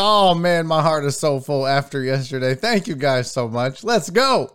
[0.00, 2.54] Oh man, my heart is so full after yesterday.
[2.54, 3.82] Thank you guys so much.
[3.82, 4.52] Let's go.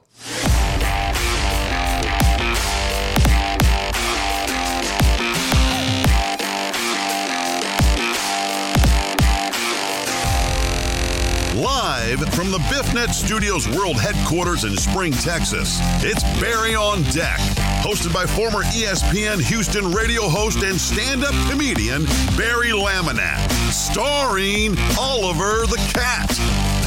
[11.55, 17.39] Live from the BiffNet Studios World Headquarters in Spring, Texas, it's Barry on Deck,
[17.83, 22.05] hosted by former ESPN Houston radio host and stand up comedian
[22.37, 26.31] Barry Laminack, starring Oliver the Cat.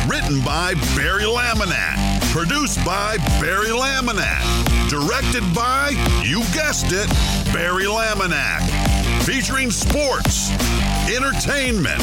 [0.08, 4.40] Written by Barry Laminack, produced by Barry Laminack,
[4.88, 5.90] directed by,
[6.24, 7.08] you guessed it,
[7.52, 8.64] Barry Laminack,
[9.22, 10.50] featuring sports,
[11.12, 12.00] entertainment,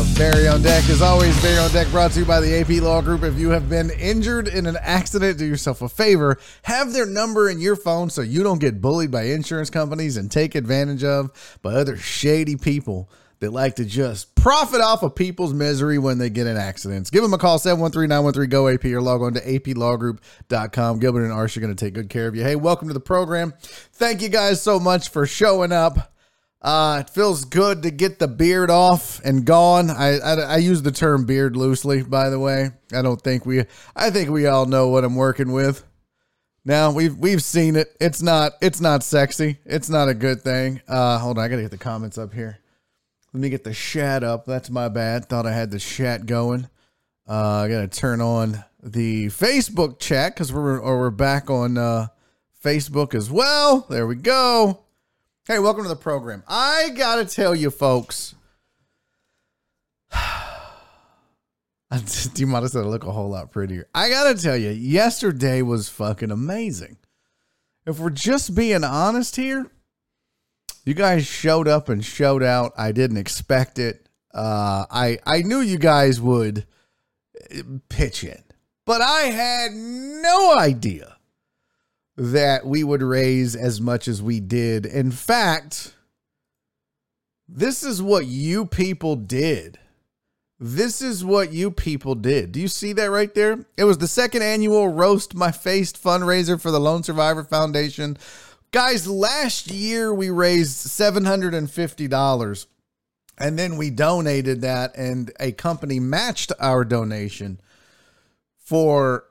[0.03, 0.89] of Barry on Deck.
[0.89, 3.23] As always, Barry on Deck brought to you by the AP Law Group.
[3.23, 6.37] If you have been injured in an accident, do yourself a favor.
[6.63, 10.31] Have their number in your phone so you don't get bullied by insurance companies and
[10.31, 11.31] take advantage of
[11.61, 13.09] by other shady people
[13.39, 17.09] that like to just profit off of people's misery when they get in accidents.
[17.09, 20.99] Give them a call, 713-913-GO-AP or log on to aplawgroup.com.
[20.99, 22.43] Gilbert and Arsh are going to take good care of you.
[22.43, 23.53] Hey, welcome to the program.
[23.93, 26.12] Thank you guys so much for showing up.
[26.64, 29.89] Uh, it feels good to get the beard off and gone.
[29.89, 32.70] I, I, I use the term beard loosely, by the way.
[32.94, 35.83] I don't think we, I think we all know what I'm working with.
[36.66, 37.95] Now we've we've seen it.
[37.99, 39.60] It's not it's not sexy.
[39.65, 40.82] It's not a good thing.
[40.87, 42.60] Uh, hold on, I gotta get the comments up here.
[43.33, 44.45] Let me get the chat up.
[44.45, 45.26] That's my bad.
[45.26, 46.70] Thought I had the chat going.
[47.27, 52.08] Uh, I gotta turn on the Facebook chat because we're or we're back on uh,
[52.64, 53.86] Facebook as well.
[53.89, 54.83] There we go.
[55.45, 56.42] Hey, welcome to the program.
[56.48, 58.33] I gotta tell you, folks.
[62.36, 63.89] you might have said I look a whole lot prettier.
[63.93, 66.95] I gotta tell you, yesterday was fucking amazing.
[67.86, 69.70] If we're just being honest here,
[70.86, 72.71] you guys showed up and showed out.
[72.77, 74.08] I didn't expect it.
[74.33, 76.65] Uh, I I knew you guys would
[77.89, 78.42] pitch in,
[78.86, 81.17] but I had no idea
[82.15, 84.85] that we would raise as much as we did.
[84.85, 85.95] In fact,
[87.47, 89.79] this is what you people did.
[90.59, 92.51] This is what you people did.
[92.51, 93.65] Do you see that right there?
[93.75, 98.17] It was the second annual Roast My Face fundraiser for the Lone Survivor Foundation.
[98.71, 102.65] Guys, last year we raised $750
[103.37, 107.59] and then we donated that and a company matched our donation
[108.57, 109.25] for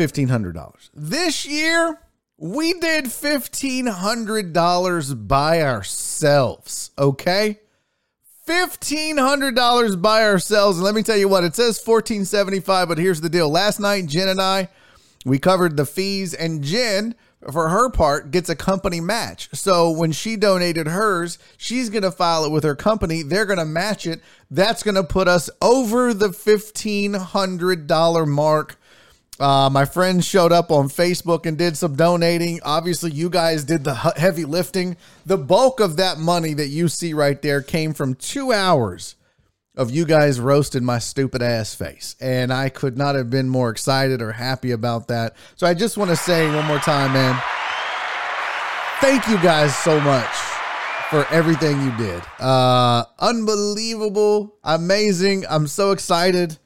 [0.00, 0.90] $1500.
[0.94, 2.00] This year
[2.38, 7.60] we did $1500 by ourselves, okay?
[8.46, 10.78] $1500 by ourselves.
[10.78, 13.50] And let me tell you what it says 1475 but here's the deal.
[13.50, 14.70] Last night jen and i
[15.26, 17.14] we covered the fees and jen
[17.52, 19.50] for her part gets a company match.
[19.52, 23.22] So when she donated hers she's going to file it with her company.
[23.22, 24.22] They're going to match it.
[24.50, 28.79] That's going to put us over the $1500 mark
[29.40, 32.60] uh, my friends showed up on Facebook and did some donating.
[32.62, 34.96] Obviously, you guys did the heavy lifting.
[35.24, 39.16] The bulk of that money that you see right there came from two hours
[39.76, 42.16] of you guys roasting my stupid ass face.
[42.20, 45.36] And I could not have been more excited or happy about that.
[45.56, 47.40] So I just want to say one more time, man,
[49.00, 50.28] thank you guys so much
[51.08, 52.22] for everything you did.
[52.38, 55.44] Uh, unbelievable, amazing.
[55.48, 56.58] I'm so excited.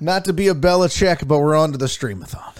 [0.00, 2.54] Not to be a Belichick, but we're on to the streamathon.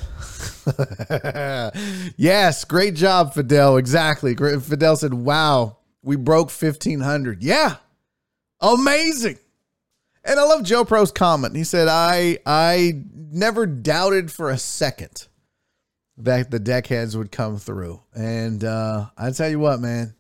[2.17, 3.76] yes, great job, Fidel.
[3.76, 4.35] Exactly.
[4.35, 7.43] Fidel said, "Wow, we broke fifteen hundred.
[7.43, 7.76] Yeah,
[8.61, 9.38] amazing."
[10.25, 11.56] And I love Joe Pro's comment.
[11.56, 15.26] He said, "I I never doubted for a second
[16.19, 20.14] that the deckheads would come through." And uh, I tell you what, man,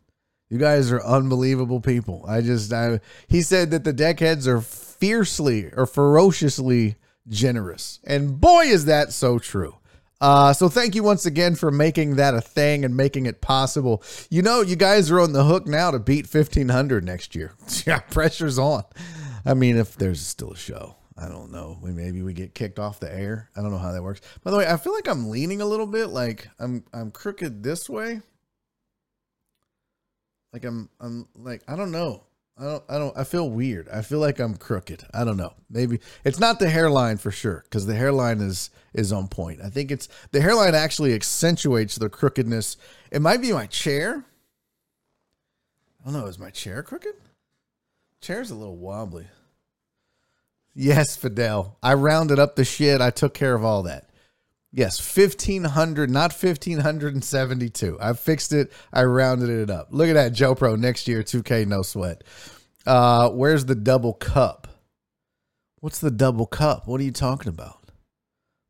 [0.48, 2.24] you guys are unbelievable people.
[2.26, 6.96] I just, I, he said that the deckheads are fiercely or ferociously
[7.28, 8.00] generous.
[8.04, 9.76] And boy, is that so true.
[10.20, 14.02] Uh, so thank you once again for making that a thing and making it possible.
[14.30, 17.52] You know, you guys are on the hook now to beat 1500 next year.
[17.86, 18.84] yeah, pressure's on.
[19.44, 20.96] I mean, if there's still a show.
[21.20, 21.78] I don't know.
[21.82, 23.50] We maybe we get kicked off the air.
[23.56, 24.20] I don't know how that works.
[24.44, 26.08] By the way, I feel like I'm leaning a little bit.
[26.08, 28.20] Like I'm I'm crooked this way.
[30.52, 32.22] Like I'm I'm like I don't know.
[32.58, 33.88] I don't I don't I feel weird.
[33.88, 35.04] I feel like I'm crooked.
[35.14, 35.54] I don't know.
[35.70, 39.60] Maybe it's not the hairline for sure cuz the hairline is is on point.
[39.62, 42.76] I think it's the hairline actually accentuates the crookedness.
[43.10, 44.24] It might be my chair.
[46.00, 47.14] I don't know, is my chair crooked?
[48.20, 49.26] Chair's a little wobbly.
[50.74, 51.76] Yes, Fidel.
[51.82, 53.00] I rounded up the shit.
[53.00, 54.07] I took care of all that.
[54.72, 57.98] Yes, 1500, not 1572.
[58.00, 58.70] I fixed it.
[58.92, 59.88] I rounded it up.
[59.90, 62.22] Look at that, Joe Pro next year, 2K, no sweat.
[62.86, 64.68] Uh, where's the double cup?
[65.80, 66.86] What's the double cup?
[66.86, 67.78] What are you talking about?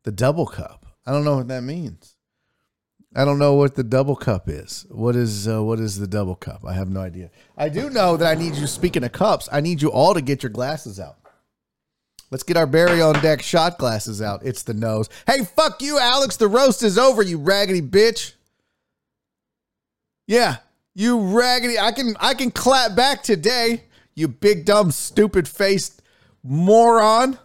[0.05, 0.87] The double cup.
[1.06, 2.17] I don't know what that means.
[3.17, 4.87] I don't know what the double cup is.
[4.91, 6.65] What is uh, what is the double cup?
[6.67, 7.31] I have no idea.
[7.56, 8.67] I do know that I need you.
[8.67, 11.17] Speaking of cups, I need you all to get your glasses out.
[12.30, 14.44] Let's get our Barry on deck shot glasses out.
[14.44, 15.08] It's the nose.
[15.26, 16.36] Hey, fuck you, Alex.
[16.36, 18.34] The roast is over, you raggedy bitch.
[20.26, 20.56] Yeah,
[20.94, 21.78] you raggedy.
[21.78, 23.84] I can I can clap back today,
[24.14, 26.02] you big dumb stupid faced
[26.42, 27.38] moron.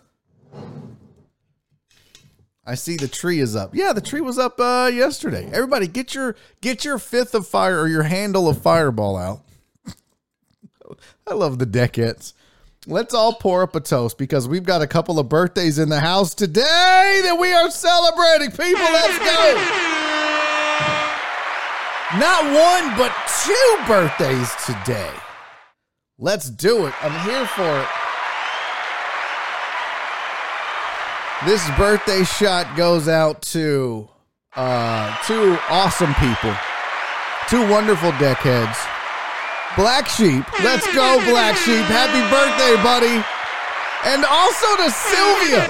[2.66, 3.76] I see the tree is up.
[3.76, 5.50] Yeah, the tree was up uh, yesterday.
[5.52, 9.42] Everybody, get your get your fifth of fire or your handle of fireball out.
[11.28, 12.34] I love the deckheads.
[12.86, 16.02] Let's all pour up a toast because we've got a couple of birthdays in the
[16.02, 18.52] house today that we are celebrating.
[18.52, 19.94] People, let's go.
[22.20, 23.16] Not one, but
[23.46, 25.10] two birthdays today.
[26.20, 26.94] Let's do it.
[27.02, 27.88] I'm here for it.
[31.46, 34.10] This birthday shot goes out to
[34.58, 36.54] uh, two awesome people,
[37.48, 38.78] two wonderful deckheads.
[39.76, 41.86] Black Sheep, let's go, Black Sheep.
[41.90, 43.18] Happy birthday, buddy.
[44.06, 45.66] And also to Sylvia.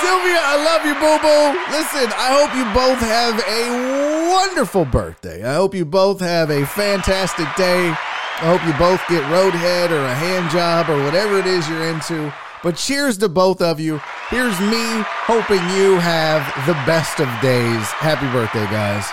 [0.00, 1.52] Sylvia, I love you, boo boo.
[1.76, 5.44] Listen, I hope you both have a wonderful birthday.
[5.44, 7.88] I hope you both have a fantastic day.
[7.90, 11.86] I hope you both get roadhead or a hand job or whatever it is you're
[11.88, 12.32] into.
[12.62, 14.00] But cheers to both of you.
[14.30, 17.86] Here's me hoping you have the best of days.
[18.00, 19.04] Happy birthday, guys.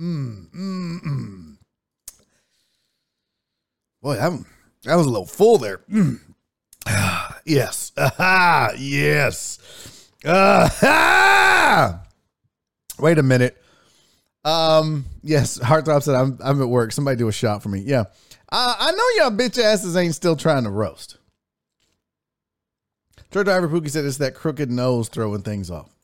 [0.00, 1.56] Mm, mm, mm.
[4.02, 4.44] Boy, that,
[4.84, 5.82] that was a little full there.
[5.90, 6.20] Mm.
[7.44, 7.92] yes.
[7.98, 9.58] Aha, yes.
[12.98, 13.56] Wait a minute.
[14.44, 16.92] Um, yes, Heartthrob said I'm I'm at work.
[16.92, 17.80] Somebody do a shot for me.
[17.80, 18.04] Yeah.
[18.50, 21.18] Uh, I know y'all bitch asses ain't still trying to roast.
[23.30, 25.94] Truck driver Pookie said it's that crooked nose throwing things off.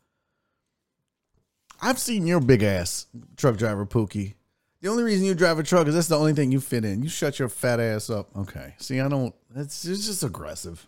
[1.80, 3.06] I've seen your big ass
[3.36, 4.34] truck driver Pookie.
[4.80, 7.02] The only reason you drive a truck is that's the only thing you fit in.
[7.02, 8.28] You shut your fat ass up.
[8.36, 8.74] Okay.
[8.78, 9.34] See, I don't.
[9.54, 10.86] It's, it's just aggressive.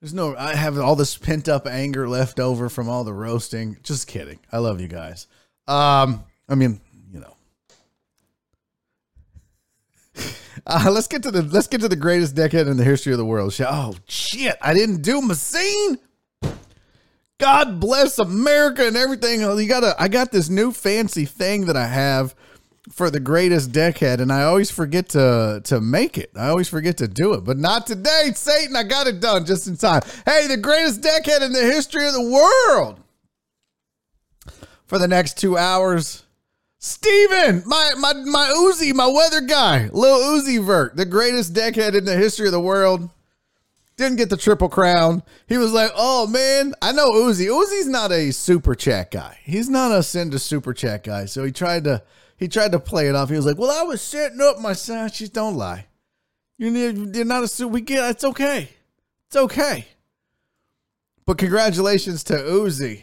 [0.00, 0.34] There's no.
[0.36, 3.76] I have all this pent up anger left over from all the roasting.
[3.82, 4.38] Just kidding.
[4.50, 5.26] I love you guys.
[5.68, 6.80] Um, I mean,
[7.12, 7.36] you know.
[10.66, 13.18] Uh, let's get to the let's get to the greatest deckhead in the history of
[13.18, 13.54] the world.
[13.60, 14.56] Oh shit!
[14.60, 15.98] I didn't do my scene.
[17.38, 19.44] God bless America and everything.
[19.44, 19.94] Oh, you gotta.
[19.98, 22.34] I got this new fancy thing that I have
[22.90, 26.30] for the greatest deckhead, and I always forget to to make it.
[26.34, 28.74] I always forget to do it, but not today, Satan.
[28.74, 30.02] I got it done just in time.
[30.24, 33.00] Hey, the greatest deckhead in the history of the world.
[34.86, 36.22] For the next two hours,
[36.78, 42.04] Steven, my my my Uzi, my weather guy, Lil Uzi Vert, the greatest deckhead in
[42.04, 43.10] the history of the world.
[43.96, 45.22] Didn't get the triple crown.
[45.46, 47.46] He was like, "Oh man, I know Uzi.
[47.46, 49.38] Uzi's not a super chat guy.
[49.42, 52.02] He's not a send a super chat guy." So he tried to
[52.36, 53.30] he tried to play it off.
[53.30, 55.10] He was like, "Well, I was setting up my son.
[55.32, 55.86] Don't lie.
[56.58, 57.72] You're, not a super.
[57.72, 58.10] We get.
[58.10, 58.68] It's okay.
[59.28, 59.86] It's okay."
[61.24, 63.02] But congratulations to Uzi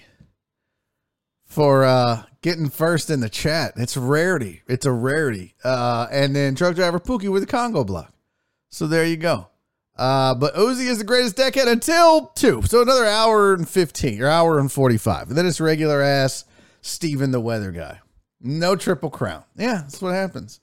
[1.44, 3.74] for uh, getting first in the chat.
[3.76, 4.62] It's rarity.
[4.68, 5.56] It's a rarity.
[5.64, 8.14] Uh, and then truck driver Pookie with the Congo block.
[8.70, 9.48] So there you go.
[9.96, 12.62] Uh, but Uzi is the greatest deckhead until two.
[12.64, 15.30] So another hour and 15 or hour and 45.
[15.30, 16.46] And then it's regular ass
[16.82, 18.00] Steven the weather guy.
[18.42, 19.44] No triple crown.
[19.56, 20.60] Yeah, that's what happens.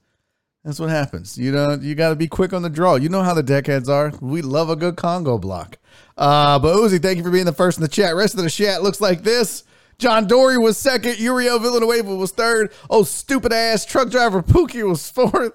[0.65, 1.39] That's what happens.
[1.39, 2.97] You know, you got to be quick on the draw.
[2.97, 4.13] You know how the deckheads are.
[4.21, 5.79] We love a good Congo block.
[6.19, 8.15] Uh, but Uzi, thank you for being the first in the chat.
[8.15, 9.65] Rest of the chat looks like this.
[9.99, 11.19] John Dory was second.
[11.19, 12.73] Uriel Villanueva was third.
[12.91, 15.53] Oh, stupid ass truck driver Pookie was fourth.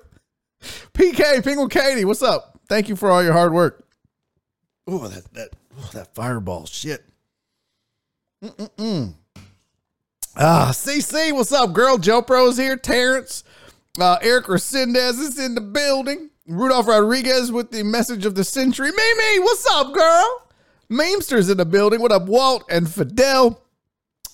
[0.94, 2.54] PK Penguin Katie, what's up?
[2.67, 3.88] Thank you for all your hard work.
[4.88, 5.50] Oh, that that
[5.93, 7.03] that fireball shit.
[8.43, 9.13] Mm-mm-mm.
[10.38, 11.98] Ah, CC, what's up, girl?
[11.98, 12.75] Joe Pro's here.
[12.77, 13.43] Terrence,
[14.00, 16.29] Uh, Eric Resendez is in the building.
[16.48, 18.91] Rudolph Rodriguez with the message of the century.
[18.91, 20.48] Mimi, what's up, girl?
[20.91, 22.01] Memster's in the building.
[22.01, 23.62] What up, Walt and Fidel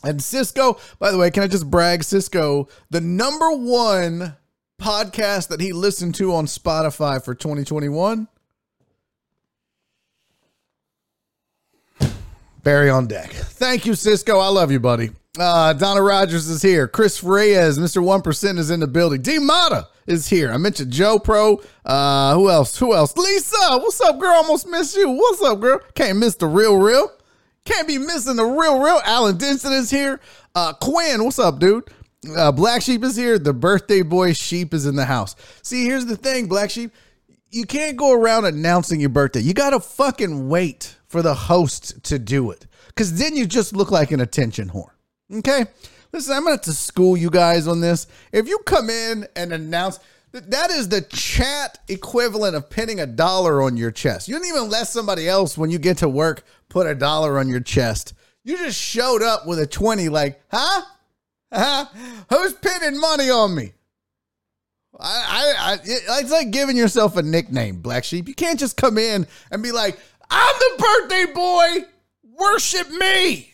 [0.04, 0.78] and Cisco?
[1.00, 4.36] By the way, can I just brag, Cisco, the number one
[4.82, 8.28] podcast that he listened to on Spotify for 2021?
[12.64, 13.32] Barry on deck.
[13.32, 14.40] Thank you, Cisco.
[14.40, 15.12] I love you, buddy.
[15.40, 16.88] Uh, Donna Rogers is here.
[16.88, 18.04] Chris Reyes, Mr.
[18.04, 19.22] 1% is in the building.
[19.22, 20.52] D Mata is here.
[20.52, 21.62] I mentioned Joe Pro.
[21.86, 22.78] Uh, who else?
[22.78, 23.16] Who else?
[23.16, 24.34] Lisa, what's up, girl?
[24.34, 25.10] Almost missed you.
[25.10, 25.80] What's up, girl?
[25.96, 27.12] Can't miss the real, real.
[27.66, 29.02] Can't be missing the real, real.
[29.06, 30.20] Alan Denson is here.
[30.54, 31.88] Uh, Quinn, what's up, dude?
[32.30, 33.40] Uh, Black Sheep is here.
[33.40, 35.36] The birthday boy sheep is in the house.
[35.64, 36.92] See, here's the thing, Black Sheep.
[37.50, 39.42] You can't go around announcing your birthday.
[39.42, 42.68] You got to fucking wait for the host to do it.
[42.88, 44.92] Because then you just look like an attention whore.
[45.34, 45.66] Okay.
[46.14, 48.08] Listen, I'm going to school you guys on this.
[48.32, 50.00] If you come in and announce
[50.34, 54.30] that is the chat equivalent of pinning a dollar on your chest.
[54.30, 57.50] You didn't even let somebody else, when you get to work, put a dollar on
[57.50, 58.14] your chest.
[58.44, 60.84] You just showed up with a 20, like, huh?
[61.52, 63.74] Who's pinning money on me?
[65.00, 68.28] I, I, I, it's like giving yourself a nickname, Black Sheep.
[68.28, 71.86] You can't just come in and be like, I'm the birthday boy.
[72.24, 73.54] Worship me.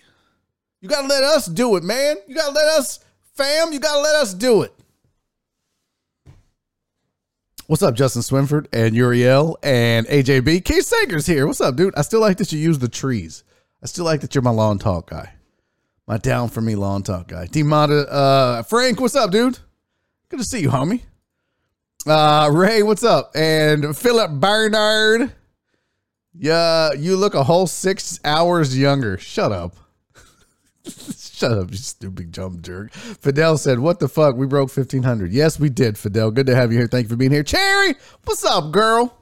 [0.81, 2.17] You got to let us do it, man.
[2.27, 2.99] You got to let us,
[3.33, 4.73] fam, you got to let us do it.
[7.67, 10.63] What's up, Justin Swinford and Uriel and AJB?
[10.63, 11.45] Keith Sager's here.
[11.47, 11.95] What's up, dude?
[11.95, 13.43] I still like that you use the trees.
[13.83, 15.33] I still like that you're my lawn talk guy.
[16.07, 17.47] My down for me lawn talk guy.
[17.47, 19.59] D Mata, uh, Frank, what's up, dude?
[20.29, 21.01] Good to see you, homie.
[22.05, 23.31] Uh, Ray, what's up?
[23.35, 25.33] And Philip Bernard.
[26.33, 29.17] Yeah, you look a whole six hours younger.
[29.17, 29.75] Shut up.
[30.87, 32.93] Shut up, you stupid jump jerk.
[32.93, 34.35] Fidel said, What the fuck?
[34.35, 35.33] We broke 1500.
[35.33, 36.31] Yes, we did, Fidel.
[36.31, 36.87] Good to have you here.
[36.87, 37.43] Thank you for being here.
[37.43, 39.16] Cherry, what's up, girl?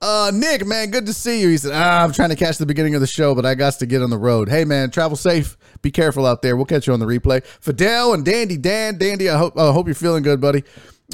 [0.00, 1.48] Uh, Nick, man, good to see you.
[1.48, 3.74] He said, ah, I'm trying to catch the beginning of the show, but I got
[3.74, 4.48] to get on the road.
[4.48, 5.56] Hey, man, travel safe.
[5.80, 6.54] Be careful out there.
[6.56, 7.44] We'll catch you on the replay.
[7.44, 8.98] Fidel and Dandy Dan.
[8.98, 10.64] Dandy, I hope, hope you're feeling good, buddy.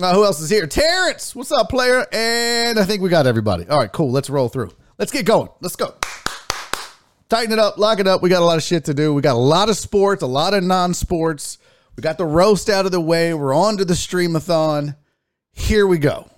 [0.01, 0.67] Uh, who else is here?
[0.67, 2.07] Terrence, what's up, player?
[2.13, 3.69] And I think we got everybody.
[3.69, 4.11] All right, cool.
[4.11, 4.71] Let's roll through.
[4.99, 5.49] Let's get going.
[5.61, 5.95] Let's go
[7.33, 8.21] tighten it up, lock it up.
[8.21, 9.15] We got a lot of shit to do.
[9.15, 11.57] We got a lot of sports, a lot of non sports.
[11.97, 13.33] We got the roast out of the way.
[13.33, 14.97] We're on to the streamathon.
[15.51, 16.29] Here we go.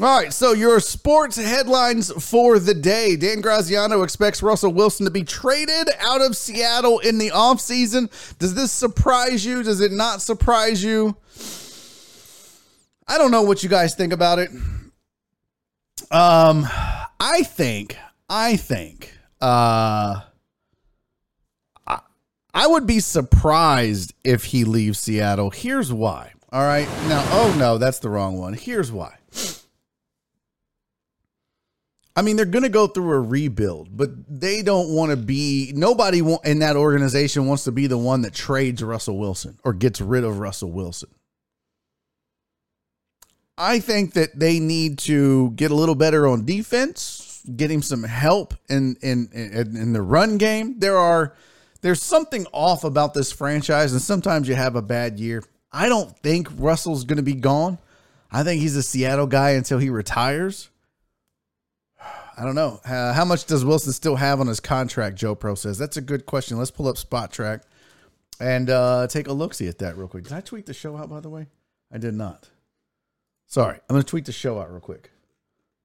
[0.00, 3.14] All right, so your sports headlines for the day.
[3.14, 8.10] Dan Graziano expects Russell Wilson to be traded out of Seattle in the offseason.
[8.40, 9.62] Does this surprise you?
[9.62, 11.16] Does it not surprise you?
[13.06, 14.50] I don't know what you guys think about it.
[16.10, 16.66] Um,
[17.20, 17.96] I think,
[18.28, 20.22] I think, uh,
[21.86, 22.00] I,
[22.52, 25.50] I would be surprised if he leaves Seattle.
[25.50, 26.32] Here's why.
[26.50, 26.88] All right.
[27.06, 28.54] Now, oh no, that's the wrong one.
[28.54, 29.18] Here's why.
[32.16, 35.72] I mean, they're going to go through a rebuild, but they don't want to be.
[35.74, 40.00] Nobody in that organization wants to be the one that trades Russell Wilson or gets
[40.00, 41.10] rid of Russell Wilson.
[43.58, 48.04] I think that they need to get a little better on defense, get him some
[48.04, 50.78] help in in in, in the run game.
[50.78, 51.34] There are
[51.80, 55.44] there's something off about this franchise, and sometimes you have a bad year.
[55.72, 57.78] I don't think Russell's going to be gone.
[58.30, 60.70] I think he's a Seattle guy until he retires.
[62.36, 62.80] I don't know.
[62.84, 65.16] Uh, how much does Wilson still have on his contract?
[65.16, 66.58] Joe Pro says that's a good question.
[66.58, 67.62] Let's pull up Spotrac
[68.40, 70.24] and uh, take a look see at that real quick.
[70.24, 71.46] Did I tweet the show out by the way?
[71.92, 72.50] I did not.
[73.46, 75.10] Sorry, I'm going to tweet the show out real quick.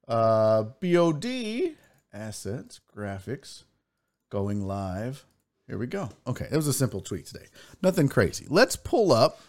[0.07, 1.75] Uh, BOD
[2.11, 3.63] assets, graphics,
[4.31, 5.25] going live.
[5.67, 6.09] Here we go.
[6.25, 7.45] Okay, it was a simple tweet today.
[7.83, 8.47] Nothing crazy.
[8.49, 9.39] Let's pull up.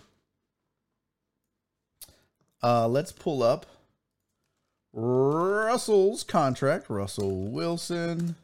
[2.62, 3.64] Uh, let's pull up
[4.92, 6.90] Russell's contract.
[6.90, 8.36] Russell Wilson.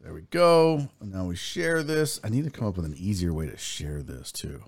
[0.00, 0.88] There we go.
[1.00, 2.20] And now we share this.
[2.24, 4.62] I need to come up with an easier way to share this too.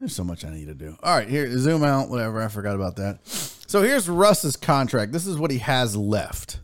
[0.00, 0.96] There's so much I need to do.
[1.00, 2.42] All right, here, zoom out, whatever.
[2.42, 3.24] I forgot about that.
[3.24, 5.12] So here's Russ's contract.
[5.12, 6.58] This is what he has left.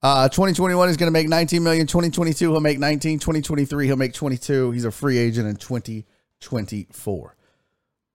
[0.00, 1.88] Uh, 2021 he's going to make 19 million.
[1.88, 3.18] 2022 he'll make 19.
[3.18, 4.70] 2023 he'll make 22.
[4.70, 7.36] He's a free agent in 2024.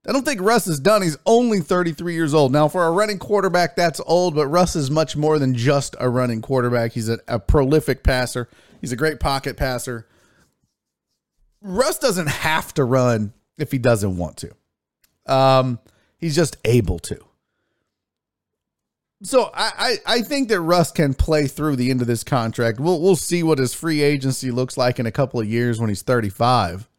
[0.06, 1.02] I don't think Russ is done.
[1.02, 2.52] He's only 33 years old.
[2.52, 6.10] Now, for a running quarterback, that's old, but Russ is much more than just a
[6.10, 6.92] running quarterback.
[6.92, 8.50] He's a, a prolific passer.
[8.82, 10.06] He's a great pocket passer.
[11.62, 14.52] Russ doesn't have to run if he doesn't want to.
[15.26, 15.80] Um,
[16.18, 17.18] he's just able to.
[19.24, 22.78] so I, I, I think that Russ can play through the end of this contract.
[22.82, 25.88] We'll we'll see what his free agency looks like in a couple of years when
[25.88, 26.90] he's 35.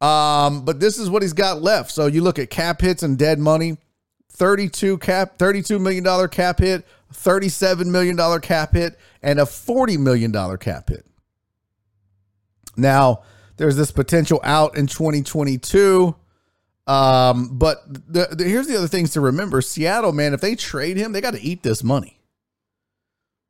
[0.00, 1.90] Um, but this is what he's got left.
[1.90, 3.78] So you look at cap hits and dead money,
[4.30, 9.96] 32 cap, 32 million dollar cap hit, 37 million dollar cap hit, and a 40
[9.96, 11.04] million dollar cap hit.
[12.76, 13.22] Now,
[13.56, 16.14] there's this potential out in 2022.
[16.86, 20.96] Um, but the, the, here's the other things to remember: Seattle, man, if they trade
[20.96, 22.20] him, they got to eat this money.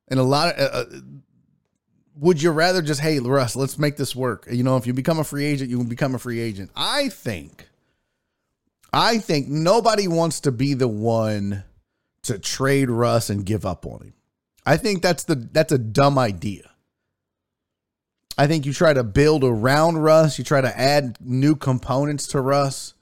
[0.08, 1.00] And a lot of, uh, uh,
[2.18, 4.46] would you rather just, hey, Russ, let's make this work?
[4.50, 6.70] You know, if you become a free agent, you can become a free agent.
[6.74, 7.68] I think,
[8.92, 11.64] I think nobody wants to be the one
[12.22, 14.14] to trade Russ and give up on him.
[14.66, 16.70] I think that's the that's a dumb idea.
[18.36, 22.40] I think you try to build around Russ, you try to add new components to
[22.40, 22.94] Russ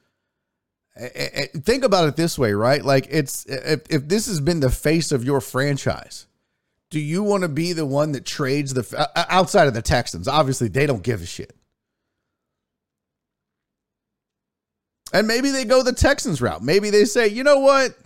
[0.97, 2.85] eh, eh, eh, think about it this way, right?
[2.85, 6.27] Like it's if, if this has been the face of your franchise,
[6.91, 9.83] do you want to be the one that trades the uh, uh, outside of the
[9.83, 10.29] Texans?
[10.29, 11.55] Obviously, they don't give a shit.
[15.13, 16.63] And maybe they go the Texans route.
[16.63, 17.97] Maybe they say, you know what?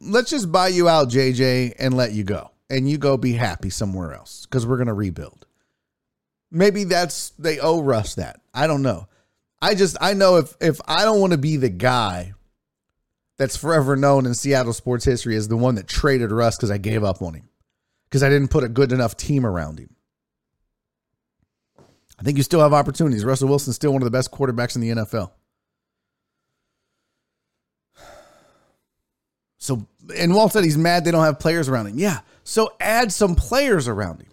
[0.00, 2.50] Let's just buy you out, JJ, and let you go.
[2.70, 5.46] And you go be happy somewhere else because we're going to rebuild.
[6.50, 8.40] Maybe that's, they owe Russ that.
[8.54, 9.08] I don't know.
[9.62, 12.34] I just I know if if I don't want to be the guy
[13.38, 16.78] that's forever known in Seattle sports history as the one that traded Russ because I
[16.78, 17.48] gave up on him
[18.04, 19.94] because I didn't put a good enough team around him.
[22.18, 23.24] I think you still have opportunities.
[23.24, 25.30] Russell Wilson's still one of the best quarterbacks in the NFL.
[29.58, 29.86] So,
[30.16, 31.96] and Walt said he's mad they don't have players around him.
[31.96, 32.22] Yeah.
[32.42, 34.26] So add some players around him.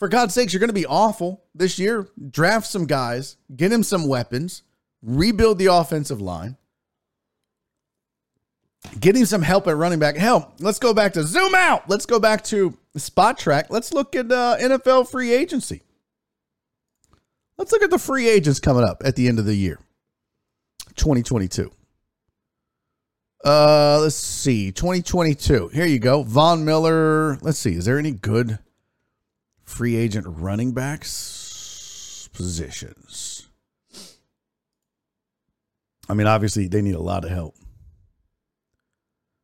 [0.00, 2.08] For God's sakes, you're going to be awful this year.
[2.30, 4.64] Draft some guys, get him some weapons,
[5.00, 6.56] rebuild the offensive line,
[9.00, 10.16] get him some help at running back.
[10.16, 11.88] Hell, let's go back to zoom out.
[11.88, 13.66] Let's go back to Spotrac.
[13.70, 15.82] Let's look at uh, NFL free agency.
[17.58, 19.78] Let's look at the free agents coming up at the end of the year,
[20.96, 21.70] 2022.
[23.44, 25.68] Uh, let's see, 2022.
[25.68, 27.38] Here you go, Von Miller.
[27.42, 28.58] Let's see, is there any good?
[29.72, 33.48] free agent running backs positions.
[36.08, 37.56] I mean, obviously, they need a lot of help.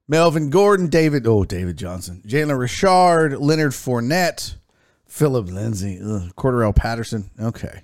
[0.09, 4.55] Melvin Gordon, David, oh, David Johnson, Jalen Richard, Leonard Fournette,
[5.07, 7.31] Phillip Lindsay, ugh, Cordarrelle Patterson.
[7.39, 7.83] Okay.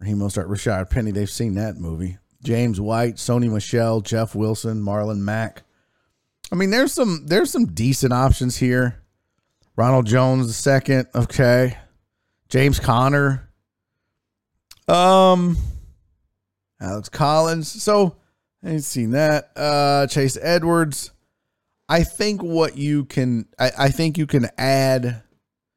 [0.00, 1.10] Raheem Mostert, Rashaad Penny.
[1.10, 2.18] They've seen that movie.
[2.42, 5.62] James White, Sony Michel, Jeff Wilson, Marlon Mack.
[6.52, 9.02] I mean, there's some there's some decent options here.
[9.74, 11.08] Ronald Jones the second.
[11.14, 11.76] Okay.
[12.48, 13.50] James Conner.
[14.86, 15.56] Um
[16.80, 17.82] Alex Collins.
[17.82, 18.16] So
[18.62, 19.50] I ain't seen that.
[19.56, 21.10] Uh Chase Edmonds.
[21.88, 25.22] I think what you can I, I think you can add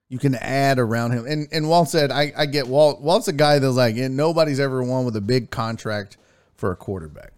[0.10, 1.26] you can add around him.
[1.28, 3.00] And and Walt said, I, I get Walt.
[3.00, 6.18] Walt's a guy that's like, and nobody's ever won with a big contract
[6.56, 7.32] for a quarterback.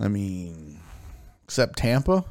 [0.00, 0.80] I mean,
[1.44, 2.24] except Tampa.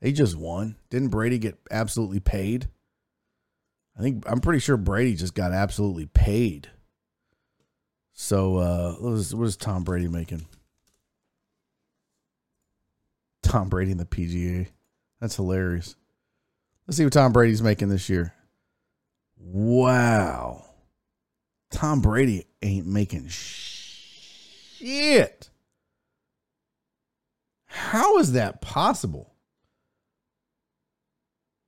[0.00, 0.76] They just won.
[0.88, 2.68] Didn't Brady get absolutely paid?
[3.96, 6.68] I think I'm pretty sure Brady just got absolutely paid.
[8.12, 10.46] So uh what is, what is Tom Brady making?
[13.50, 14.68] Tom Brady in the PGA.
[15.20, 15.96] That's hilarious.
[16.86, 18.32] Let's see what Tom Brady's making this year.
[19.36, 20.64] Wow.
[21.70, 23.90] Tom Brady ain't making shit.
[27.66, 29.30] How is that possible?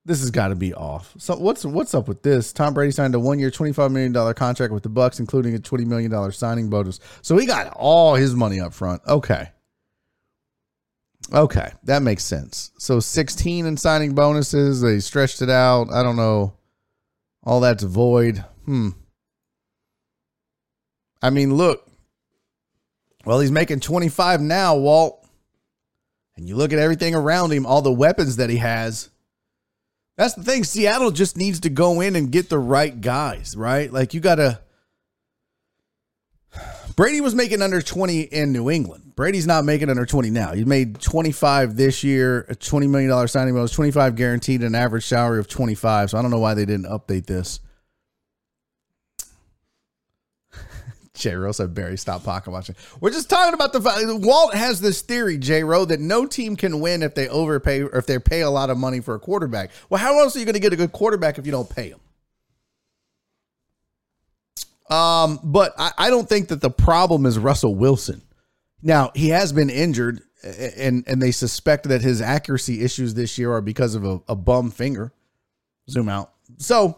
[0.05, 1.13] this has got to be off.
[1.17, 2.51] So what's what's up with this?
[2.51, 5.85] Tom Brady signed a one-year, twenty-five million dollar contract with the Bucs, including a twenty
[5.85, 6.99] million dollar signing bonus.
[7.21, 9.01] So he got all his money up front.
[9.07, 9.49] Okay,
[11.33, 12.71] okay, that makes sense.
[12.77, 14.81] So sixteen in signing bonuses.
[14.81, 15.91] They stretched it out.
[15.91, 16.53] I don't know.
[17.43, 18.43] All that's void.
[18.65, 18.89] Hmm.
[21.21, 21.89] I mean, look.
[23.25, 25.19] Well, he's making twenty-five now, Walt.
[26.35, 29.09] And you look at everything around him, all the weapons that he has
[30.17, 30.63] that's the thing.
[30.63, 33.91] Seattle just needs to go in and get the right guys, right?
[33.91, 34.59] Like you got to.
[36.95, 39.02] Brady was making under 20 in New England.
[39.15, 40.53] Brady's not making under 20 now.
[40.53, 45.39] He made 25 this year, a $20 million signing bonus, 25 guaranteed, an average salary
[45.39, 46.09] of 25.
[46.09, 47.59] So I don't know why they didn't update this.
[51.13, 52.75] J Rose said Barry, stop pocket watching.
[52.99, 56.79] We're just talking about the Walt has this theory, J Rowe, that no team can
[56.79, 59.69] win if they overpay or if they pay a lot of money for a quarterback.
[59.91, 61.89] Well, how else are you going to get a good quarterback if you don't pay
[61.89, 61.99] him?
[64.89, 68.22] Um, but I, I don't think that the problem is Russell Wilson.
[68.83, 70.21] Now he has been injured.
[70.77, 74.35] and and they suspect that his accuracy issues this year are because of a, a
[74.35, 75.13] bum finger.
[75.89, 76.33] Zoom out.
[76.57, 76.97] So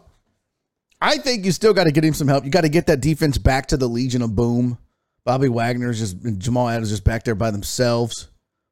[1.00, 2.44] I think you still got to get him some help.
[2.44, 4.78] You got to get that defense back to the Legion of Boom.
[5.24, 8.28] Bobby Wagner's just Jamal Adams just back there by themselves,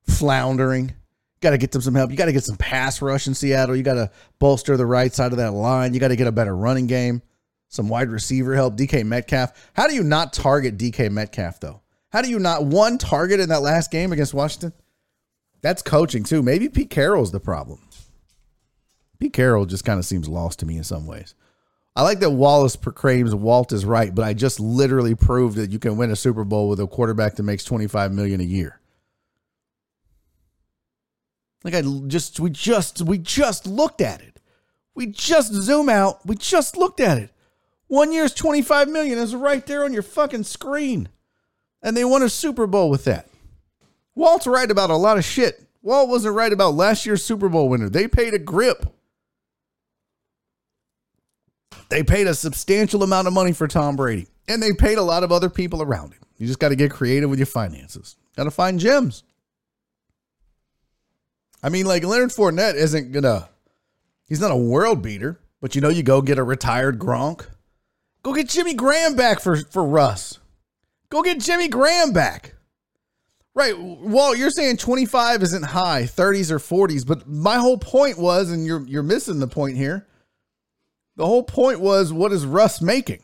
[0.07, 0.95] floundering.
[1.41, 2.11] Got to get them some help.
[2.11, 3.77] You got to get some pass rush in Seattle.
[3.77, 5.95] You got to bolster the right side of that line.
[5.95, 7.23] You got to get a better running game,
[7.69, 8.77] some wide receiver help.
[8.77, 9.71] DK Metcalf.
[9.75, 11.81] How do you not target DK Metcalf though?
[12.15, 14.73] How do you not one target in that last game against Washington?
[15.63, 16.45] That's coaching too.
[16.45, 17.81] Maybe Pete Carroll's the problem.
[19.19, 21.35] Pete Carroll just kind of seems lost to me in some ways.
[21.97, 25.81] I like that Wallace proclaims Walt is right, but I just literally proved that you
[25.81, 28.79] can win a Super Bowl with a quarterback that makes 25 million a year.
[31.65, 34.41] Like I just we just we just looked at it.
[34.95, 36.25] We just zoom out.
[36.25, 37.31] We just looked at it.
[37.89, 41.09] One year's 25 million is right there on your fucking screen.
[41.85, 43.29] And they won a Super Bowl with that.
[44.17, 45.65] Walt's right about a lot of shit.
[45.83, 47.91] Walt wasn't right about last year's Super Bowl winner.
[47.91, 48.87] They paid a grip.
[51.91, 55.23] They paid a substantial amount of money for Tom Brady, and they paid a lot
[55.23, 56.23] of other people around him.
[56.39, 58.17] You just got to get creative with your finances.
[58.35, 59.23] Got to find gems.
[61.63, 63.49] I mean, like Leonard Fournette isn't gonna.
[64.27, 67.47] He's not a world beater, but you know, you go get a retired Gronk.
[68.23, 70.39] Go get Jimmy Graham back for for Russ.
[71.15, 72.55] Go get Jimmy Graham back.
[73.55, 73.77] Right.
[73.79, 78.67] Well, you're saying 25 isn't high, 30s or 40s, but my whole point was, and
[78.67, 80.09] you're you're missing the point here.
[81.15, 83.23] The whole point was, what is Russ making?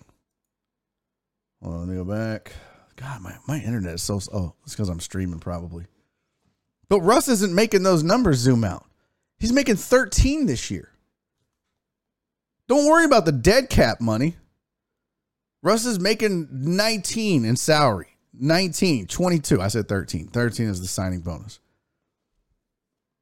[1.60, 2.52] Well, let me go back.
[2.94, 4.20] God, my, my internet is so.
[4.32, 5.86] Oh, it's because I'm streaming probably.
[6.88, 8.86] But Russ isn't making those numbers zoom out.
[9.40, 10.92] He's making 13 this year.
[12.68, 14.36] Don't worry about the dead cap money.
[15.62, 18.16] Russ is making 19 in salary.
[18.38, 19.60] 19, 22.
[19.60, 20.28] I said 13.
[20.28, 21.60] 13 is the signing bonus.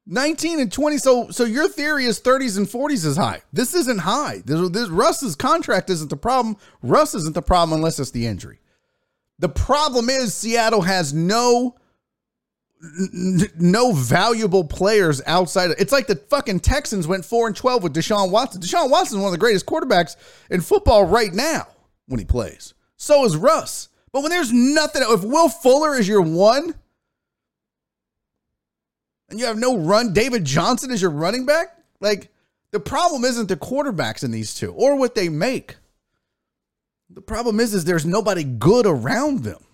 [0.06, 0.98] 19 and 20.
[0.98, 3.42] So so your theory is 30s and 40s is high.
[3.52, 4.42] This isn't high.
[4.44, 6.56] This, this Russ's contract isn't the problem.
[6.82, 8.60] Russ isn't the problem unless it's the injury.
[9.38, 11.76] The problem is Seattle has no
[13.58, 15.72] no valuable players outside.
[15.72, 18.62] Of, it's like the fucking Texans went 4 and 12 with Deshaun Watson.
[18.62, 20.14] Deshaun Watson is one of the greatest quarterbacks
[20.48, 21.66] in football right now
[22.08, 22.74] when he plays.
[22.96, 23.88] So is Russ.
[24.12, 26.74] But when there's nothing, if Will Fuller is your one,
[29.28, 30.12] and you have no run.
[30.12, 31.76] David Johnson is your running back.
[32.00, 32.30] Like
[32.70, 35.76] the problem isn't the quarterbacks in these two or what they make.
[37.10, 39.64] The problem is, is there's nobody good around them.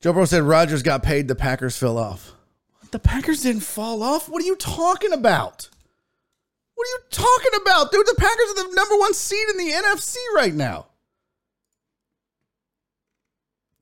[0.00, 1.28] Joe Pro said Rodgers got paid.
[1.28, 2.32] The Packers fell off.
[2.90, 4.28] The Packers didn't fall off.
[4.30, 5.68] What are you talking about?
[6.80, 8.06] What are you talking about, dude?
[8.06, 10.86] The Packers are the number one seed in the NFC right now.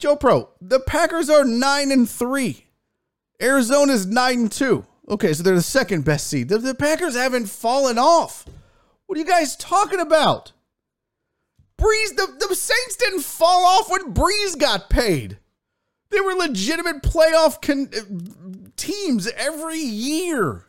[0.01, 2.65] Joe Pro, the Packers are nine and three.
[3.41, 4.85] Arizona's nine and two.
[5.09, 6.49] Okay, so they're the second best seed.
[6.49, 8.45] The, the Packers haven't fallen off.
[9.07, 10.51] What are you guys talking about?
[11.81, 15.39] Brees, the, the Saints didn't fall off when Brees got paid.
[16.11, 20.65] They were legitimate playoff con- uh, teams every year.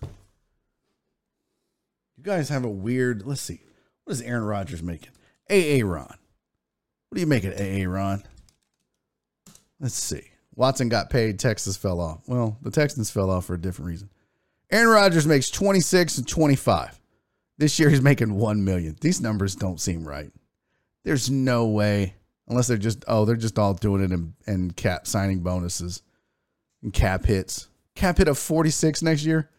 [2.29, 3.25] Guys have a weird.
[3.25, 3.59] Let's see.
[4.03, 5.09] What is Aaron Rodgers making?
[5.49, 6.05] AA Ron.
[6.05, 8.21] What do you make it, AA Ron?
[9.79, 10.29] Let's see.
[10.53, 11.39] Watson got paid.
[11.39, 12.21] Texas fell off.
[12.27, 14.11] Well, the Texans fell off for a different reason.
[14.69, 16.99] Aaron Rodgers makes 26 and 25.
[17.57, 18.95] This year he's making 1 million.
[19.01, 20.31] These numbers don't seem right.
[21.03, 22.13] There's no way
[22.47, 26.03] unless they're just oh, they're just all doing it in, in cap signing bonuses
[26.83, 27.69] and cap hits.
[27.95, 29.49] Cap hit of 46 next year.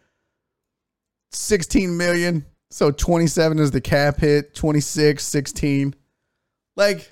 [1.32, 2.46] 16 million.
[2.70, 5.94] So 27 is the cap hit, 26, 16.
[6.76, 7.10] Like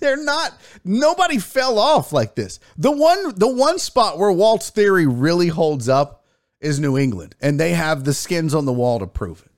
[0.00, 0.52] they're not
[0.84, 2.60] nobody fell off like this.
[2.76, 6.24] The one the one spot where Walt's theory really holds up
[6.60, 9.52] is New England, and they have the skins on the wall to prove it.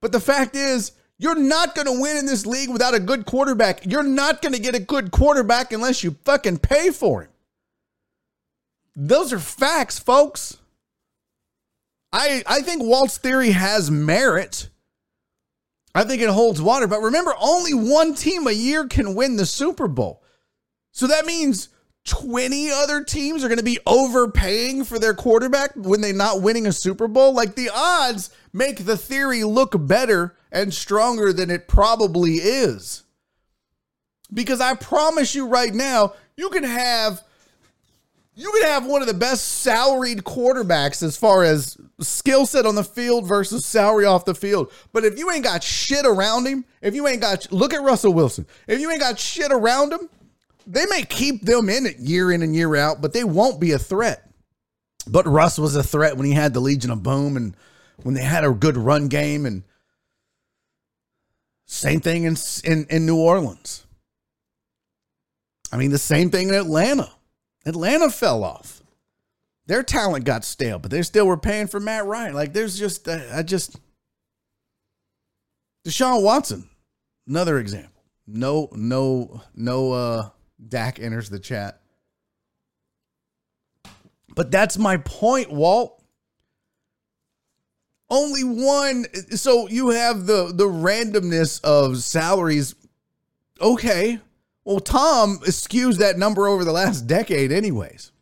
[0.00, 3.26] But the fact is, you're not going to win in this league without a good
[3.26, 3.86] quarterback.
[3.86, 7.30] You're not going to get a good quarterback unless you fucking pay for him.
[8.96, 10.58] Those are facts, folks.
[12.14, 14.70] I I think Walt's theory has merit.
[15.94, 16.86] I think it holds water.
[16.86, 20.22] But remember, only one team a year can win the Super Bowl.
[20.92, 21.68] So that means
[22.04, 26.66] 20 other teams are going to be overpaying for their quarterback when they're not winning
[26.66, 27.32] a Super Bowl.
[27.32, 33.02] Like the odds make the theory look better and stronger than it probably is.
[34.32, 37.22] Because I promise you right now, you can have
[38.36, 42.74] you can have one of the best salaried quarterbacks as far as skill set on
[42.74, 44.72] the field versus salary off the field.
[44.92, 48.12] But if you ain't got shit around him, if you ain't got look at Russell
[48.12, 48.46] Wilson.
[48.66, 50.08] If you ain't got shit around him,
[50.66, 53.72] they may keep them in it year in and year out, but they won't be
[53.72, 54.28] a threat.
[55.06, 57.56] But Russ was a threat when he had the Legion of Boom and
[58.02, 59.62] when they had a good run game and
[61.66, 63.86] same thing in in, in New Orleans.
[65.70, 67.10] I mean, the same thing in Atlanta.
[67.66, 68.82] Atlanta fell off.
[69.66, 72.34] Their talent got stale, but they still were paying for Matt Ryan.
[72.34, 73.80] Like, there's just, I just,
[75.86, 76.68] Deshaun Watson,
[77.26, 78.02] another example.
[78.26, 80.28] No, no, no, uh,
[80.68, 81.80] Dak enters the chat.
[84.34, 86.02] But that's my point, Walt.
[88.10, 89.06] Only one.
[89.30, 92.74] So you have the the randomness of salaries.
[93.60, 94.20] Okay.
[94.64, 98.12] Well, Tom skews that number over the last decade, anyways.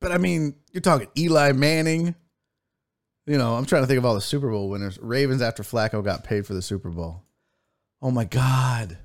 [0.00, 2.14] But I mean, you're talking Eli Manning.
[3.26, 4.98] You know, I'm trying to think of all the Super Bowl winners.
[5.00, 7.22] Ravens after Flacco got paid for the Super Bowl.
[8.02, 8.98] Oh my God.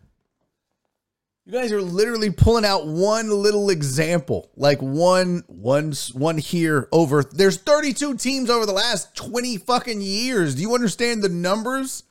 [1.46, 7.24] You guys are literally pulling out one little example, like one, one, one here over.
[7.24, 10.56] There's 32 teams over the last 20 fucking years.
[10.56, 12.04] Do you understand the numbers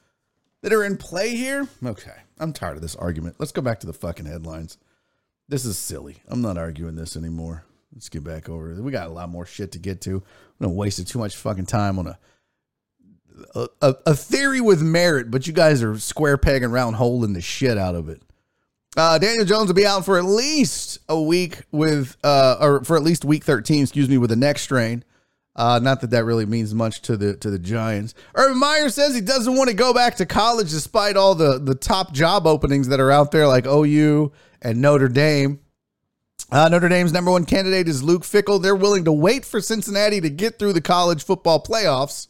[0.65, 1.69] that are in play here?
[1.85, 3.37] Okay, I'm tired of this argument.
[3.39, 4.79] Let's go back to the fucking headlines.
[5.47, 6.23] This is silly.
[6.27, 7.67] I'm not arguing this anymore.
[7.93, 8.75] Let's get back over.
[8.81, 10.17] We got a lot more shit to get to.
[10.17, 10.23] I'm
[10.63, 12.19] gonna waste too much fucking time on a
[13.55, 17.77] a, a theory with merit, but you guys are square pegging round holding the shit
[17.77, 18.23] out of it.
[18.97, 22.97] Uh, Daniel Jones will be out for at least a week with, uh, or for
[22.97, 25.05] at least week 13, excuse me, with the neck strain.
[25.57, 28.15] Uh, not that that really means much to the to the Giants.
[28.35, 31.77] Urban Meyer says he doesn't want to go back to college despite all the the
[31.77, 35.61] top job openings that are out there, like OU and Notre Dame.
[36.51, 38.61] Uh, Notre Dame's number one candidate is Luke Fickell.
[38.61, 42.27] They're willing to wait for Cincinnati to get through the college football playoffs.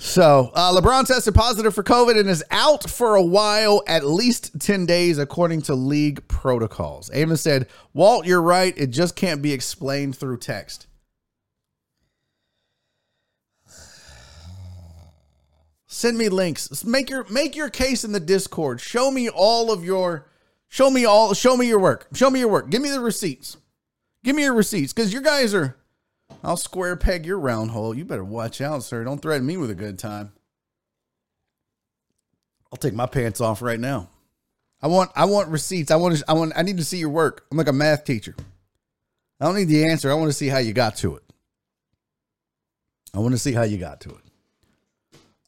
[0.00, 4.60] So, uh, LeBron tested positive for COVID and is out for a while, at least
[4.60, 7.10] 10 days, according to league protocols.
[7.12, 8.72] Amos said, Walt, you're right.
[8.76, 10.86] It just can't be explained through text.
[15.88, 16.84] Send me links.
[16.84, 18.80] Make your make your case in the Discord.
[18.80, 20.30] Show me all of your
[20.68, 22.06] show me all show me your work.
[22.14, 22.70] Show me your work.
[22.70, 23.56] Give me the receipts.
[24.22, 25.76] Give me your receipts cuz your guys are
[26.42, 27.94] I'll square peg your round hole.
[27.94, 29.04] You better watch out, sir.
[29.04, 30.32] Don't threaten me with a good time.
[32.72, 34.10] I'll take my pants off right now.
[34.80, 35.90] I want I want receipts.
[35.90, 37.46] I want to, I want I need to see your work.
[37.50, 38.34] I'm like a math teacher.
[39.40, 40.10] I don't need the answer.
[40.10, 41.22] I want to see how you got to it.
[43.14, 44.20] I want to see how you got to it.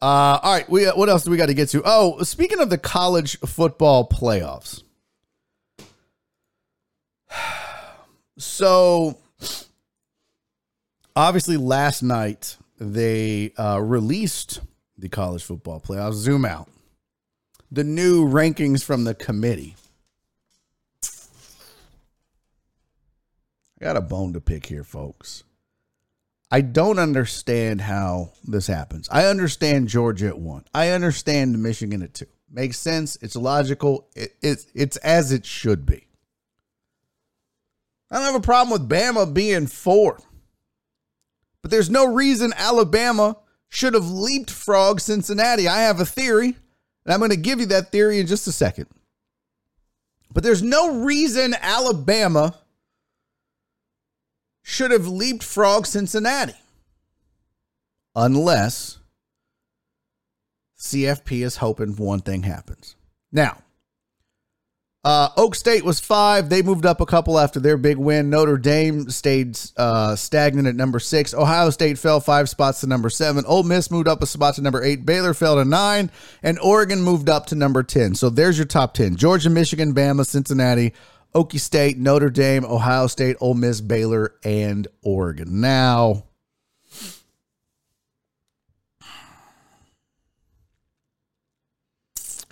[0.03, 1.83] Uh, all right, we what else do we got to get to?
[1.85, 4.83] Oh, speaking of the college football playoffs.
[8.39, 9.19] So
[11.21, 14.61] obviously last night they uh, released
[14.97, 16.15] the college football playoffs.
[16.15, 16.69] Zoom out
[17.71, 19.77] the new rankings from the committee.
[23.81, 25.45] I got a bone to pick here, folks.
[26.51, 29.09] I don't understand how this happens.
[29.11, 30.65] I understand Georgia at one.
[30.75, 32.27] I understand Michigan at two.
[32.51, 33.17] Makes sense.
[33.23, 34.09] It's logical.
[34.17, 36.09] It, it, it's as it should be.
[38.11, 40.19] I don't have a problem with Bama being four.
[41.63, 43.37] But there's no reason Alabama
[43.69, 45.69] should have leapfrogged Cincinnati.
[45.69, 46.57] I have a theory,
[47.05, 48.87] and I'm going to give you that theory in just a second.
[50.33, 52.55] But there's no reason Alabama
[54.63, 56.55] should have leapfrogged Cincinnati
[58.15, 58.99] unless
[60.79, 62.97] CFP is hoping one thing happens.
[63.33, 63.59] Now,
[65.03, 66.51] uh, Oak State was five.
[66.51, 68.29] They moved up a couple after their big win.
[68.29, 71.33] Notre Dame stayed uh, stagnant at number six.
[71.33, 73.45] Ohio State fell five spots to number seven.
[73.47, 75.07] Ole Miss moved up a spot to number eight.
[75.07, 76.11] Baylor fell to nine.
[76.43, 78.15] And Oregon moved up to number 10.
[78.15, 80.93] So there's your top 10 Georgia, Michigan, Bama, Cincinnati,
[81.35, 85.63] Okie State, Notre Dame, Ohio State, Ole Miss, Baylor, and Oregon.
[85.63, 86.25] Now,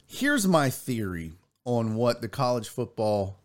[0.06, 1.32] here's my theory
[1.68, 3.40] on what the college football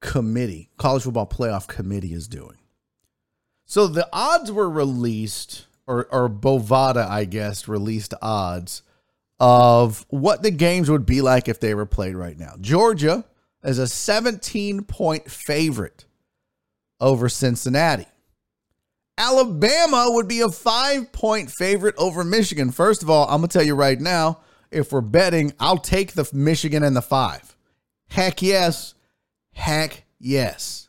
[0.00, 2.56] committee, college football playoff committee is doing.
[3.66, 8.82] So the odds were released, or, or Bovada, I guess, released odds
[9.38, 12.54] of what the games would be like if they were played right now.
[12.58, 13.26] Georgia
[13.62, 16.06] is a 17 point favorite
[17.00, 18.06] over Cincinnati.
[19.18, 22.70] Alabama would be a five point favorite over Michigan.
[22.70, 24.40] First of all, I'm going to tell you right now,
[24.74, 27.56] if we're betting, I'll take the Michigan and the five.
[28.08, 28.94] Heck yes.
[29.52, 30.88] Heck yes.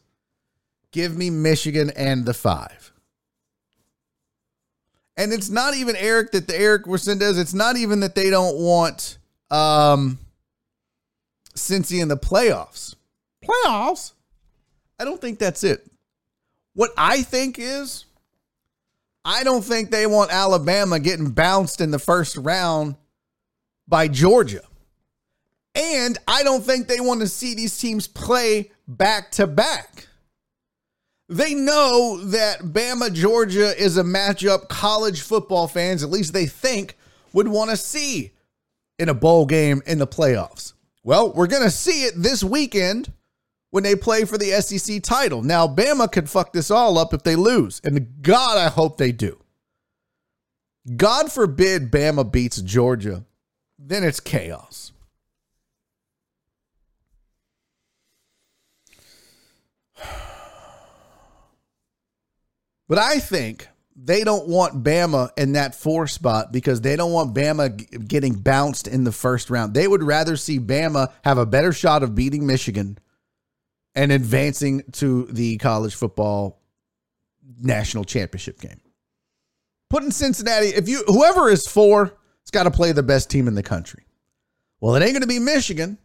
[0.91, 2.91] Give me Michigan and the five.
[5.17, 7.39] And it's not even Eric that the Eric Resendez.
[7.39, 9.17] It's not even that they don't want
[9.49, 10.19] um
[11.55, 12.95] Cincy in the playoffs.
[13.43, 14.11] Playoffs?
[14.99, 15.85] I don't think that's it.
[16.73, 18.05] What I think is
[19.23, 22.95] I don't think they want Alabama getting bounced in the first round
[23.87, 24.61] by Georgia.
[25.73, 30.07] And I don't think they want to see these teams play back to back.
[31.27, 36.97] They know that Bama Georgia is a matchup college football fans, at least they think,
[37.33, 38.31] would want to see
[38.99, 40.73] in a bowl game in the playoffs.
[41.03, 43.11] Well, we're going to see it this weekend
[43.71, 45.41] when they play for the SEC title.
[45.41, 47.81] Now, Bama could fuck this all up if they lose.
[47.83, 49.39] And God, I hope they do.
[50.95, 53.25] God forbid Bama beats Georgia,
[53.77, 54.91] then it's chaos.
[62.87, 67.33] But I think they don't want Bama in that four spot because they don't want
[67.33, 69.73] Bama getting bounced in the first round.
[69.73, 72.99] They would rather see Bama have a better shot of beating Michigan
[73.95, 76.61] and advancing to the college football
[77.59, 78.81] national championship game.
[79.89, 83.55] Putting Cincinnati, if you whoever is four, it's got to play the best team in
[83.55, 84.05] the country.
[84.79, 85.97] Well, it ain't going to be Michigan.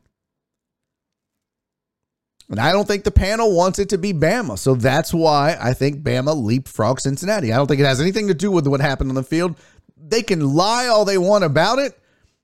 [2.49, 4.59] And I don't think the panel wants it to be Bama.
[4.59, 7.53] So that's why I think Bama leapfrog Cincinnati.
[7.53, 9.55] I don't think it has anything to do with what happened on the field.
[9.99, 11.97] They can lie all they want about it.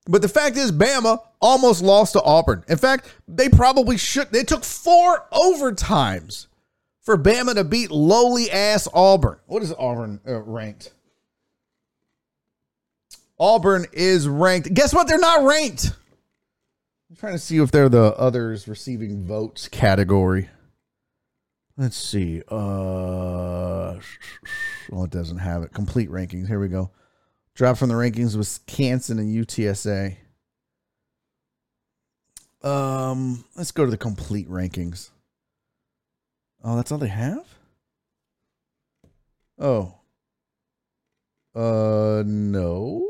[0.09, 2.65] But the fact is, Bama almost lost to Auburn.
[2.69, 4.31] In fact, they probably should.
[4.31, 6.49] They took four overtimes
[7.01, 9.39] for Bama to beat lowly ass Auburn.
[9.47, 10.93] What is Auburn uh, ranked?
[13.39, 14.73] Auburn is ranked.
[14.73, 15.09] Guess what?
[15.09, 15.93] They're not ranked.
[17.11, 20.49] I'm trying to see if they're the others receiving votes category.
[21.77, 22.43] Let's see.
[22.49, 23.97] Uh,
[24.91, 25.73] well, it doesn't have it.
[25.73, 26.49] Complete rankings.
[26.49, 26.91] Here we go.
[27.55, 30.17] Drop from the rankings was Wisconsin and UTSA.
[32.63, 35.11] Um, let's go to the complete rankings.
[36.65, 37.47] Oh, that's all they have?
[39.59, 39.95] Oh.
[41.55, 43.09] Uh no.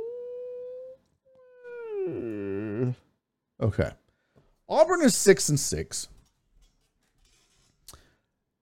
[3.61, 3.91] Okay.
[4.69, 6.09] Auburn is 6 and 6.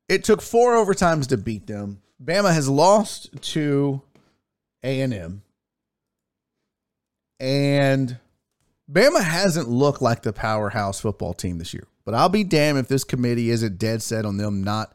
[0.08, 2.02] It took four overtimes to beat them.
[2.22, 4.02] Bama has lost to
[4.82, 5.42] A&M.
[7.40, 8.18] And
[8.90, 11.86] Bama hasn't looked like the powerhouse football team this year.
[12.04, 14.94] But I'll be damned if this committee isn't dead set on them not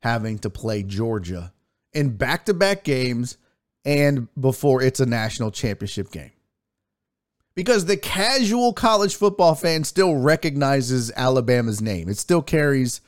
[0.00, 1.52] having to play Georgia
[1.92, 3.38] in back to back games
[3.84, 6.32] and before it's a national championship game.
[7.58, 12.08] Because the casual college football fan still recognizes Alabama's name.
[12.08, 13.00] It still carries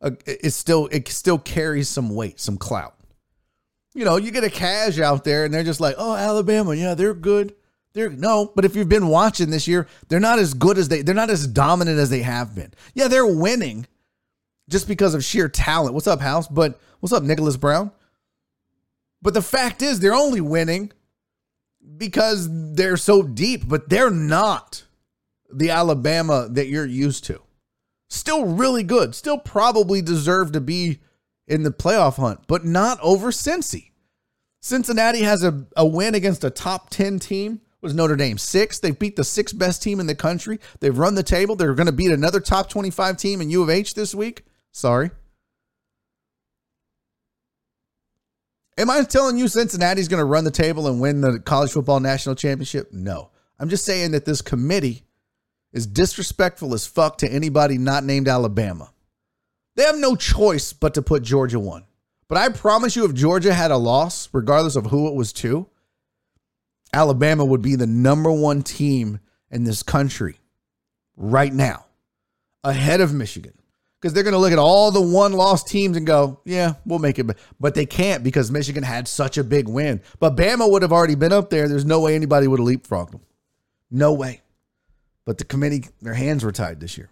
[0.00, 2.94] a, it still it still carries some weight, some clout.
[3.92, 6.94] You know, you get a cash out there and they're just like, "Oh, Alabama, yeah,
[6.94, 7.54] they're good."
[7.92, 11.02] They're no, but if you've been watching this year, they're not as good as they
[11.02, 12.72] they're not as dominant as they have been.
[12.94, 13.86] Yeah, they're winning
[14.70, 15.92] just because of sheer talent.
[15.92, 16.48] What's up, House?
[16.48, 17.90] But what's up, Nicholas Brown?
[19.20, 20.90] But the fact is they're only winning
[21.96, 24.84] because they're so deep, but they're not
[25.52, 27.42] the Alabama that you're used to.
[28.08, 29.14] Still really good.
[29.14, 31.00] Still probably deserve to be
[31.46, 33.90] in the playoff hunt, but not over Cincy.
[34.60, 38.78] Cincinnati has a, a win against a top 10 team was Notre Dame six.
[38.78, 40.58] They've beat the sixth best team in the country.
[40.80, 41.56] They've run the table.
[41.56, 44.44] They're going to beat another top 25 team in U of H this week.
[44.72, 45.10] Sorry.
[48.78, 52.00] Am I telling you Cincinnati's going to run the table and win the college football
[52.00, 52.92] national championship?
[52.92, 53.30] No.
[53.58, 55.02] I'm just saying that this committee
[55.72, 58.92] is disrespectful as fuck to anybody not named Alabama.
[59.76, 61.84] They have no choice but to put Georgia one.
[62.28, 65.66] But I promise you, if Georgia had a loss, regardless of who it was to,
[66.92, 70.38] Alabama would be the number one team in this country
[71.16, 71.86] right now,
[72.64, 73.59] ahead of Michigan.
[74.00, 76.98] Because they're going to look at all the one loss teams and go, yeah, we'll
[76.98, 77.26] make it.
[77.60, 80.00] But they can't because Michigan had such a big win.
[80.18, 81.68] But Bama would have already been up there.
[81.68, 83.20] There's no way anybody would have leapfrogged them.
[83.90, 84.40] No way.
[85.26, 87.10] But the committee, their hands were tied this year.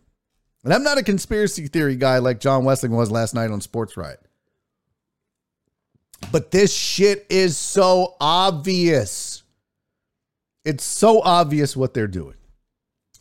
[0.65, 3.97] And I'm not a conspiracy theory guy like John Westling was last night on Sports
[3.97, 4.21] Riot.
[6.33, 9.43] But this shit is so obvious.
[10.65, 12.35] It's so obvious what they're doing.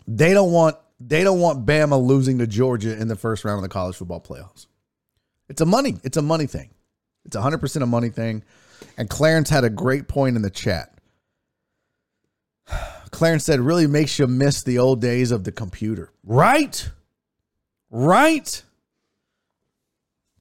[0.08, 3.64] They don't want they don't want Bama losing to Georgia in the first round of
[3.64, 4.68] the college football playoffs.
[5.50, 6.70] It's a money, it's a money thing.
[7.26, 8.44] It's 100% a money thing.
[8.98, 10.94] And Clarence had a great point in the chat.
[13.12, 16.12] Clarence said, really makes you miss the old days of the computer.
[16.24, 16.90] Right?
[17.90, 18.62] Right?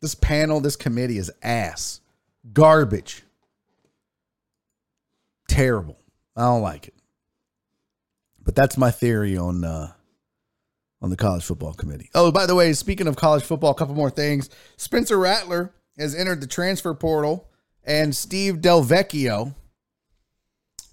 [0.00, 2.00] This panel, this committee is ass.
[2.52, 3.22] Garbage.
[5.48, 5.98] Terrible.
[6.36, 6.94] I don't like it.
[8.42, 9.92] But that's my theory on uh
[11.06, 12.10] on the college football committee.
[12.16, 14.50] Oh, by the way, speaking of college football, a couple more things.
[14.76, 17.48] Spencer Rattler has entered the transfer portal,
[17.84, 19.54] and Steve Delvecchio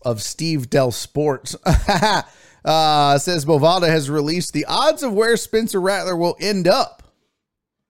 [0.03, 6.15] of Steve Del Sports uh, says Bovada has released the odds of where Spencer Rattler
[6.15, 7.01] will end up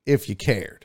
[0.05, 0.82] if you cared.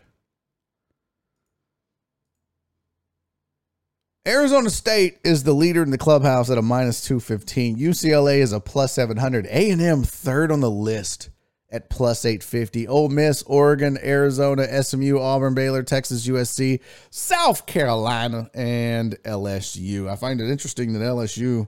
[4.28, 7.78] Arizona State is the leader in the clubhouse at a minus 215.
[7.78, 9.46] UCLA is a plus 700.
[9.46, 11.30] A&M third on the list
[11.70, 12.86] at plus 850.
[12.88, 20.10] Ole Miss, Oregon, Arizona, SMU, Auburn, Baylor, Texas, USC, South Carolina, and LSU.
[20.10, 21.66] I find it interesting that LSU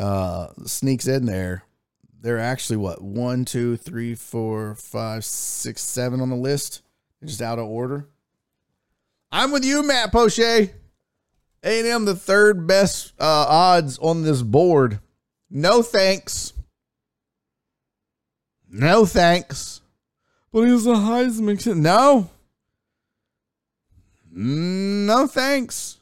[0.00, 1.62] uh, sneaks in there.
[2.20, 6.82] They're actually what one, two, three, four, five, six, seven on the list.
[7.20, 8.08] They're just out of order.
[9.30, 10.81] I'm with you, Matt Poche.
[11.64, 15.00] A&M the third best uh, odds on this board.
[15.48, 16.52] No thanks.
[18.68, 19.80] No thanks.
[20.52, 21.76] But he's a Heisman.
[21.76, 22.30] No.
[24.30, 25.98] No thanks.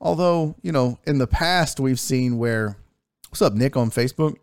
[0.00, 2.76] Although, you know, in the past we've seen where
[3.28, 4.36] what's up, Nick on Facebook?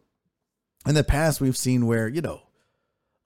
[0.87, 2.41] In the past we've seen where, you know,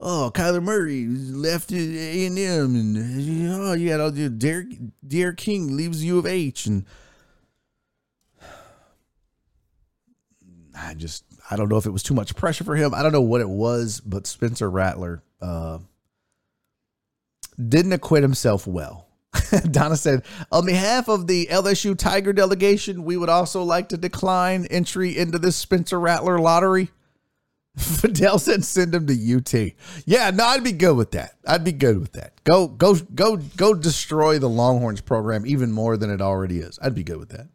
[0.03, 4.67] oh, Kyler Murray left A and M, and oh, you had all the Derek,
[5.07, 6.85] Derek King leaves U of H, and
[10.77, 12.93] I just I don't know if it was too much pressure for him.
[12.93, 15.79] I don't know what it was, but Spencer Rattler uh,
[17.57, 19.07] didn't acquit himself well.
[19.71, 24.65] Donna said, on behalf of the LSU Tiger delegation, we would also like to decline
[24.67, 26.91] entry into this Spencer Rattler lottery.
[27.77, 29.73] Fidel said send him to UT.
[30.05, 31.35] Yeah, no, I'd be good with that.
[31.47, 32.43] I'd be good with that.
[32.43, 36.77] Go, go, go, go destroy the Longhorns program even more than it already is.
[36.81, 37.47] I'd be good with that.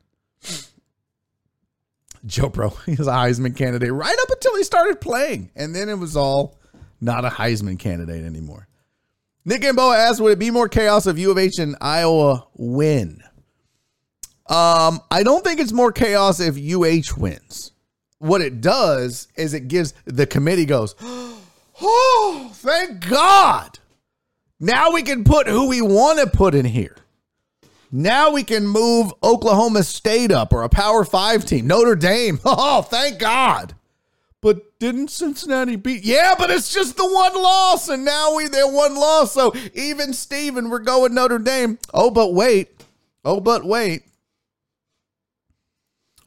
[2.27, 5.51] Joe Pro, he's a Heisman candidate right up until he started playing.
[5.55, 6.59] And then it was all
[7.01, 8.67] not a Heisman candidate anymore.
[9.45, 12.49] Nick and Boa asked, would it be more chaos if U of H and Iowa
[12.57, 13.23] win?
[14.47, 17.73] Um, I don't think it's more chaos if UH wins
[18.19, 20.95] what it does is it gives the committee goes,
[21.81, 23.79] oh, thank God.
[24.61, 26.97] Now we can put who we want to put in here.
[27.91, 32.39] Now we can move Oklahoma State up or a Power Five team, Notre Dame.
[32.45, 33.75] Oh, thank God.
[34.41, 36.05] But didn't Cincinnati beat?
[36.05, 39.33] Yeah, but it's just the one loss, and now we they're one loss.
[39.33, 41.79] So even Steven, we're going Notre Dame.
[41.93, 42.69] Oh, but wait.
[43.25, 44.03] Oh, but wait.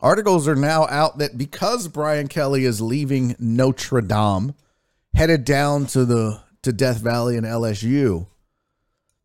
[0.02, 4.56] Articles are now out that because Brian Kelly is leaving Notre Dame,
[5.14, 8.28] headed down to the to Death Valley and LSU,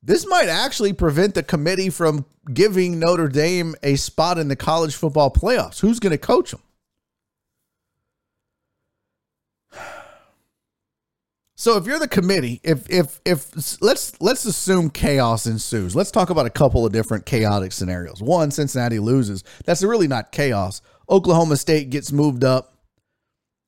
[0.03, 4.95] this might actually prevent the committee from giving Notre Dame a spot in the college
[4.95, 5.81] football playoffs.
[5.81, 6.63] Who's going to coach them?
[11.59, 15.97] So if you're the committee, if if if let's let's assume chaos ensues.
[15.97, 18.21] Let's talk about a couple of different chaotic scenarios.
[18.21, 19.43] One, Cincinnati loses.
[19.65, 20.83] That's really not chaos.
[21.09, 22.75] Oklahoma State gets moved up.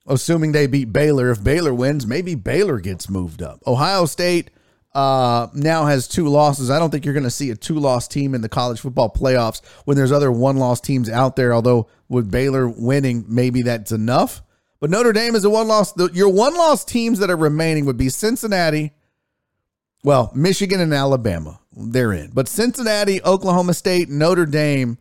[0.06, 1.30] Assuming they beat Baylor.
[1.30, 3.60] If Baylor wins, maybe Baylor gets moved up.
[3.66, 4.50] Ohio State
[4.94, 6.70] uh, now has two losses.
[6.70, 9.10] I don't think you're going to see a two loss team in the college football
[9.10, 11.54] playoffs when there's other one loss teams out there.
[11.54, 14.42] Although with Baylor winning, maybe that's enough.
[14.80, 15.92] But Notre Dame is a one loss.
[16.12, 18.92] Your one loss teams that are remaining would be Cincinnati,
[20.04, 21.58] well, Michigan and Alabama.
[21.76, 22.30] They're in.
[22.30, 24.98] But Cincinnati, Oklahoma State, Notre Dame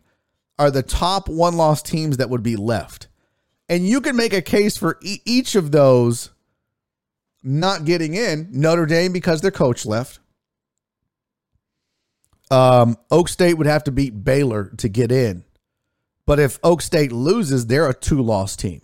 [0.58, 3.08] are the top one loss teams that would be left.
[3.68, 6.30] And you can make a case for e- each of those
[7.42, 8.48] not getting in.
[8.50, 10.18] Notre Dame because their coach left.
[12.50, 15.44] Um, Oak State would have to beat Baylor to get in.
[16.26, 18.82] But if Oak State loses, they're a two loss team.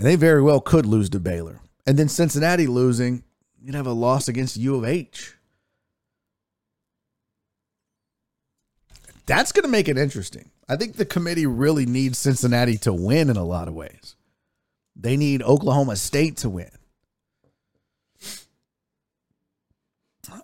[0.00, 1.60] And they very well could lose to Baylor.
[1.86, 3.22] And then Cincinnati losing,
[3.62, 5.34] you'd have a loss against U of H.
[9.26, 10.52] That's going to make it interesting.
[10.70, 14.16] I think the committee really needs Cincinnati to win in a lot of ways.
[14.96, 16.70] They need Oklahoma State to win.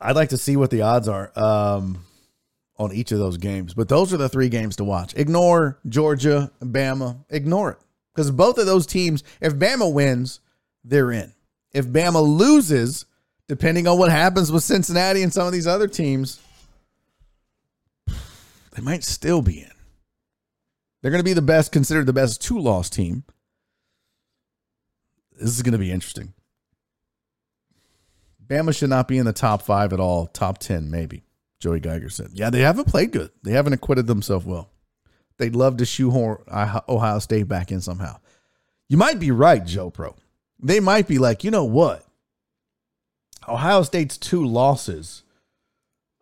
[0.03, 2.05] I'd like to see what the odds are um,
[2.77, 5.15] on each of those games, but those are the three games to watch.
[5.17, 7.79] Ignore Georgia, Bama, ignore it.
[8.17, 10.41] Because both of those teams, if Bama wins,
[10.83, 11.35] they're in.
[11.73, 13.05] If Bama loses,
[13.47, 16.41] depending on what happens with Cincinnati and some of these other teams,
[18.07, 19.71] they might still be in.
[21.03, 23.25] They're going to be the best, considered the best two loss team.
[25.39, 26.33] This is going to be interesting.
[28.47, 30.27] Bama should not be in the top five at all.
[30.27, 31.25] Top 10, maybe.
[31.61, 32.31] Joey Geiger said.
[32.33, 33.31] Yeah, they haven't played good.
[33.43, 34.71] They haven't acquitted themselves well.
[35.39, 36.39] They'd love to shoehorn
[36.89, 38.19] Ohio State back in somehow.
[38.89, 40.15] You might be right, Joe Pro.
[40.63, 42.07] They might be like, you know what?
[43.49, 45.23] Ohio State's two losses.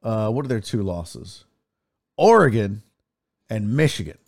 [0.02, 1.44] Uh, what are their two losses?
[2.16, 2.82] Oregon
[3.48, 4.18] and Michigan,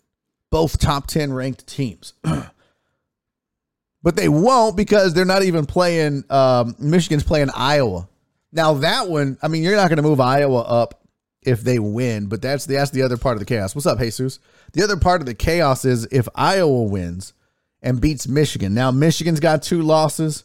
[0.49, 2.13] both top 10 ranked teams.
[4.03, 6.23] but they won't because they're not even playing.
[6.29, 8.07] Um, Michigan's playing Iowa.
[8.51, 11.03] Now, that one, I mean, you're not going to move Iowa up
[11.41, 13.75] if they win, but that's the, that's the other part of the chaos.
[13.75, 14.39] What's up, Jesus?
[14.77, 17.33] The other part of the chaos is if Iowa wins
[17.81, 18.75] and beats Michigan.
[18.75, 20.43] Now, Michigan's got two losses.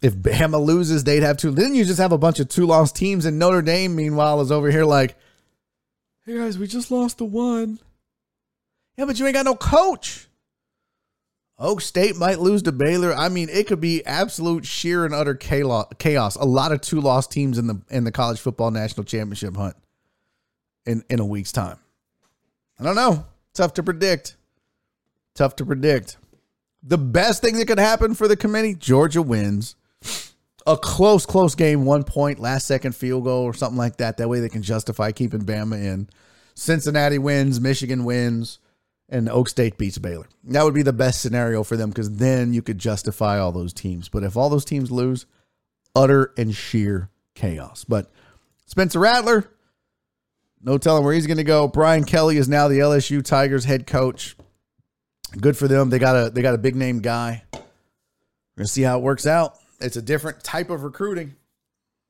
[0.00, 1.50] If Bama loses, they'd have two.
[1.50, 4.52] Then you just have a bunch of two lost teams, and Notre Dame, meanwhile, is
[4.52, 5.16] over here like,
[6.24, 7.80] hey guys, we just lost the one.
[8.96, 10.28] Yeah, but you ain't got no coach.
[11.58, 13.12] Oak State might lose to Baylor.
[13.12, 16.36] I mean, it could be absolute sheer and utter chaos.
[16.36, 19.74] A lot of two lost teams in the in the college football national championship hunt
[20.86, 21.80] in in a week's time.
[22.78, 23.26] I don't know.
[23.52, 24.36] Tough to predict.
[25.34, 26.16] Tough to predict.
[26.82, 29.76] The best thing that could happen for the committee: Georgia wins
[30.66, 34.16] a close, close game, one point, last second field goal or something like that.
[34.16, 36.08] That way they can justify keeping Bama in.
[36.54, 38.58] Cincinnati wins, Michigan wins,
[39.08, 40.26] and Oak State beats Baylor.
[40.44, 43.72] That would be the best scenario for them because then you could justify all those
[43.72, 44.08] teams.
[44.08, 45.26] But if all those teams lose,
[45.94, 47.84] utter and sheer chaos.
[47.84, 48.10] But
[48.66, 49.50] Spencer Rattler,
[50.64, 51.68] no telling where he's going to go.
[51.68, 54.34] Brian Kelly is now the LSU Tigers head coach.
[55.38, 55.90] Good for them.
[55.90, 57.42] They got a they got a big name guy.
[57.52, 57.60] We're
[58.56, 59.58] gonna see how it works out.
[59.80, 61.34] It's a different type of recruiting.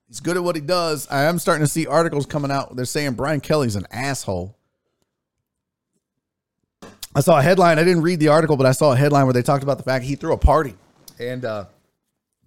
[0.09, 1.09] He's good at what he does.
[1.11, 2.77] I am starting to see articles coming out.
[2.77, 4.57] They're saying Brian Kelly's an asshole.
[7.15, 7.79] I saw a headline.
[7.79, 9.85] I didn't read the article, but I saw a headline where they talked about the
[9.85, 10.75] fact he threw a party
[11.19, 11.65] and uh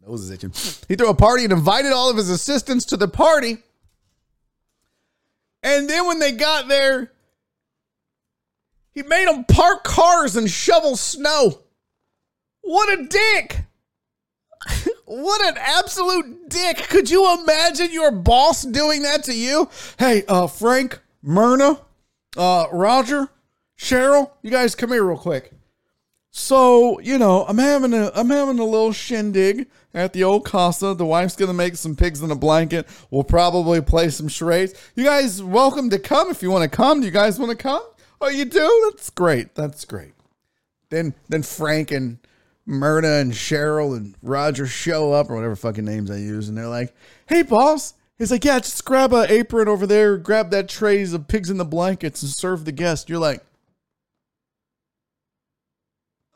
[0.06, 0.52] nose is itching.
[0.88, 3.58] He threw a party and invited all of his assistants to the party.
[5.64, 7.12] And then when they got there,
[8.92, 11.62] he made them park cars and shovel snow.
[12.62, 13.64] What a dick!
[15.06, 16.78] what an absolute dick.
[16.90, 19.70] Could you imagine your boss doing that to you?
[19.98, 21.80] Hey, uh, Frank, Myrna,
[22.36, 23.30] uh, Roger,
[23.78, 25.52] Cheryl, you guys come here real quick.
[26.32, 29.68] So, you know, I'm having a I'm having a little shindig
[29.98, 30.94] at the old Casa.
[30.94, 32.88] The wife's gonna make some pigs in a blanket.
[33.10, 34.74] We'll probably play some charades.
[34.96, 37.02] You guys welcome to come if you want to come.
[37.02, 37.84] Do you guys want to come?
[38.22, 38.92] Oh, you do?
[38.92, 39.56] That's great.
[39.56, 40.14] That's great.
[40.90, 42.20] Then then Frank and
[42.66, 46.68] Myrna and Cheryl and Roger show up or whatever fucking names I use, and they're
[46.68, 46.94] like,
[47.28, 51.28] "Hey, boss." He's like, "Yeah, just grab a apron over there, grab that trays of
[51.28, 53.44] pigs in the blankets, and serve the guest." You're like,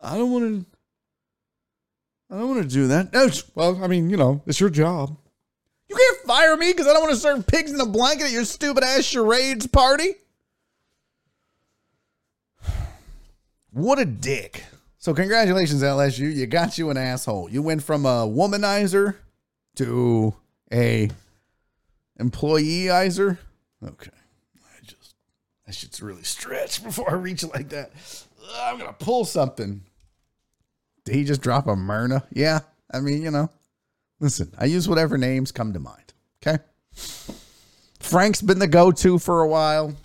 [0.02, 0.71] "I don't want to."
[2.32, 3.12] I don't want to do that.
[3.12, 5.18] No, well, I mean, you know, it's your job.
[5.90, 8.32] You can't fire me because I don't want to serve pigs in a blanket at
[8.32, 10.14] your stupid ass charades party.
[13.72, 14.64] What a dick.
[14.98, 16.34] So congratulations, LSU.
[16.34, 17.50] You got you an asshole.
[17.50, 19.16] You went from a womanizer
[19.76, 20.34] to
[20.72, 21.10] a
[22.20, 23.38] employeeizer.
[23.84, 24.12] Okay.
[24.56, 25.16] I just
[25.68, 27.92] I should really stretch before I reach like that.
[28.56, 29.82] I'm gonna pull something.
[31.06, 32.24] Did he just drop a Myrna?
[32.32, 32.60] Yeah.
[32.94, 33.50] I mean, you know.
[34.20, 36.14] Listen, I use whatever names come to mind.
[36.42, 36.62] Okay.
[38.00, 39.96] Frank's been the go-to for a while.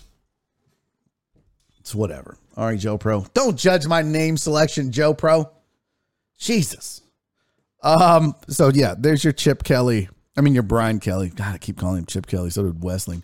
[1.79, 2.37] It's whatever.
[2.55, 3.25] All right, Joe Pro.
[3.33, 5.49] Don't judge my name selection, Joe Pro.
[6.37, 7.01] Jesus.
[7.83, 10.09] Um, so yeah, there's your Chip Kelly.
[10.35, 11.29] I mean your Brian Kelly.
[11.29, 12.49] God, I keep calling him Chip Kelly.
[12.49, 13.23] So did Westling.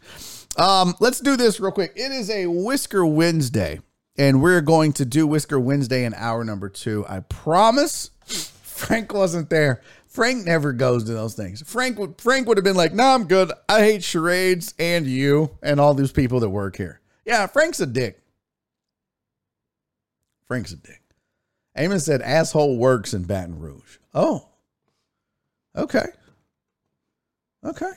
[0.57, 1.93] Um, let's do this real quick.
[1.95, 3.79] It is a Whisker Wednesday,
[4.17, 7.05] and we're going to do Whisker Wednesday in hour number two.
[7.07, 8.11] I promise.
[8.25, 9.81] Frank wasn't there.
[10.07, 11.63] Frank never goes to those things.
[11.65, 13.51] Frank would Frank would have been like, "No, nah, I'm good.
[13.67, 17.85] I hate charades and you and all these people that work here." Yeah, Frank's a
[17.85, 18.21] dick.
[20.47, 21.01] Frank's a dick.
[21.75, 23.97] Amos said asshole works in Baton Rouge.
[24.13, 24.49] Oh.
[25.75, 26.05] Okay.
[27.65, 27.91] Okay.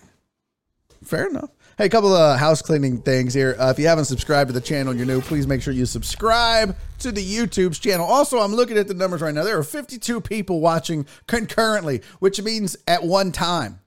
[1.05, 1.51] Fair enough.
[1.79, 3.55] Hey, a couple of house cleaning things here.
[3.59, 5.85] Uh, if you haven't subscribed to the channel and you're new, please make sure you
[5.85, 8.07] subscribe to the YouTube's channel.
[8.07, 9.45] Also, I'm looking at the numbers right now.
[9.45, 13.81] There are 52 people watching concurrently, which means at one time.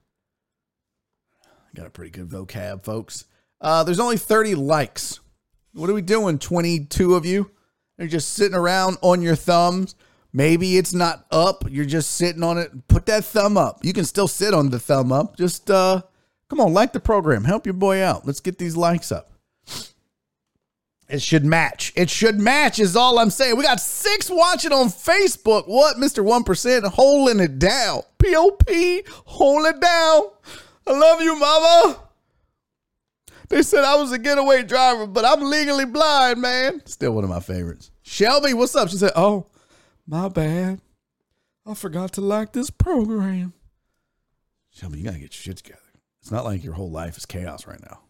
[1.74, 3.24] Got a pretty good vocab, folks.
[3.60, 5.18] Uh, there's only 30 likes.
[5.72, 6.38] What are we doing?
[6.38, 7.50] 22 of you?
[7.98, 9.96] You're just sitting around on your thumbs.
[10.32, 11.64] Maybe it's not up.
[11.68, 12.86] You're just sitting on it.
[12.86, 13.84] Put that thumb up.
[13.84, 15.36] You can still sit on the thumb up.
[15.36, 16.02] Just uh
[16.50, 17.44] come on, like the program.
[17.44, 18.26] Help your boy out.
[18.26, 19.30] Let's get these likes up.
[21.08, 21.92] It should match.
[21.96, 23.56] It should match, is all I'm saying.
[23.56, 25.66] We got six watching on Facebook.
[25.66, 26.24] What, Mr.
[26.24, 28.02] 1% holding it down?
[28.18, 28.68] POP,
[29.24, 30.22] hold it down.
[30.86, 32.00] I love you, mama.
[33.48, 36.82] They said I was a getaway driver, but I'm legally blind, man.
[36.86, 37.90] Still one of my favorites.
[38.02, 38.88] Shelby, what's up?
[38.88, 39.46] She said, Oh,
[40.06, 40.80] my bad.
[41.66, 43.52] I forgot to like this program.
[44.70, 45.80] Shelby, you gotta get your shit together.
[46.20, 48.00] It's not like your whole life is chaos right now.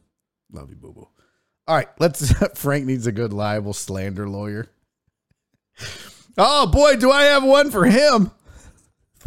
[0.53, 1.09] Love you, boo boo.
[1.67, 2.33] All right, let's.
[2.59, 4.69] Frank needs a good libel slander lawyer.
[6.37, 8.33] Oh boy, do I have one for him.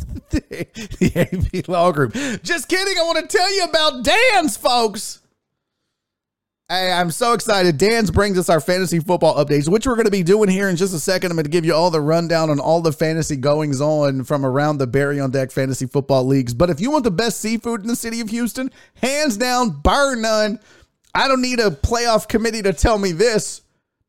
[0.30, 2.14] the AP Law Group.
[2.44, 2.98] Just kidding.
[2.98, 5.20] I want to tell you about Dan's, folks.
[6.70, 7.78] Hey, I'm so excited.
[7.78, 10.78] Dan's brings us our fantasy football updates, which we're going to be doing here in
[10.78, 11.30] just a second.
[11.30, 14.46] I'm going to give you all the rundown on all the fantasy goings on from
[14.46, 16.54] around the Barry on Deck fantasy football leagues.
[16.54, 20.16] But if you want the best seafood in the city of Houston, hands down, bar
[20.16, 20.58] none,
[21.14, 23.62] I don't need a playoff committee to tell me this.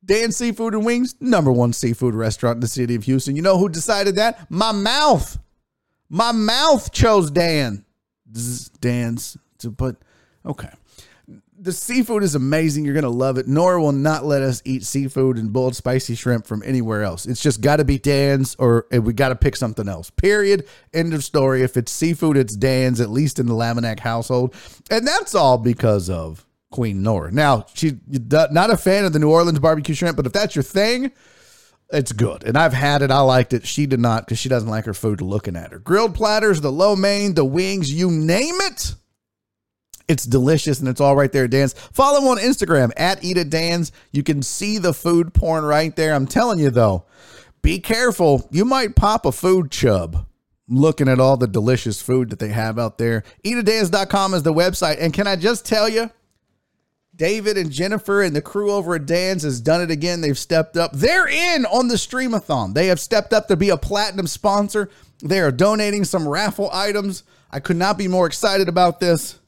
[0.05, 3.35] Dan Seafood and Wings, number one seafood restaurant in the city of Houston.
[3.37, 4.51] You know who decided that?
[4.51, 5.39] My mouth.
[6.09, 7.85] My mouth chose Dan.
[8.81, 9.97] Dan's to put.
[10.47, 10.69] Okay.
[11.65, 12.85] The seafood is amazing.
[12.85, 13.49] You're going to love it.
[13.49, 17.25] Nora will not let us eat seafood and boiled spicy shrimp from anywhere else.
[17.25, 20.11] It's just got to be Dan's or we got to pick something else.
[20.11, 20.69] Period.
[20.93, 21.63] End of story.
[21.63, 24.55] If it's seafood, it's Dan's, at least in the Laminack household.
[24.91, 27.33] And that's all because of Queen Nora.
[27.33, 30.63] Now, she's not a fan of the New Orleans barbecue shrimp, but if that's your
[30.63, 31.13] thing,
[31.91, 32.45] it's good.
[32.45, 33.11] And I've had it.
[33.11, 33.67] I liked it.
[33.67, 35.79] She did not because she doesn't like her food looking at her.
[35.79, 38.97] Grilled platters, the lo mein, the wings, you name it.
[40.07, 41.73] It's delicious and it's all right there, Dan's.
[41.73, 43.93] Follow him on Instagram at Eat at Dan's.
[44.13, 46.15] You can see the food porn right there.
[46.15, 47.05] I'm telling you though,
[47.63, 48.47] be careful.
[48.51, 50.27] You might pop a food chub
[50.69, 53.25] looking at all the delicious food that they have out there.
[53.45, 54.97] Eatadans.com is the website.
[55.01, 56.11] And can I just tell you,
[57.17, 60.21] David and Jennifer and the crew over at Dan's has done it again.
[60.21, 60.93] They've stepped up.
[60.93, 62.75] They're in on the streamathon.
[62.75, 64.91] They have stepped up to be a platinum sponsor.
[65.23, 67.23] They are donating some raffle items.
[67.51, 69.39] I could not be more excited about this.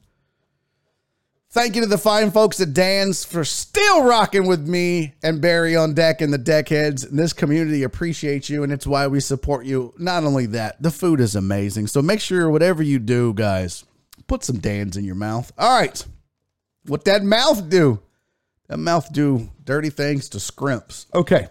[1.57, 5.75] Thank you to the fine folks at Dan's for still rocking with me and Barry
[5.75, 7.09] on deck and the deckheads.
[7.09, 9.91] And this community appreciates you, and it's why we support you.
[9.97, 11.87] Not only that, the food is amazing.
[11.87, 13.85] So make sure whatever you do, guys,
[14.27, 15.51] put some Dan's in your mouth.
[15.57, 16.05] All right.
[16.85, 18.01] What that mouth do?
[18.67, 21.07] That mouth do dirty things to scrimps.
[21.11, 21.47] Okay.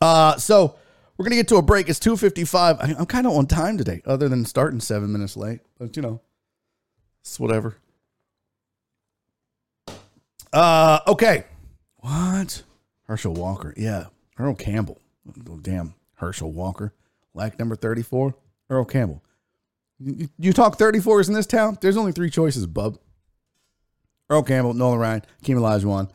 [0.00, 0.76] Uh, so
[1.18, 1.90] we're gonna get to a break.
[1.90, 2.78] It's two fifty five.
[2.80, 5.60] I'm kind of on time today, other than starting seven minutes late.
[5.78, 6.22] But you know,
[7.20, 7.76] it's whatever.
[10.52, 11.44] Uh, okay.
[11.96, 12.62] What?
[13.04, 13.74] Herschel Walker.
[13.76, 14.06] Yeah,
[14.38, 15.00] Earl Campbell.
[15.48, 16.94] Oh, damn, Herschel Walker.
[17.34, 18.34] Like number thirty four.
[18.68, 19.22] Earl Campbell.
[19.98, 21.78] You, you talk 34s in this town?
[21.80, 22.98] There's only three choices, bub.
[24.30, 26.10] Earl Campbell, Nolan Ryan, Keem Olajuwon.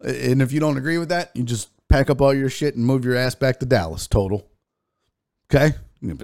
[0.00, 2.84] And if you don't agree with that, you just pack up all your shit and
[2.84, 4.06] move your ass back to Dallas.
[4.06, 4.46] Total.
[5.52, 5.76] Okay?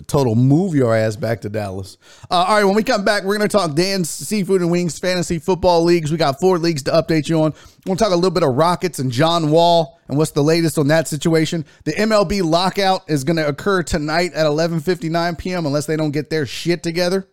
[0.08, 1.98] Total move your ass back to Dallas.
[2.28, 4.98] Uh, all right, when we come back, we're going to talk Dan's Seafood and Wings
[4.98, 6.10] Fantasy Football Leagues.
[6.10, 7.54] We got four leagues to update you on.
[7.86, 10.88] We'll talk a little bit of Rockets and John Wall and what's the latest on
[10.88, 11.64] that situation.
[11.84, 15.64] The MLB lockout is going to occur tonight at 11:59 p.m.
[15.64, 17.28] unless they don't get their shit together.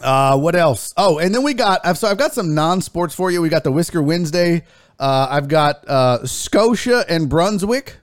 [0.00, 0.94] Uh, what else?
[0.96, 1.96] Oh, and then we got.
[1.96, 3.42] So I've got some non-sports for you.
[3.42, 4.64] We got the Whisker Wednesday.
[4.98, 7.96] Uh, I've got uh, Scotia and Brunswick.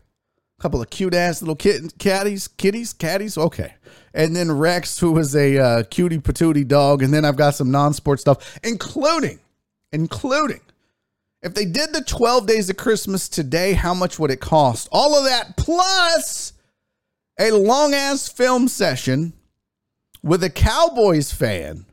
[0.60, 3.38] Couple of cute ass little kit, caddies, kitties, caddies.
[3.38, 3.74] Okay.
[4.14, 7.02] And then Rex, who was a uh, cutie patootie dog.
[7.02, 9.40] And then I've got some non-sports stuff, including,
[9.92, 10.62] including,
[11.42, 14.90] if they did the 12 days of Christmas today, how much would it cost?
[14.92, 16.54] All of that plus
[17.40, 19.32] a long ass film session
[20.22, 21.86] with a Cowboys fan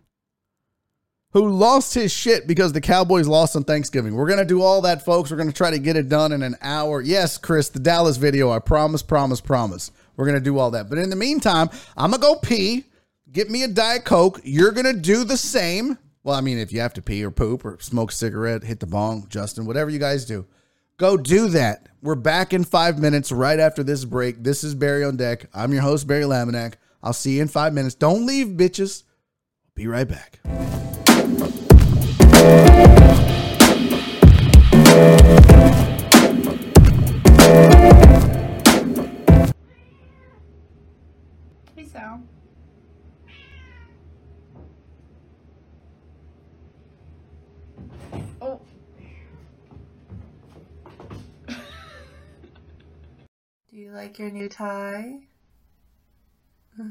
[1.36, 4.14] who lost his shit because the Cowboys lost on Thanksgiving.
[4.14, 5.30] We're going to do all that, folks.
[5.30, 7.02] We're going to try to get it done in an hour.
[7.02, 8.50] Yes, Chris, the Dallas video.
[8.50, 9.90] I promise, promise, promise.
[10.16, 10.88] We're going to do all that.
[10.88, 12.84] But in the meantime, I'm going to go pee,
[13.30, 14.40] get me a Diet Coke.
[14.44, 15.98] You're going to do the same.
[16.24, 18.80] Well, I mean, if you have to pee or poop or smoke a cigarette, hit
[18.80, 20.46] the bong, Justin, whatever you guys do,
[20.96, 21.90] go do that.
[22.00, 24.42] We're back in five minutes right after this break.
[24.42, 25.50] This is Barry on Deck.
[25.52, 26.76] I'm your host, Barry Laminack.
[27.02, 27.94] I'll see you in five minutes.
[27.94, 29.02] Don't leave, bitches.
[29.74, 30.40] Be right back.
[48.40, 48.60] Oh.
[53.70, 55.20] Do you like your new tie?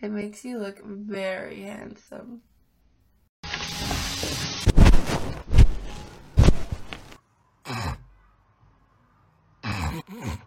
[0.00, 2.42] it makes you look very handsome.
[9.92, 10.42] Mm-mm.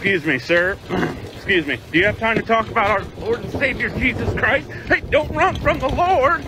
[0.00, 0.78] Excuse me, sir.
[1.34, 1.78] Excuse me.
[1.92, 4.66] Do you have time to talk about our Lord and Savior Jesus Christ?
[4.88, 6.42] Hey, don't run from the Lord.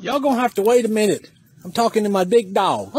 [0.00, 1.30] Y'all gonna have to wait a minute.
[1.62, 2.90] I'm talking to my big dog.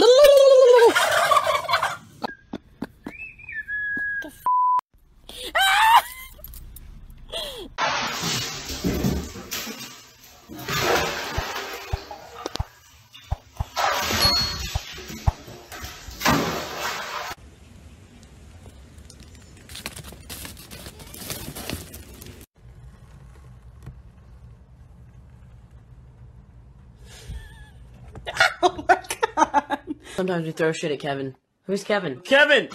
[30.29, 31.35] Sometimes we throw shit at Kevin.
[31.63, 32.19] Who's Kevin?
[32.19, 32.69] Kevin!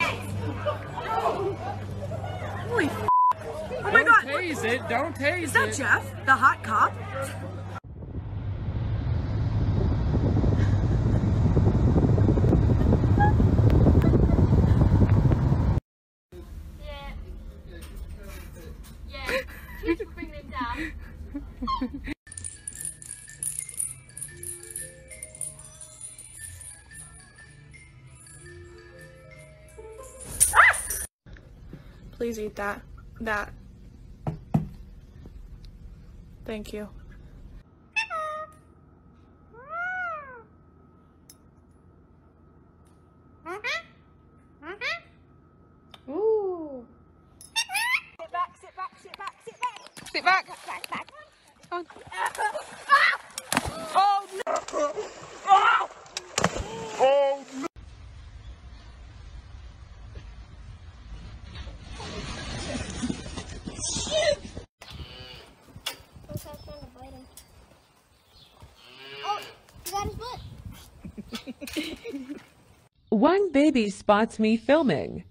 [0.00, 1.56] Oh
[3.92, 4.24] my god!
[4.24, 4.88] Tase it.
[4.88, 6.94] Don't tase Is that Jeff, the hot cop?
[32.48, 32.80] Please eat that.
[33.20, 33.52] That.
[36.46, 36.88] Thank you.
[46.08, 46.86] Ooh.
[48.18, 49.78] Sit back, sit back, sit back, sit back.
[50.10, 50.46] Sit back.
[50.66, 51.06] back, back.
[51.70, 51.84] Oh.
[53.94, 54.54] oh no!
[57.00, 57.44] Oh,
[69.24, 69.40] Oh,
[69.84, 70.40] you got his butt.
[73.18, 75.24] One baby spots me filming.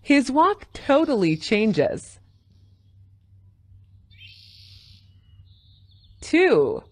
[0.00, 2.20] His walk totally changes.
[6.20, 6.84] Two,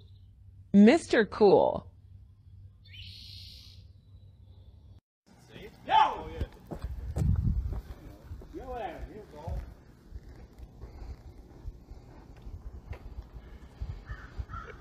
[0.74, 1.28] Mr.
[1.30, 1.86] Cool.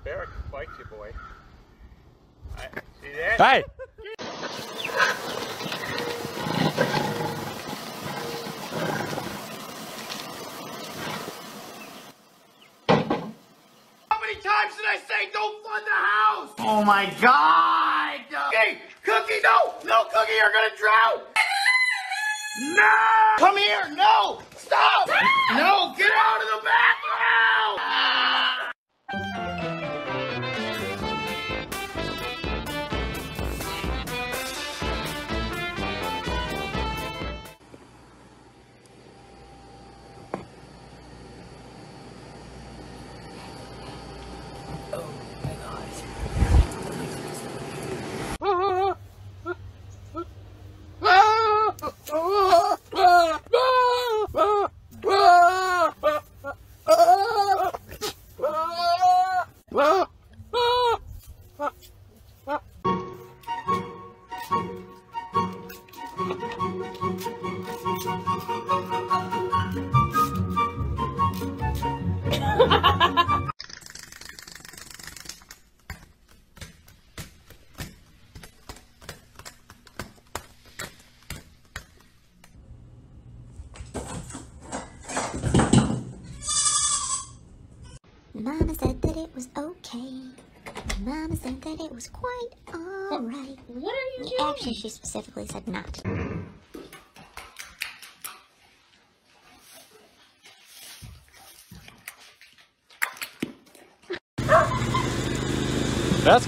[0.02, 1.12] Barrack bites you, boy.
[2.56, 2.62] I,
[3.00, 3.38] see that?
[3.38, 3.64] Hey!
[14.10, 16.50] How many times did I say don't flood the house?
[16.58, 18.20] Oh my god!
[18.52, 19.70] Hey, Cookie, no!
[20.40, 21.20] You're gonna drown!
[22.74, 23.36] No!
[23.36, 23.90] Come here!
[23.94, 24.40] No!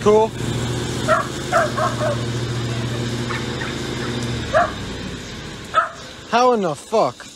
[0.03, 0.29] Cool.
[6.29, 7.27] How in the fuck?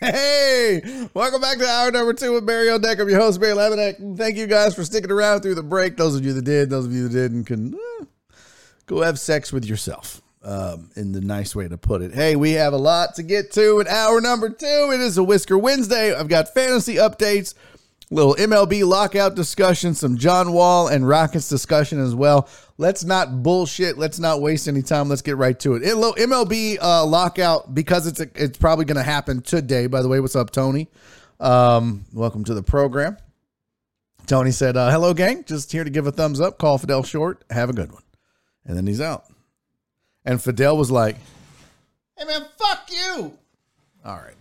[0.00, 0.80] Hey,
[1.14, 2.98] welcome back to hour number two with Barry Deck.
[2.98, 4.18] I'm your host, Barry Laminack.
[4.18, 5.96] Thank you guys for sticking around through the break.
[5.96, 8.04] Those of you that did, those of you that didn't, can eh,
[8.86, 10.22] go have sex with yourself.
[10.42, 12.14] Um, in the nice way to put it.
[12.14, 14.90] Hey, we have a lot to get to in hour number two.
[14.94, 16.14] It is a Whisker Wednesday.
[16.14, 17.54] I've got fantasy updates,
[18.10, 22.48] little MLB lockout discussion, some John Wall and Rockets discussion as well.
[22.78, 23.98] Let's not bullshit.
[23.98, 25.08] Let's not waste any time.
[25.08, 25.82] Let's get right to it.
[25.82, 29.86] MLB uh, lockout because it's it's probably going to happen today.
[29.86, 30.88] By the way, what's up, Tony?
[31.40, 33.16] Um, welcome to the program.
[34.26, 35.44] Tony said, uh, "Hello, gang.
[35.44, 36.58] Just here to give a thumbs up.
[36.58, 37.44] Call Fidel short.
[37.50, 38.02] Have a good one."
[38.64, 39.24] And then he's out.
[40.24, 41.16] And Fidel was like,
[42.16, 43.38] "Hey man, fuck you."
[44.04, 44.34] All right.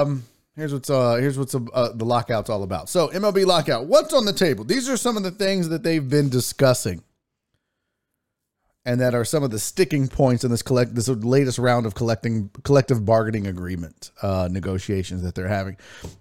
[0.00, 0.24] Um,
[0.60, 2.88] here's what's uh here's what's uh, the lockout's all about.
[2.88, 3.86] So MLB lockout.
[3.86, 4.64] What's on the table?
[4.64, 7.02] These are some of the things that they've been discussing,
[8.84, 11.94] and that are some of the sticking points in this collect this latest round of
[11.94, 15.76] collecting collective bargaining agreement uh, negotiations that they're having.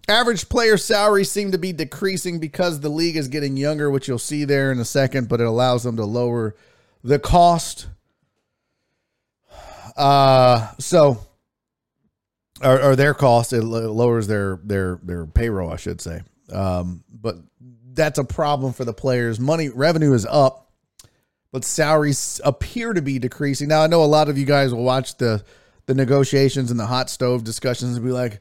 [0.08, 4.20] Average player salaries seem to be decreasing because the league is getting younger, which you'll
[4.20, 5.30] see there in a second.
[5.30, 6.56] But it allows them to lower
[7.04, 7.88] the cost.
[9.96, 11.26] Uh, so
[12.64, 17.38] or, or their cost it lowers their their their payroll i should say um, but
[17.93, 20.72] that's a problem for the players money revenue is up
[21.51, 24.84] but salaries appear to be decreasing now i know a lot of you guys will
[24.84, 25.43] watch the
[25.86, 28.39] the negotiations and the hot stove discussions and be like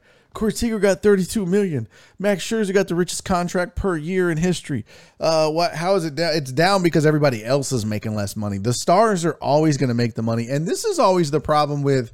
[0.51, 1.89] Seager got 32 million.
[2.19, 4.85] Max Scherzer got the richest contract per year in history.
[5.19, 5.75] Uh, what?
[5.75, 6.35] How is it down?
[6.35, 8.59] It's down because everybody else is making less money.
[8.59, 11.83] The stars are always going to make the money, and this is always the problem
[11.83, 12.13] with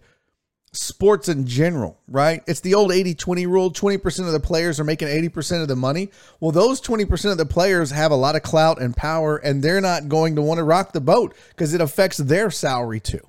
[0.75, 2.43] sports in general, right?
[2.47, 5.77] It's the old 80 20 rule 20% of the players are making 80% of the
[5.77, 6.11] money.
[6.41, 9.81] Well, those 20% of the players have a lot of clout and power, and they're
[9.81, 13.21] not going to want to rock the boat because it affects their salary too.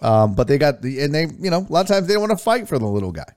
[0.00, 2.28] Um, but they got the, and they, you know, a lot of times they don't
[2.28, 3.32] want to fight for the little guy.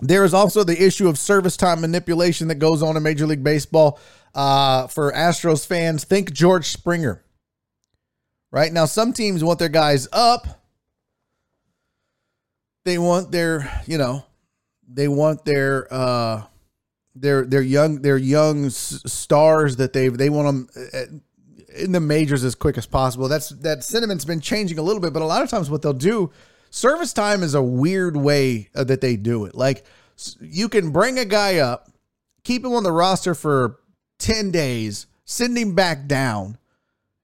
[0.00, 3.44] There is also the issue of service time manipulation that goes on in Major League
[3.44, 3.98] Baseball.
[4.34, 7.22] Uh, for Astros fans, think George Springer.
[8.50, 10.61] Right now, some teams want their guys up
[12.84, 14.24] they want their, you know,
[14.88, 16.42] they want their uh
[17.14, 21.18] their their young their young stars that they they want them uh,
[21.74, 23.28] in the majors as quick as possible.
[23.28, 25.92] That's that sentiment's been changing a little bit, but a lot of times what they'll
[25.92, 26.30] do,
[26.70, 29.54] service time is a weird way uh, that they do it.
[29.54, 29.84] Like
[30.40, 31.90] you can bring a guy up,
[32.44, 33.78] keep him on the roster for
[34.18, 36.58] 10 days, send him back down,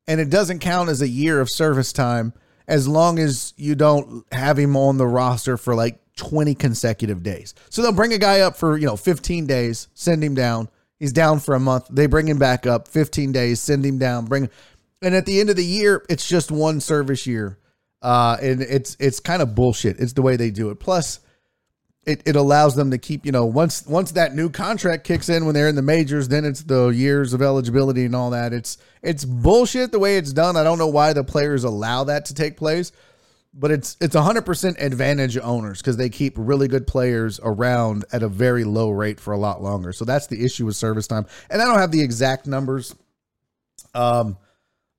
[0.07, 2.33] and it doesn't count as a year of service time
[2.69, 7.55] as long as you don't have him on the roster for like 20 consecutive days.
[7.71, 10.69] So they'll bring a guy up for, you know, 15 days, send him down.
[10.99, 11.87] He's down for a month.
[11.91, 14.51] They bring him back up 15 days, send him down, bring
[15.01, 17.59] and at the end of the year, it's just one service year.
[18.03, 19.99] Uh, and it's it's kind of bullshit.
[19.99, 20.79] It's the way they do it.
[20.79, 21.21] Plus,
[22.09, 25.45] it, it allows them to keep, you know, once once that new contract kicks in
[25.45, 28.55] when they're in the majors, then it's the years of eligibility and all that.
[28.55, 30.57] It's it's bullshit the way it's done.
[30.57, 32.93] I don't know why the players allow that to take place,
[33.53, 38.29] but it's it's 100% advantage owners because they keep really good players around at a
[38.29, 39.93] very low rate for a lot longer.
[39.93, 41.27] So that's the issue with service time.
[41.51, 42.95] And I don't have the exact numbers
[43.95, 44.37] um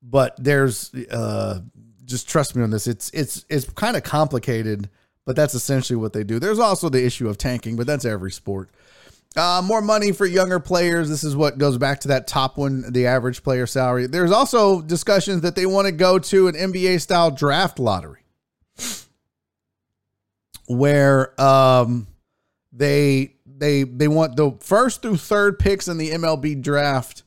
[0.02, 1.60] but there's uh
[2.06, 2.88] just trust me on this.
[2.88, 4.90] It's it's it's kind of complicated
[5.30, 6.40] but that's essentially what they do.
[6.40, 8.72] There's also the issue of tanking, but that's every sport.
[9.38, 11.08] Uh, more money for younger players.
[11.08, 14.08] This is what goes back to that top one, the average player salary.
[14.08, 18.22] There's also discussions that they want to go to an NBA style draft lottery
[20.66, 22.08] where um,
[22.74, 27.22] they they they want the first through third picks in the MLB draft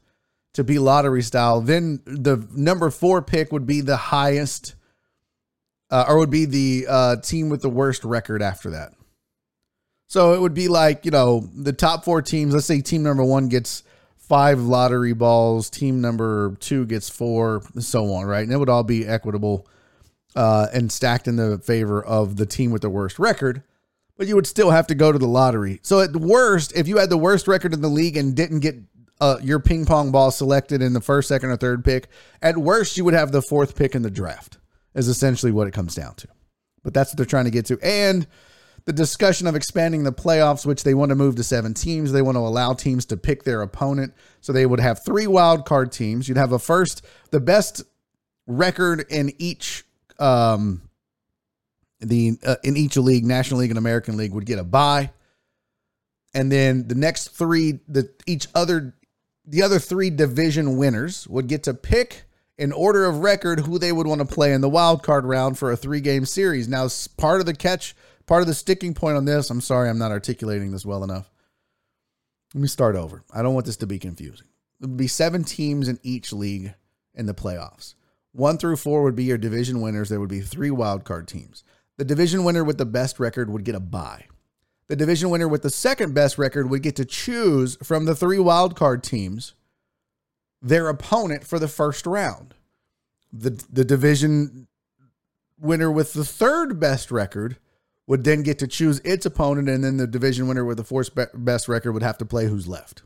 [0.55, 1.61] to be lottery style.
[1.61, 4.75] Then the number four pick would be the highest
[5.93, 8.95] uh, or would be the uh, team with the worst record after that.
[10.09, 13.23] So it would be like, you know, the top four teams, let's say team number
[13.23, 13.83] one gets
[14.17, 18.43] five lottery balls, team number two gets four, and so on, right?
[18.43, 19.69] And it would all be equitable
[20.35, 23.63] uh, and stacked in the favor of the team with the worst record.
[24.17, 25.81] But you would still have to go to the lottery.
[25.83, 28.77] So at worst, if you had the worst record in the league and didn't get
[29.21, 32.09] uh, your ping pong ball selected in the first, second, or third pick,
[32.41, 34.57] at worst, you would have the fourth pick in the draft
[34.95, 36.29] is essentially what it comes down to.
[36.83, 37.79] But that's what they're trying to get to.
[37.83, 38.27] And
[38.85, 42.13] the discussion of expanding the playoffs, which they want to move to seven teams.
[42.13, 44.15] They want to allow teams to pick their opponent.
[44.41, 46.29] So they would have three wild card teams.
[46.29, 47.83] You'd have a first, the best
[48.47, 49.85] record in each
[50.19, 50.83] um
[52.01, 55.11] the uh, in each league, National League and American League would get a bye.
[56.35, 58.95] And then the next three, the each other
[59.45, 62.25] the other three division winners would get to pick
[62.59, 65.59] in order of record who they would want to play in the wild card round
[65.59, 66.69] for a three game series.
[66.69, 67.95] Now, part of the catch,
[68.27, 71.31] part of the sticking point on this, I'm sorry, I'm not articulating this well enough.
[72.55, 73.25] Let me start over.
[73.33, 74.47] I don't want this to be confusing.
[74.81, 76.75] It would be seven teams in each league
[77.15, 77.95] in the playoffs.
[78.33, 80.09] One through four would be your division winners.
[80.09, 81.65] There would be three wild card teams.
[81.99, 84.27] The division winner with the best record would get a bye.
[84.89, 88.39] The division winner with the second best record would get to choose from the three
[88.39, 89.55] wild card teams
[90.63, 92.55] their opponent for the first round.
[93.33, 94.69] The the division
[95.59, 97.57] winner with the third best record
[98.07, 101.11] would then get to choose its opponent, and then the division winner with the fourth
[101.35, 103.03] best record would have to play who's left.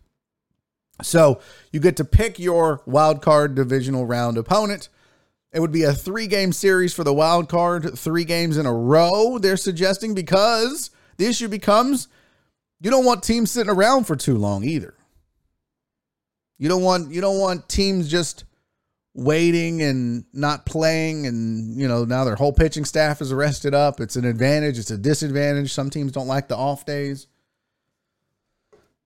[1.03, 1.41] So
[1.73, 4.89] you get to pick your wild card divisional round opponent.
[5.53, 8.73] It would be a three game series for the wild card, three games in a
[8.73, 12.09] row, they're suggesting, because the issue becomes
[12.81, 14.95] you don't want teams sitting around for too long either.
[16.59, 18.45] You don't want you don't want teams just
[19.15, 24.01] waiting and not playing and you know now their whole pitching staff is arrested up.
[24.01, 25.73] It's an advantage, it's a disadvantage.
[25.73, 27.27] Some teams don't like the off days.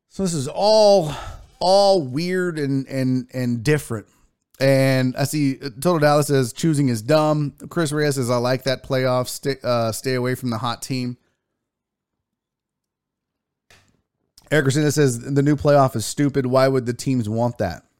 [0.08, 1.12] So this is all
[1.60, 4.06] all weird and and and different.
[4.58, 7.54] And I see Total Dallas says choosing is dumb.
[7.70, 9.28] Chris Reyes says I like that playoff.
[9.28, 11.16] Stay, uh, stay away from the hot team.
[14.50, 16.46] Eric Christina says the new playoff is stupid.
[16.46, 17.84] Why would the teams want that?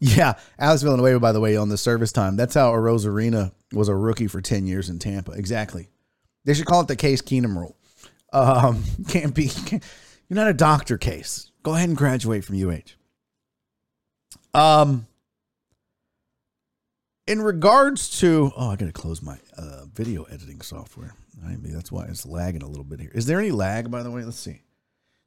[0.00, 2.36] Yeah, Alex Villanueva, by the way, on the service time.
[2.36, 5.32] That's how Arozarena was a rookie for 10 years in Tampa.
[5.32, 5.88] Exactly.
[6.44, 7.76] They should call it the Case Keenum rule.
[8.32, 9.82] Um, can't be, can't,
[10.28, 11.50] you're not a doctor case.
[11.64, 12.94] Go ahead and graduate from UH.
[14.54, 15.08] Um,
[17.26, 21.14] in regards to, oh, I got to close my uh, video editing software.
[21.46, 23.10] Mean, that's why it's lagging a little bit here.
[23.14, 24.24] Is there any lag, by the way?
[24.24, 24.62] Let's see.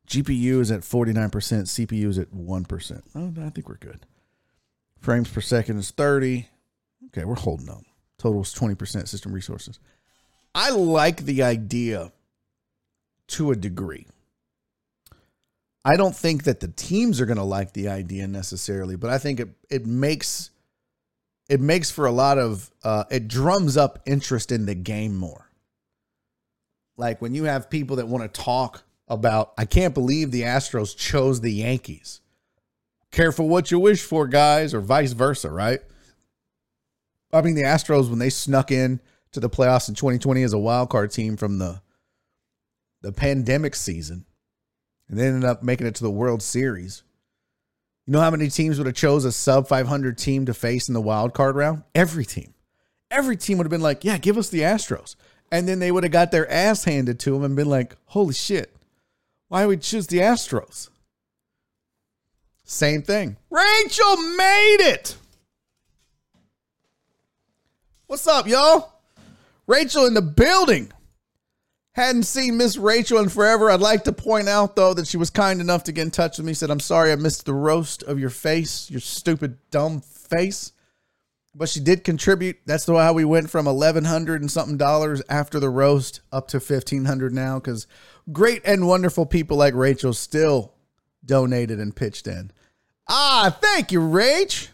[0.07, 3.01] GPU is at 49%, CPU is at 1%.
[3.15, 4.05] Oh, I think we're good.
[4.99, 6.49] Frames per second is 30.
[7.07, 7.83] Okay, we're holding up.
[8.17, 9.79] Total is 20% system resources.
[10.53, 12.11] I like the idea
[13.27, 14.05] to a degree.
[15.83, 19.17] I don't think that the teams are going to like the idea necessarily, but I
[19.17, 20.51] think it it makes
[21.49, 25.50] it makes for a lot of uh, it drums up interest in the game more.
[26.97, 30.95] Like when you have people that want to talk about, I can't believe the Astros
[30.95, 32.21] chose the Yankees.
[33.11, 35.81] Careful what you wish for, guys, or vice versa, right?
[37.33, 38.99] I mean, the Astros when they snuck in
[39.31, 41.81] to the playoffs in 2020 as a wild card team from the
[43.01, 44.25] the pandemic season
[45.11, 47.03] and they ended up making it to the World Series.
[48.07, 50.93] You know how many teams would have chose a sub 500 team to face in
[50.93, 51.83] the wild card round?
[51.93, 52.53] Every team.
[53.11, 55.15] Every team would have been like, "Yeah, give us the Astros."
[55.51, 58.33] And then they would have got their ass handed to them and been like, "Holy
[58.33, 58.73] shit.
[59.49, 60.89] Why would we choose the Astros?"
[62.63, 63.35] Same thing.
[63.49, 65.17] Rachel made it.
[68.07, 68.93] What's up, y'all?
[69.67, 70.91] Rachel in the building.
[71.93, 73.69] Hadn't seen Miss Rachel in forever.
[73.69, 76.37] I'd like to point out, though, that she was kind enough to get in touch
[76.37, 76.53] with me.
[76.53, 80.71] Said, I'm sorry I missed the roast of your face, your stupid, dumb face.
[81.53, 82.59] But she did contribute.
[82.65, 86.47] That's the how we went from eleven hundred and something dollars after the roast up
[86.49, 87.59] to fifteen hundred now.
[87.59, 87.87] Because
[88.31, 90.73] great and wonderful people like Rachel still
[91.25, 92.51] donated and pitched in.
[93.09, 94.69] Ah, thank you, Rach.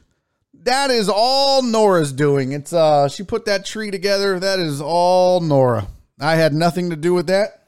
[0.53, 2.51] That is all Nora's doing.
[2.51, 4.39] It's uh, she put that tree together.
[4.39, 5.87] That is all Nora.
[6.19, 7.67] I had nothing to do with that.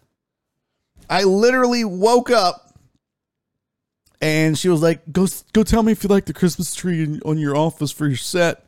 [1.10, 2.78] I literally woke up
[4.22, 7.38] and she was like, "Go go tell me if you like the Christmas tree on
[7.38, 8.66] your office for your set."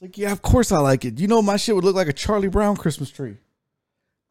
[0.00, 1.18] It's like, "Yeah, of course I like it.
[1.18, 3.36] You know my shit would look like a Charlie Brown Christmas tree."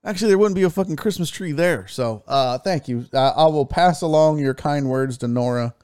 [0.04, 1.88] Actually, there wouldn't be a fucking Christmas tree there.
[1.88, 3.06] So, uh, thank you.
[3.14, 5.76] Uh, I will pass along your kind words to Nora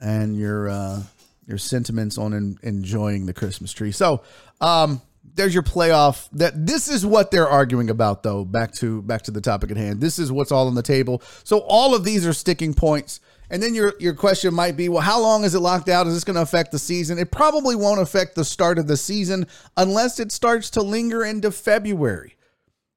[0.00, 1.02] and your uh,
[1.46, 3.90] your sentiments on en- enjoying the Christmas tree.
[3.90, 4.22] So,
[4.60, 5.00] um,
[5.34, 9.30] there's your playoff that this is what they're arguing about though back to back to
[9.30, 12.26] the topic at hand this is what's all on the table so all of these
[12.26, 13.20] are sticking points
[13.52, 16.14] and then your your question might be well how long is it locked out is
[16.14, 19.46] this going to affect the season it probably won't affect the start of the season
[19.76, 22.34] unless it starts to linger into february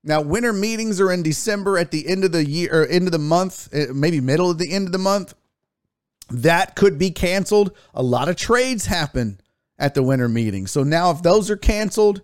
[0.03, 3.11] now winter meetings are in december at the end of the year or end of
[3.11, 5.35] the month eh, maybe middle of the end of the month
[6.31, 9.39] that could be canceled a lot of trades happen
[9.77, 10.67] at the winter meeting.
[10.67, 12.21] So now, if those are canceled,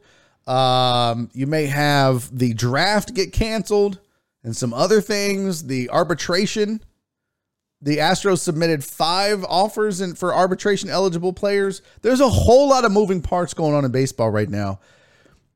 [0.47, 3.99] um, you may have the draft get canceled
[4.43, 5.67] and some other things.
[5.67, 6.81] The arbitration.
[7.81, 11.81] The Astros submitted five offers in, for arbitration eligible players.
[12.01, 14.79] There's a whole lot of moving parts going on in baseball right now.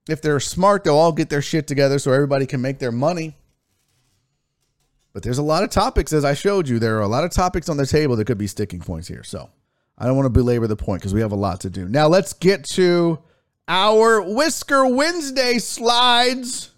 [0.10, 3.38] If they're smart, they'll all get their shit together so everybody can make their money.
[5.14, 6.78] But there's a lot of topics, as I showed you.
[6.78, 9.24] There are a lot of topics on the table that could be sticking points here.
[9.24, 9.50] So
[9.98, 11.88] I don't want to belabor the point because we have a lot to do.
[11.88, 13.20] Now let's get to
[13.68, 16.72] our Whisker Wednesday slides.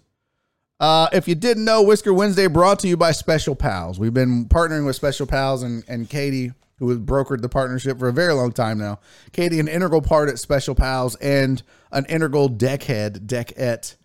[0.80, 3.98] Uh, if you didn't know, Whisker Wednesday brought to you by Special Pals.
[3.98, 8.08] We've been partnering with Special Pals and, and Katie, who has brokered the partnership for
[8.08, 9.00] a very long time now.
[9.32, 13.96] Katie, an integral part at Special Pals and an integral deckhead, deckette.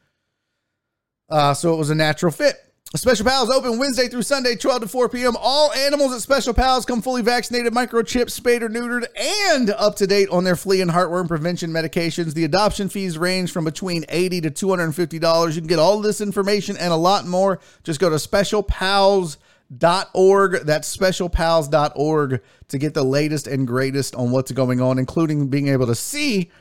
[1.30, 2.56] Uh, so it was a natural fit.
[2.96, 5.36] Special Pals open Wednesday through Sunday, 12 to 4 p.m.
[5.40, 10.06] All animals at Special Pals come fully vaccinated, microchipped, spayed or neutered, and up to
[10.06, 12.36] date on their flea and heartworm prevention medications.
[12.36, 15.56] The adoption fees range from between 80 to $250.
[15.56, 17.60] You can get all this information and a lot more.
[17.84, 20.52] Just go to specialpals.org.
[20.64, 25.88] That's specialpals.org to get the latest and greatest on what's going on, including being able
[25.88, 26.52] to see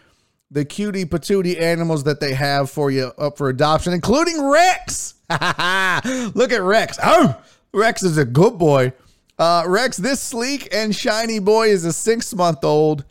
[0.51, 5.17] the cutie patootie animals that they have for you up for adoption, including Rex.
[6.35, 6.99] Look at Rex.
[7.03, 7.41] Oh,
[7.73, 8.93] Rex is a good boy.
[9.39, 13.05] Uh, Rex, this sleek and shiny boy is a six month old.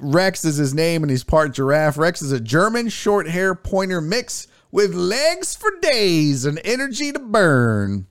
[0.00, 1.96] Rex is his name and he's part giraffe.
[1.96, 7.18] Rex is a German short hair pointer mix with legs for days and energy to
[7.18, 8.06] burn.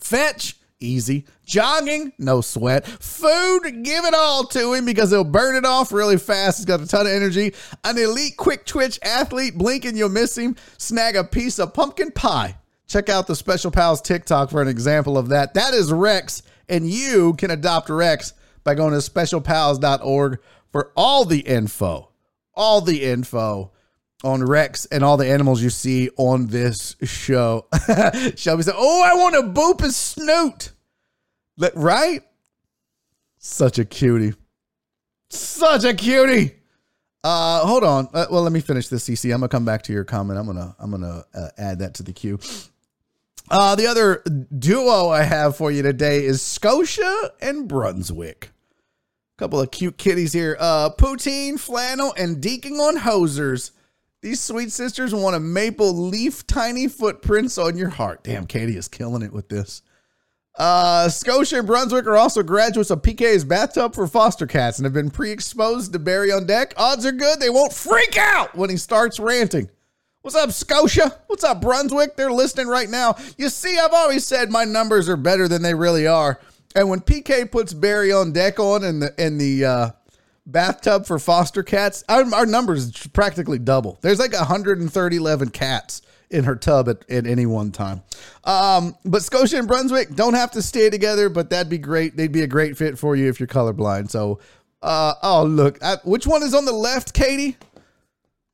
[0.00, 1.26] Fetch, easy.
[1.44, 2.86] Jogging, no sweat.
[2.86, 6.58] Food, give it all to him because he'll burn it off really fast.
[6.58, 7.54] He's got a ton of energy.
[7.84, 10.56] An elite quick twitch athlete, Blink and you'll miss him.
[10.78, 12.56] Snag a piece of pumpkin pie.
[12.86, 15.54] Check out the Special Pals TikTok for an example of that.
[15.54, 20.40] That is Rex, and you can adopt Rex by going to specialpals.org
[20.70, 22.10] for all the info.
[22.54, 23.72] All the info
[24.22, 27.66] on Rex and all the animals you see on this show.
[28.36, 30.72] Shelby said, Oh, I want to boop his snoot.
[31.74, 32.22] Right?
[33.38, 34.34] Such a cutie.
[35.28, 36.56] Such a cutie.
[37.22, 38.08] Uh, hold on.
[38.12, 39.32] Uh, well, let me finish this, CC.
[39.32, 40.38] I'm gonna come back to your comment.
[40.38, 42.38] I'm gonna I'm gonna uh, add that to the queue.
[43.50, 44.22] Uh, the other
[44.58, 48.50] duo I have for you today is Scotia and Brunswick.
[49.36, 50.56] A couple of cute kitties here.
[50.58, 53.72] Uh, Poutine, Flannel, and Deacon on Hosers.
[54.22, 58.24] These sweet sisters want a maple leaf tiny footprints on your heart.
[58.24, 59.82] Damn, Katie is killing it with this.
[60.56, 64.92] Uh, Scotia and Brunswick are also graduates of PK's bathtub for foster cats and have
[64.92, 66.74] been pre-exposed to Barry on deck.
[66.76, 69.68] Odds are good they won't freak out when he starts ranting.
[70.22, 71.18] What's up, Scotia?
[71.26, 72.16] What's up, Brunswick?
[72.16, 73.16] They're listening right now.
[73.36, 76.40] You see, I've always said my numbers are better than they really are.
[76.76, 79.90] And when PK puts Barry on deck on in the in the uh,
[80.46, 83.98] bathtub for foster cats, our, our numbers practically double.
[84.00, 88.02] There's like 130 11 cats in her tub at, at any one time.
[88.44, 92.16] Um, but Scotia and Brunswick don't have to stay together, but that'd be great.
[92.16, 94.10] They'd be a great fit for you if you're colorblind.
[94.10, 94.40] So,
[94.82, 97.56] uh, oh, look, I, which one is on the left, Katie?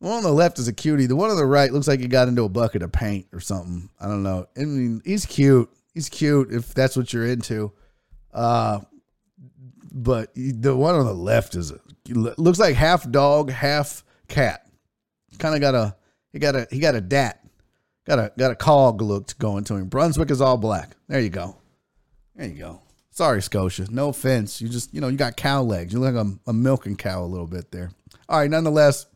[0.00, 1.06] The one on the left is a cutie.
[1.06, 3.40] The one on the right looks like he got into a bucket of paint or
[3.40, 3.90] something.
[4.00, 4.46] I don't know.
[4.56, 5.70] I mean, he's cute.
[5.92, 7.72] He's cute if that's what you're into.
[8.32, 8.80] Uh,
[9.92, 14.66] but the one on the left is a, looks like half dog, half cat.
[15.38, 15.96] Kind of got a
[16.32, 17.39] he got a he got a dat,
[18.10, 19.86] got a got a cog look going to him.
[19.86, 20.96] Brunswick is all black.
[21.08, 21.56] There you go.
[22.34, 22.80] There you go.
[23.10, 23.86] Sorry, Scotia.
[23.90, 24.60] No offense.
[24.60, 25.92] You just you know you got cow legs.
[25.92, 27.92] You look like a, a milking cow a little bit there.
[28.28, 28.50] All right.
[28.50, 29.06] Nonetheless,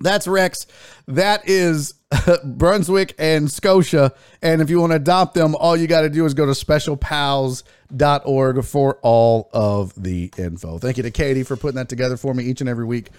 [0.00, 0.66] that's Rex.
[1.06, 1.94] That is
[2.44, 4.12] Brunswick and Scotia.
[4.42, 6.54] And if you want to adopt them, all you got to do is go to
[6.54, 10.78] specialpals.org for all of the info.
[10.78, 13.10] Thank you to Katie for putting that together for me each and every week.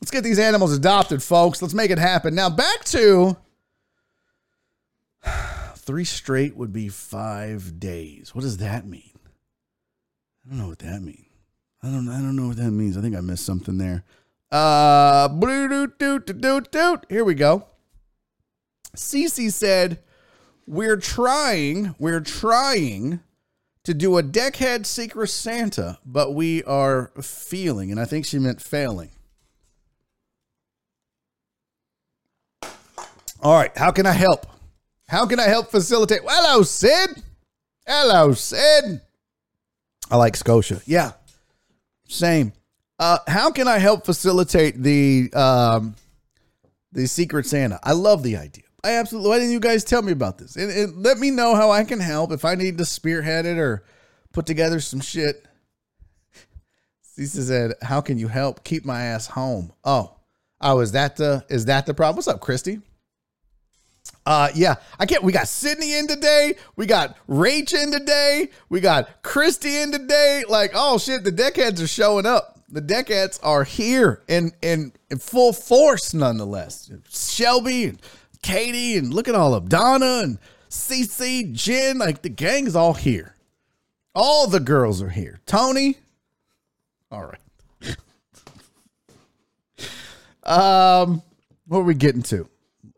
[0.00, 1.62] Let's get these animals adopted, folks.
[1.62, 2.34] Let's make it happen.
[2.34, 3.36] Now, back to
[5.76, 8.34] three straight would be five days.
[8.34, 9.18] What does that mean?
[10.46, 11.26] I don't know what that means.
[11.82, 12.96] I don't, I don't know what that means.
[12.96, 14.04] I think I missed something there.
[14.50, 17.06] Uh, doot, doot, doot, doot.
[17.08, 17.66] Here we go.
[18.94, 20.00] Cece said,
[20.66, 23.20] We're trying, we're trying
[23.84, 28.60] to do a deckhead Secret Santa, but we are feeling, and I think she meant
[28.60, 29.10] failing.
[33.42, 34.46] All right, how can I help?
[35.12, 36.20] How can I help facilitate?
[36.26, 37.22] Hello, Sid.
[37.86, 39.02] Hello, Sid.
[40.10, 40.80] I like Scotia.
[40.86, 41.12] Yeah,
[42.08, 42.54] same.
[42.98, 45.96] Uh, how can I help facilitate the um,
[46.92, 47.78] the Secret Santa?
[47.82, 48.64] I love the idea.
[48.82, 49.28] I absolutely.
[49.28, 50.56] Why didn't you guys tell me about this?
[50.56, 53.58] And, and let me know how I can help if I need to spearhead it
[53.58, 53.84] or
[54.32, 55.44] put together some shit.
[57.18, 60.16] Cece said, "How can you help keep my ass home?" Oh,
[60.62, 62.16] oh, is that the is that the problem?
[62.16, 62.80] What's up, Christy?
[64.24, 65.22] Uh, yeah, I can't.
[65.22, 66.54] We got Sydney in today.
[66.76, 68.50] We got Rach in today.
[68.68, 70.44] We got Christy in today.
[70.48, 72.60] Like, oh shit, the deckheads are showing up.
[72.68, 76.90] The deckheads are here in in, in full force, nonetheless.
[77.10, 78.00] Shelby and
[78.42, 80.38] Katie, and look at all of Donna and
[80.70, 83.34] CC, Jen, like the gang's all here.
[84.14, 85.40] All the girls are here.
[85.46, 85.96] Tony,
[87.10, 87.96] all right.
[90.44, 91.22] um,
[91.66, 92.48] what are we getting to?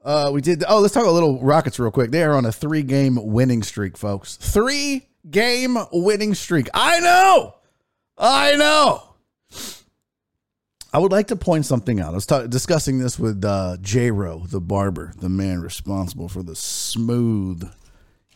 [0.04, 0.62] Uh, we did.
[0.68, 2.10] Oh, let's talk a little Rockets real quick.
[2.10, 4.36] They are on a three-game winning streak, folks.
[4.36, 6.68] Three-game winning streak.
[6.74, 7.54] I know.
[8.18, 9.02] I know.
[10.92, 12.12] I would like to point something out.
[12.12, 16.54] I was ta- discussing this with uh, J the barber, the man responsible for the
[16.54, 17.68] smooth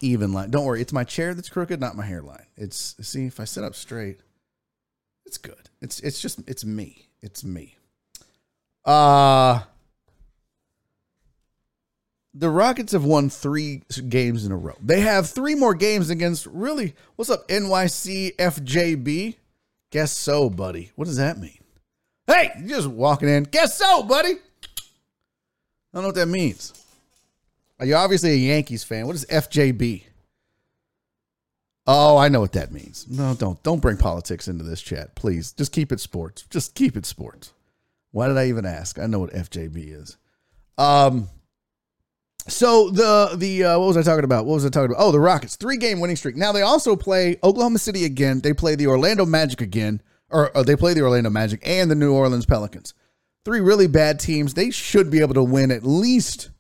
[0.00, 0.50] even line.
[0.50, 2.46] Don't worry, it's my chair that's crooked, not my hairline.
[2.56, 4.20] It's see if I sit up straight,
[5.24, 5.70] it's good.
[5.80, 7.08] It's it's just it's me.
[7.20, 7.76] It's me.
[8.84, 9.60] Uh
[12.38, 14.76] the Rockets have won three games in a row.
[14.80, 19.34] They have three more games against really what's up, NYC FJB?
[19.90, 20.92] Guess so, buddy.
[20.94, 21.58] What does that mean?
[22.26, 23.44] Hey, you just walking in.
[23.44, 24.34] Guess so, buddy.
[24.34, 24.36] I
[25.94, 26.72] don't know what that means.
[27.80, 29.06] Are You're obviously a Yankees fan.
[29.06, 30.04] What is FJB?
[31.86, 33.06] Oh, I know what that means.
[33.08, 35.52] No, don't don't bring politics into this chat, please.
[35.52, 36.44] Just keep it sports.
[36.50, 37.52] Just keep it sports.
[38.10, 38.98] Why did I even ask?
[38.98, 40.18] I know what FJB is.
[40.76, 41.28] Um.
[42.48, 44.46] So the the uh, what was I talking about?
[44.46, 45.02] What was I talking about?
[45.02, 46.36] Oh, the Rockets three game winning streak.
[46.36, 48.40] Now they also play Oklahoma City again.
[48.40, 50.00] They play the Orlando Magic again,
[50.30, 52.94] or, or they play the Orlando Magic and the New Orleans Pelicans.
[53.44, 54.54] Three really bad teams.
[54.54, 56.50] They should be able to win at least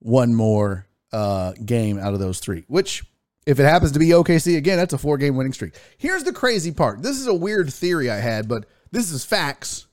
[0.00, 2.64] one more uh, game out of those three.
[2.68, 3.04] Which,
[3.46, 5.74] if it happens to be OKC again, that's a four game winning streak.
[5.98, 7.02] Here's the crazy part.
[7.02, 9.86] This is a weird theory I had, but this is facts.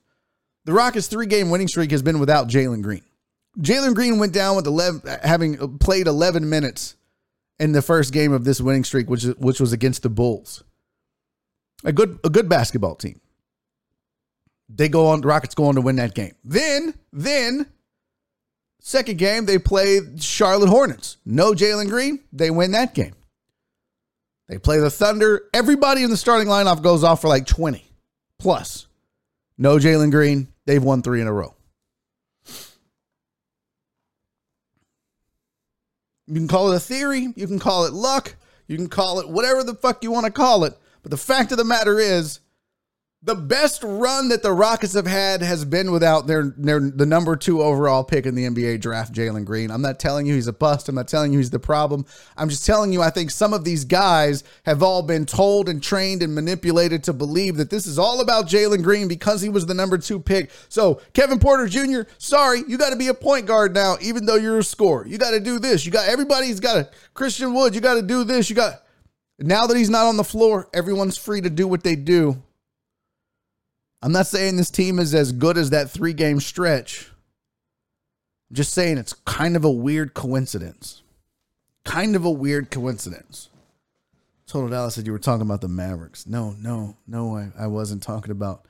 [0.65, 3.03] The Rockets' three game winning streak has been without Jalen Green.
[3.59, 6.95] Jalen Green went down with 11, having played 11 minutes
[7.59, 10.63] in the first game of this winning streak, which which was against the Bulls.
[11.83, 13.19] A good a good basketball team.
[14.69, 15.21] They go on.
[15.21, 16.33] The Rockets go on to win that game.
[16.43, 17.67] Then then
[18.79, 21.17] second game they play Charlotte Hornets.
[21.25, 22.19] No Jalen Green.
[22.31, 23.13] They win that game.
[24.47, 25.43] They play the Thunder.
[25.53, 27.85] Everybody in the starting lineup goes off for like 20
[28.39, 28.87] plus.
[29.57, 30.47] No Jalen Green.
[30.65, 31.55] They've won three in a row.
[36.33, 39.29] You can call it a theory, you can call it luck, you can call it
[39.29, 40.75] whatever the fuck you want to call it.
[41.03, 42.39] But the fact of the matter is,
[43.25, 47.37] the best run that the Rockets have had has been without their, their the number
[47.37, 49.71] two overall pick in the NBA draft, Jalen Green.
[49.71, 50.89] I'm not telling you he's a bust.
[50.89, 52.05] I'm not telling you he's the problem.
[52.35, 55.81] I'm just telling you I think some of these guys have all been told and
[55.81, 59.65] trained and manipulated to believe that this is all about Jalen Green because he was
[59.65, 60.51] the number two pick.
[60.67, 64.35] So Kevin Porter Jr., sorry, you got to be a point guard now, even though
[64.35, 65.07] you're a scorer.
[65.07, 65.85] You got to do this.
[65.85, 67.73] You got everybody's got a Christian Wood.
[67.73, 68.49] You got to do this.
[68.49, 68.83] You got
[69.39, 72.43] now that he's not on the floor, everyone's free to do what they do.
[74.03, 77.09] I'm not saying this team is as good as that three game stretch.
[78.49, 81.03] I'm just saying it's kind of a weird coincidence.
[81.85, 83.49] Kind of a weird coincidence.
[84.45, 86.27] Total Dallas said you were talking about the Mavericks.
[86.27, 88.65] No, no, no, I, I wasn't talking about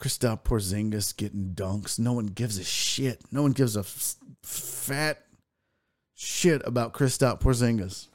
[0.00, 1.96] Kristaps Porzingis getting dunks.
[1.96, 3.20] No one gives a shit.
[3.30, 5.24] No one gives a f- fat
[6.16, 8.08] shit about Kristaps Porzingis.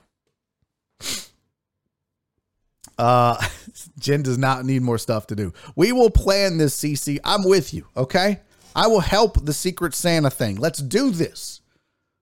[3.01, 3.43] Uh,
[3.99, 5.53] Jen does not need more stuff to do.
[5.75, 7.19] We will plan this, CC.
[7.23, 8.39] I'm with you, okay?
[8.75, 10.57] I will help the Secret Santa thing.
[10.57, 11.61] Let's do this.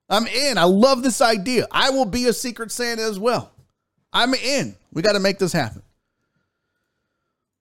[0.09, 0.57] I'm in.
[0.57, 1.67] I love this idea.
[1.69, 3.51] I will be a Secret Santa as well.
[4.13, 4.75] I'm in.
[4.93, 5.83] We got to make this happen.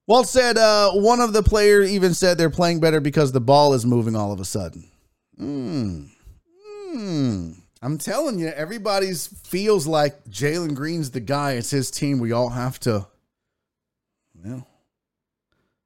[0.07, 3.75] Walt said uh, one of the players even said they're playing better because the ball
[3.75, 4.89] is moving all of a sudden.
[5.37, 6.05] Hmm.
[6.65, 7.51] Hmm.
[7.81, 11.53] I'm telling you, everybody's feels like Jalen Green's the guy.
[11.53, 12.19] It's his team.
[12.19, 13.07] We all have to.
[14.35, 14.67] Well,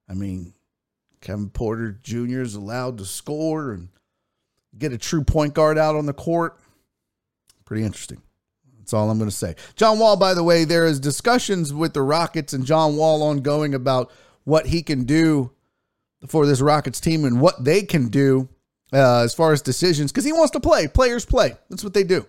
[0.09, 0.55] I mean,
[1.21, 2.41] Kevin Porter Jr.
[2.41, 3.89] is allowed to score and
[4.77, 6.59] get a true point guard out on the court.
[7.65, 8.23] Pretty interesting.
[8.79, 9.55] That's all I'm going to say.
[9.77, 13.75] John Wall, by the way, there is discussions with the Rockets and John Wall ongoing
[13.75, 14.11] about
[14.45, 15.53] what he can do
[16.27, 18.49] for this Rockets team and what they can do
[18.93, 20.87] uh, as far as decisions because he wants to play.
[20.87, 21.57] Players play.
[21.71, 22.27] That's what they do.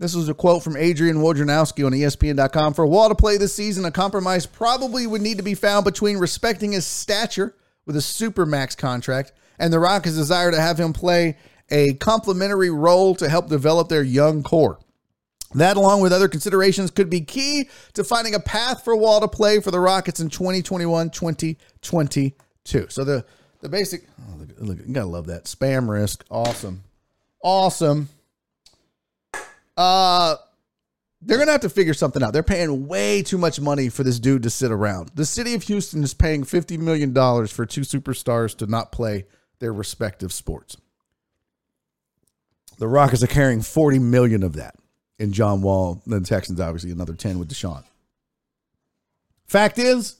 [0.00, 2.74] This was a quote from Adrian Wojnarowski on ESPN.com.
[2.74, 6.18] For Wall to play this season, a compromise probably would need to be found between
[6.18, 7.54] respecting his stature
[7.86, 11.36] with a supermax contract and the Rockets' desire to have him play
[11.70, 14.80] a complementary role to help develop their young core.
[15.54, 19.28] That, along with other considerations, could be key to finding a path for Wall to
[19.28, 22.86] play for the Rockets in 2021 2022.
[22.88, 23.24] So, the,
[23.64, 25.44] the basic, oh, look, look, you gotta love that.
[25.44, 26.22] Spam risk.
[26.30, 26.84] Awesome.
[27.42, 28.10] Awesome.
[29.74, 30.36] Uh,
[31.22, 32.34] they're gonna have to figure something out.
[32.34, 35.12] They're paying way too much money for this dude to sit around.
[35.14, 39.24] The city of Houston is paying fifty million dollars for two superstars to not play
[39.60, 40.76] their respective sports.
[42.76, 44.74] The Rockets are carrying forty million of that,
[45.18, 46.02] and John Wall.
[46.06, 47.82] The Texans obviously another ten with Deshaun.
[49.46, 50.16] Fact is,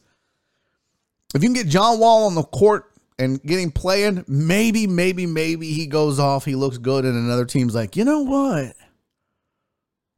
[1.35, 5.73] if you can get John Wall on the court and getting playing, maybe, maybe, maybe
[5.73, 6.45] he goes off.
[6.45, 8.75] He looks good, and another team's like, you know what?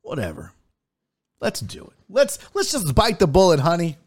[0.02, 0.52] Whatever.
[1.40, 1.92] Let's do it.
[2.08, 3.98] Let's let's just bite the bullet, honey.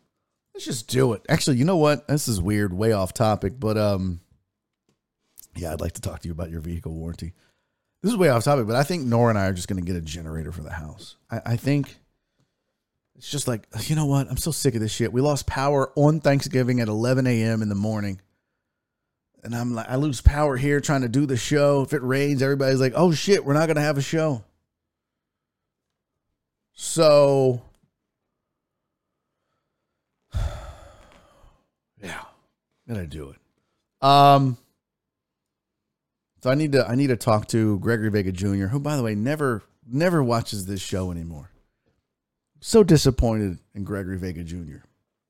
[0.53, 1.21] Let's just do it.
[1.29, 2.07] Actually, you know what?
[2.07, 4.19] This is weird, way off topic, but um,
[5.55, 7.33] yeah, I'd like to talk to you about your vehicle warranty.
[8.01, 9.95] This is way off topic, but I think Nora and I are just to get
[9.95, 11.17] a generator for the house.
[11.29, 11.97] I, I think
[13.17, 14.29] it's just like, you know what?
[14.29, 15.11] I'm so sick of this shit.
[15.11, 17.61] We lost power on Thanksgiving at 11 a.m.
[17.61, 18.21] in the morning.
[19.43, 21.81] And I'm like, I lose power here trying to do the show.
[21.81, 24.43] If it rains, everybody's like, oh shit, we're not going to have a show.
[26.81, 27.61] So,
[32.01, 32.21] yeah,
[32.87, 33.37] gonna do it.
[34.01, 34.57] Um,
[36.41, 39.03] so I need to I need to talk to Gregory Vega Jr., who, by the
[39.03, 41.51] way, never never watches this show anymore.
[42.61, 44.85] So disappointed in Gregory Vega Jr.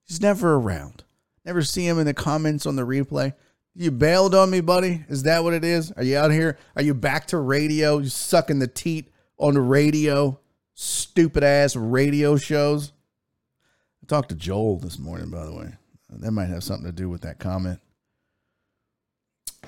[0.06, 1.04] He's never around.
[1.46, 3.34] Never see him in the comments on the replay.
[3.80, 5.06] You bailed on me, buddy.
[5.08, 5.94] Is that what it is?
[5.94, 6.58] Are you out here?
[6.76, 8.00] Are you back to radio?
[8.00, 10.38] You sucking the teat on the radio?
[10.74, 12.92] Stupid ass radio shows.
[14.04, 15.72] I talked to Joel this morning, by the way.
[16.10, 17.80] That might have something to do with that comment.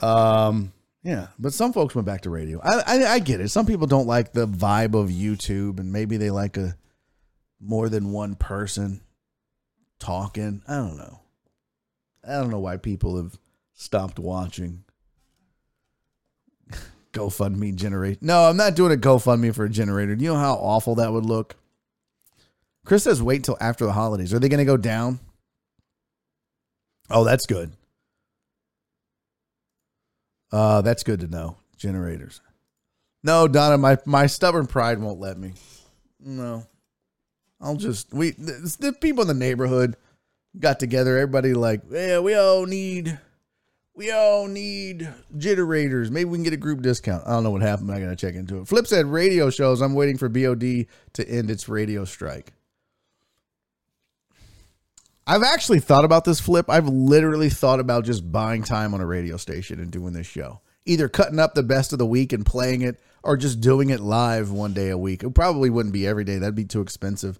[0.01, 0.73] Um,
[1.03, 2.59] yeah, but some folks went back to radio.
[2.61, 3.47] I, I I get it.
[3.47, 6.75] Some people don't like the vibe of YouTube, and maybe they like a
[7.61, 8.99] more than one person
[9.99, 10.63] talking.
[10.67, 11.21] I don't know.
[12.27, 13.39] I don't know why people have
[13.81, 14.83] stopped watching.
[17.13, 18.19] GoFundMe generator.
[18.21, 20.15] No, I'm not doing a GoFundMe for a generator.
[20.15, 21.55] Do you know how awful that would look?
[22.85, 24.33] Chris says wait till after the holidays.
[24.33, 25.19] Are they going to go down?
[27.09, 27.73] Oh, that's good.
[30.51, 31.57] Uh, that's good to know.
[31.77, 32.41] Generators.
[33.23, 35.53] No, Donna, my my stubborn pride won't let me.
[36.19, 36.65] No.
[37.59, 39.95] I'll just we the, the people in the neighborhood
[40.59, 41.17] got together.
[41.17, 43.19] Everybody like, yeah, we all need
[43.93, 46.09] we all need generators.
[46.09, 47.23] Maybe we can get a group discount.
[47.27, 47.91] I don't know what happened.
[47.91, 48.68] I gotta check into it.
[48.68, 49.81] Flip said radio shows.
[49.81, 52.53] I'm waiting for BOD to end its radio strike.
[55.27, 56.69] I've actually thought about this flip.
[56.69, 60.61] I've literally thought about just buying time on a radio station and doing this show.
[60.85, 63.99] Either cutting up the best of the week and playing it or just doing it
[63.99, 65.23] live one day a week.
[65.23, 66.38] It probably wouldn't be every day.
[66.38, 67.39] That'd be too expensive.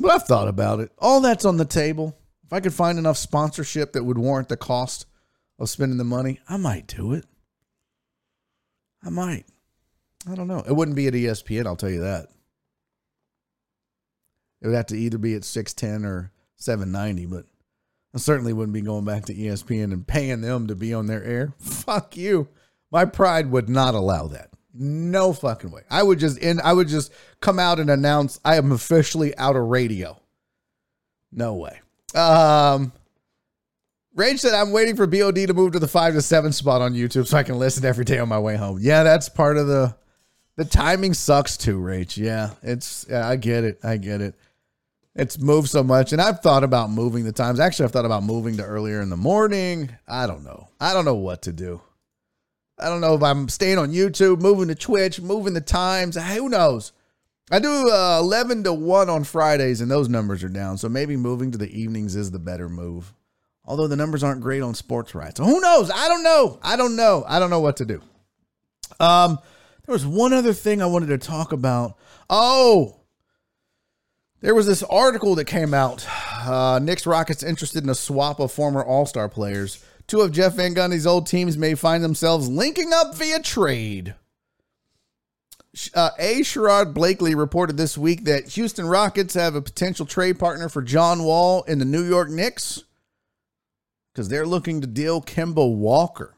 [0.00, 0.90] But I've thought about it.
[0.98, 2.18] All that's on the table.
[2.44, 5.06] If I could find enough sponsorship that would warrant the cost
[5.58, 7.24] of spending the money, I might do it.
[9.02, 9.44] I might.
[10.30, 10.62] I don't know.
[10.66, 12.28] It wouldn't be at ESPN, I'll tell you that.
[14.60, 17.44] It would have to either be at 610 or 790, but
[18.14, 21.22] I certainly wouldn't be going back to ESPN and paying them to be on their
[21.22, 21.54] air.
[21.58, 22.48] Fuck you.
[22.90, 24.50] My pride would not allow that.
[24.74, 25.82] No fucking way.
[25.90, 29.56] I would just end I would just come out and announce I am officially out
[29.56, 30.20] of radio.
[31.32, 31.80] No way.
[32.14, 32.92] Um
[34.18, 36.92] Rage said I'm waiting for BOD to move to the five to seven spot on
[36.92, 38.78] YouTube so I can listen every day on my way home.
[38.80, 39.94] Yeah, that's part of the
[40.56, 42.18] the timing sucks too, Rage.
[42.18, 43.78] Yeah, it's yeah, I get it.
[43.84, 44.34] I get it.
[45.14, 47.60] It's moved so much, and I've thought about moving the times.
[47.60, 49.90] Actually, I've thought about moving to earlier in the morning.
[50.08, 50.66] I don't know.
[50.80, 51.80] I don't know what to do.
[52.76, 56.16] I don't know if I'm staying on YouTube, moving to Twitch, moving the times.
[56.16, 56.92] Who knows?
[57.52, 60.76] I do uh, 11 to 1 on Fridays, and those numbers are down.
[60.76, 63.12] So maybe moving to the evenings is the better move.
[63.68, 65.38] Although the numbers aren't great on sports rights.
[65.38, 65.90] Who knows?
[65.90, 66.58] I don't know.
[66.62, 67.22] I don't know.
[67.28, 68.00] I don't know what to do.
[68.98, 69.38] Um,
[69.84, 71.98] there was one other thing I wanted to talk about.
[72.30, 73.00] Oh,
[74.40, 76.06] there was this article that came out.
[76.40, 79.84] Uh, Knicks Rockets interested in a swap of former All Star players.
[80.06, 84.14] Two of Jeff Van Gundy's old teams may find themselves linking up via trade.
[85.92, 86.40] Uh, a.
[86.40, 91.22] Sherrod Blakely reported this week that Houston Rockets have a potential trade partner for John
[91.22, 92.84] Wall in the New York Knicks
[94.18, 96.34] because they're looking to deal Kemba Walker.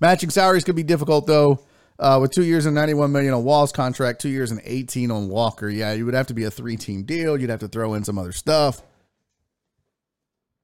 [0.00, 1.60] Matching salaries could be difficult though.
[1.98, 5.28] Uh, with two years and 91 million on Wall's contract, two years and 18 on
[5.28, 5.68] Walker.
[5.68, 7.38] Yeah, you would have to be a three team deal.
[7.38, 8.80] You'd have to throw in some other stuff.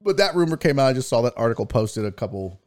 [0.01, 0.87] But that rumor came out.
[0.87, 2.59] I just saw that article posted a couple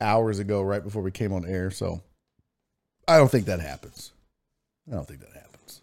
[0.00, 1.70] hours ago, right before we came on air.
[1.70, 2.00] So
[3.06, 4.12] I don't think that happens.
[4.90, 5.82] I don't think that happens.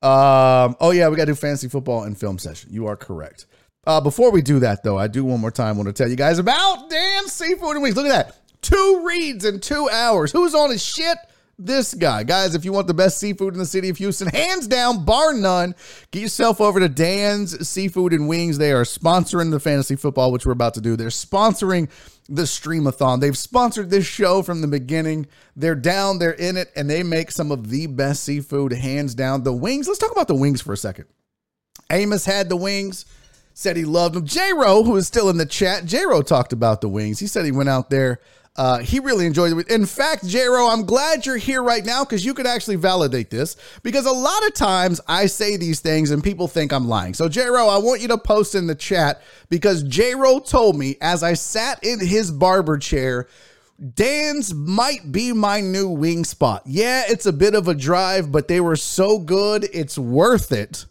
[0.00, 2.70] Um, oh yeah, we got to do fantasy football and film session.
[2.72, 3.44] You are correct.
[3.84, 6.14] Uh, before we do that, though, I do one more time want to tell you
[6.14, 7.96] guys about Dan Seafood and Wings.
[7.96, 8.38] Look at that.
[8.62, 10.30] Two reads in two hours.
[10.30, 11.18] Who's on his shit?
[11.58, 12.22] This guy.
[12.22, 15.34] Guys, if you want the best seafood in the city of Houston, hands down, bar
[15.34, 15.74] none,
[16.12, 18.56] get yourself over to Dan's Seafood and Wings.
[18.56, 20.96] They are sponsoring the fantasy football, which we're about to do.
[20.96, 21.90] They're sponsoring
[22.28, 23.20] the Streamathon.
[23.20, 25.26] They've sponsored this show from the beginning.
[25.56, 29.42] They're down, they're in it, and they make some of the best seafood, hands down.
[29.42, 31.06] The wings, let's talk about the wings for a second.
[31.90, 33.06] Amos had the wings
[33.54, 34.26] said he loved them.
[34.26, 37.18] J Ro, who is still in the chat, J Ro talked about the wings.
[37.18, 38.20] He said he went out there
[38.54, 39.70] uh, he really enjoyed it.
[39.70, 43.30] In fact, J Ro, I'm glad you're here right now because you could actually validate
[43.30, 43.56] this.
[43.82, 47.14] Because a lot of times I say these things and people think I'm lying.
[47.14, 50.76] So, J Ro, I want you to post in the chat because J Ro told
[50.76, 53.26] me as I sat in his barber chair
[53.94, 56.62] Dan's might be my new wing spot.
[56.66, 60.86] Yeah, it's a bit of a drive, but they were so good, it's worth it.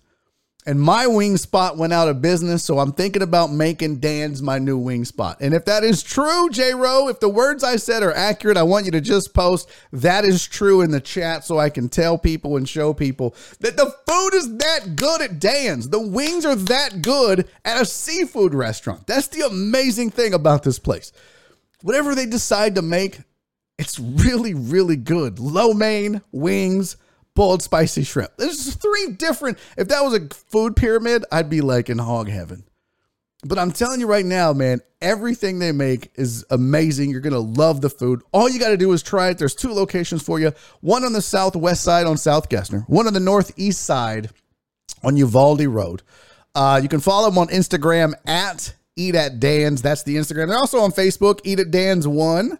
[0.63, 4.59] And my wing spot went out of business, so I'm thinking about making Dan's my
[4.59, 5.37] new wing spot.
[5.41, 8.63] And if that is true, J Ro, if the words I said are accurate, I
[8.63, 12.15] want you to just post that is true in the chat so I can tell
[12.15, 15.89] people and show people that the food is that good at Dan's.
[15.89, 19.07] The wings are that good at a seafood restaurant.
[19.07, 21.11] That's the amazing thing about this place.
[21.81, 23.21] Whatever they decide to make,
[23.79, 25.39] it's really, really good.
[25.39, 26.97] Lo mein, wings,
[27.35, 28.31] boiled spicy shrimp.
[28.37, 29.57] There's three different.
[29.77, 32.63] If that was a food pyramid, I'd be like in hog heaven.
[33.43, 37.09] But I'm telling you right now, man, everything they make is amazing.
[37.09, 38.21] You're going to love the food.
[38.31, 39.39] All you got to do is try it.
[39.39, 43.13] There's two locations for you one on the southwest side on South Gessner, one on
[43.13, 44.29] the northeast side
[45.03, 46.03] on Uvalde Road.
[46.53, 49.81] Uh, you can follow them on Instagram at Eat at Dan's.
[49.81, 50.49] That's the Instagram.
[50.49, 52.59] They're also on Facebook, Eat at Dan's One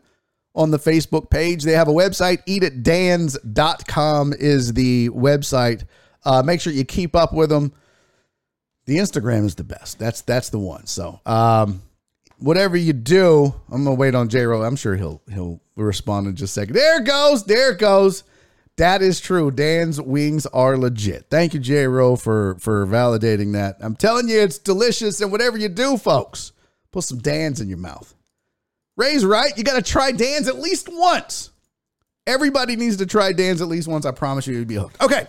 [0.56, 1.64] on the Facebook page.
[1.64, 5.86] They have a website, eatatdans.com is the website.
[6.24, 7.74] Uh, make sure you keep up with them.
[8.86, 10.00] The Instagram is the best.
[10.00, 10.86] That's that's the one.
[10.88, 11.82] So um,
[12.40, 14.64] whatever you do, I'm gonna wait on J Ro.
[14.64, 16.76] I'm sure he'll he'll respond in just a second.
[16.76, 17.44] There it goes.
[17.44, 18.24] There it goes.
[18.78, 19.52] That is true.
[19.52, 21.28] Dan's wings are legit.
[21.30, 23.78] Thank you, J Ro, for for validating that.
[23.80, 25.22] I'm telling you, it's delicious.
[25.22, 26.52] And whatever you do, folks,
[26.92, 28.16] put some Dan's in your mouth.
[29.02, 29.52] Ray's right.
[29.58, 31.50] You got to try Dan's at least once.
[32.28, 34.06] Everybody needs to try Dan's at least once.
[34.06, 35.02] I promise you, you'd be hooked.
[35.02, 35.26] Okay.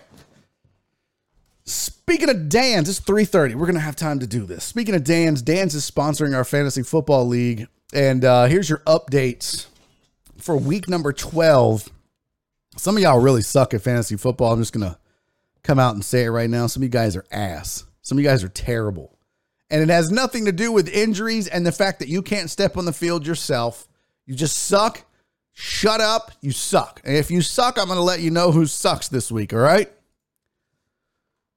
[1.65, 3.55] Speaking of Dan's, it's 3:30.
[3.55, 4.65] We're gonna have time to do this.
[4.65, 9.66] Speaking of Dan's, Dan's is sponsoring our fantasy football league, and uh, here's your updates
[10.36, 11.89] for week number 12.
[12.77, 14.53] Some of y'all really suck at fantasy football.
[14.53, 14.99] I'm just gonna
[15.62, 16.66] come out and say it right now.
[16.66, 17.85] Some of you guys are ass.
[18.03, 19.16] Some of you guys are terrible.
[19.73, 22.77] And it has nothing to do with injuries and the fact that you can't step
[22.77, 23.89] on the field yourself.
[24.27, 25.03] You just suck.
[25.53, 26.31] Shut up.
[26.43, 27.01] You suck.
[27.05, 29.61] And if you suck, I'm going to let you know who sucks this week, all
[29.61, 29.90] right?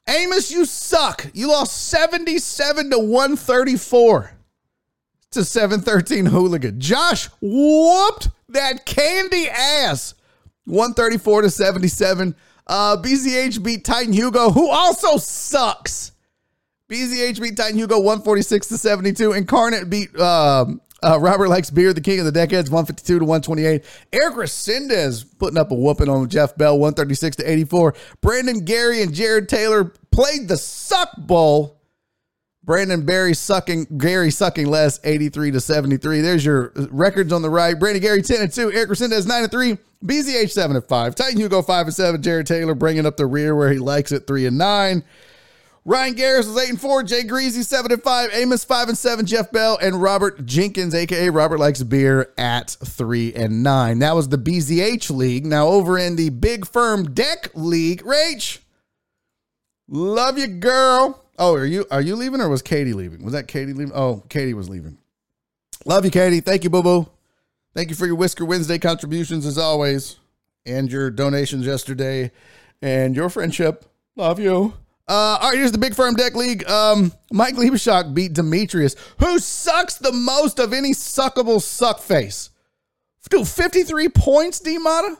[0.07, 1.29] Amos, you suck.
[1.33, 4.31] You lost 77 to 134
[5.31, 6.79] to 713 hooligan.
[6.79, 10.13] Josh whooped that candy ass
[10.63, 12.33] 134 to 77.
[12.65, 16.13] Uh, BZH beat Titan Hugo, who also sucks.
[16.89, 19.33] BZH beat Titan Hugo 146 to 72.
[19.33, 23.83] Incarnate beat um, uh, Robert Likes Beer, the king of the decades, 152 to 128.
[24.13, 27.95] Eric Resendez putting up a whooping on Jeff Bell, 136 to 84.
[28.21, 31.81] Brandon Gary and Jared Taylor played the suck bowl.
[32.63, 36.21] Brandon Barry sucking, Gary sucking less, 83 to 73.
[36.21, 37.77] There's your records on the right.
[37.77, 38.71] Brandon Gary 10 and 2.
[38.71, 39.77] Eric Resendez 9 and 3.
[40.03, 41.15] BZH 7 and 5.
[41.15, 42.21] Titan Hugo 5 and 7.
[42.21, 45.03] Jared Taylor bringing up the rear where he likes it 3 and 9.
[45.87, 47.03] Ryan Garris was eight and four.
[47.03, 48.31] Jay Greasy seven and five.
[48.33, 49.27] Amos five and seven.
[49.27, 53.99] Jeff Bell and Robert Jenkins, aka Robert likes beer, at three and nine.
[53.99, 55.45] That was the BZH league.
[55.45, 58.57] Now over in the Big Firm Deck League, Rach,
[59.87, 61.23] love you, girl.
[61.37, 63.23] Oh, are you are you leaving or was Katie leaving?
[63.23, 63.93] Was that Katie leaving?
[63.93, 64.97] Oh, Katie was leaving.
[65.85, 66.41] Love you, Katie.
[66.41, 67.09] Thank you, Boo Boo.
[67.75, 70.15] Thank you for your Whisker Wednesday contributions as always,
[70.65, 72.31] and your donations yesterday,
[72.81, 73.85] and your friendship.
[74.15, 74.73] Love you.
[75.07, 76.67] Uh, all right, here's the Big Firm Deck League.
[76.67, 82.49] Um, Mike Liebeshock beat Demetrius, who sucks the most of any suckable suck face.
[83.29, 85.17] Dude, 53 points, D Mata?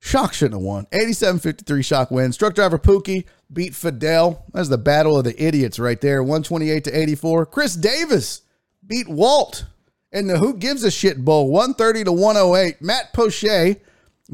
[0.00, 0.86] Shock shouldn't have won.
[0.92, 2.36] 87 53 Shock wins.
[2.36, 4.44] Truck driver Pookie beat Fidel.
[4.52, 6.22] That's the battle of the idiots right there.
[6.22, 7.46] 128 to 84.
[7.46, 8.42] Chris Davis
[8.86, 9.66] beat Walt
[10.12, 11.50] in the Who Gives a Shit Bowl.
[11.50, 12.80] 130 to 108.
[12.80, 13.76] Matt Poche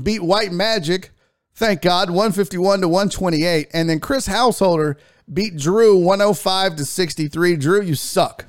[0.03, 1.11] beat White Magic
[1.55, 3.69] Thank God, 151 to 128.
[3.73, 4.97] And then Chris Householder
[5.33, 7.57] beat Drew 105 to 63.
[7.57, 8.47] Drew, you suck.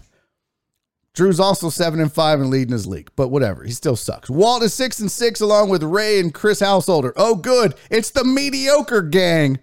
[1.14, 3.64] Drew's also 7 and 5 and leading his league, but whatever.
[3.64, 4.30] He still sucks.
[4.30, 7.14] Walt is 6 and 6 along with Ray and Chris Householder.
[7.16, 7.76] Oh, good.
[7.90, 9.60] It's the mediocre gang.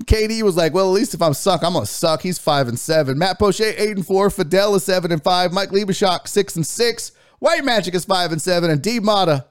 [0.00, 2.22] KD was like, well, at least if I'm suck, I'm gonna suck.
[2.22, 3.18] He's five and seven.
[3.18, 4.30] Matt Poche eight and four.
[4.30, 5.52] Fidel is seven and five.
[5.52, 7.12] Mike Liebeshock six and six.
[7.40, 8.70] White Magic is five and seven.
[8.70, 9.44] And D Mata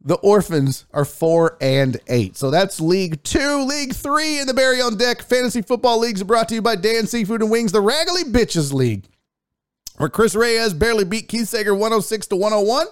[0.00, 2.36] the orphans are four and eight.
[2.36, 3.64] So that's League Two.
[3.64, 7.06] League Three in the Barry on Deck Fantasy Football Leagues brought to you by Dan
[7.06, 9.06] Seafood and Wings, the Raggedy Bitches League,
[9.96, 12.86] where Chris Reyes barely beat Keith Sager 106 to 101.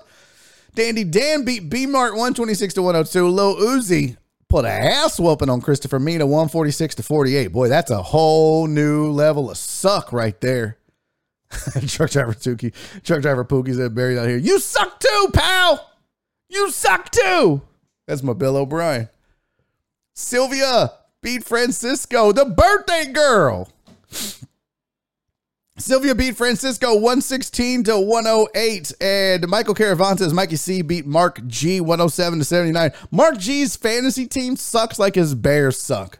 [0.74, 3.28] Dandy Dan beat B Mart 126 to 102.
[3.28, 4.16] Lil Uzi
[4.48, 7.48] put a ass whooping on Christopher Mina 146 to 48.
[7.48, 10.78] Boy, that's a whole new level of suck right there.
[11.86, 12.74] truck driver Tuki,
[13.04, 14.36] truck driver Pookie said Barry out here.
[14.36, 15.92] You suck too, pal.
[16.48, 17.62] You suck too.
[18.06, 19.08] That's my Bill O'Brien.
[20.14, 20.92] Sylvia
[21.22, 23.68] beat Francisco, the birthday girl.
[25.78, 28.92] Sylvia beat Francisco 116 to 108.
[29.00, 32.92] And Michael Caravantes, Mikey C beat Mark G 107 to 79.
[33.10, 36.18] Mark G's fantasy team sucks like his Bears suck.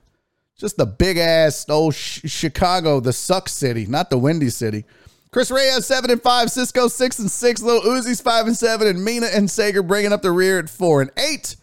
[0.58, 4.84] Just the big ass old sh- Chicago, the suck city, not the windy city.
[5.30, 9.04] Chris Reyes seven and five, Cisco six and six, Lil Uzi's five and seven, and
[9.04, 11.56] Mina and Sager bringing up the rear at four and eight.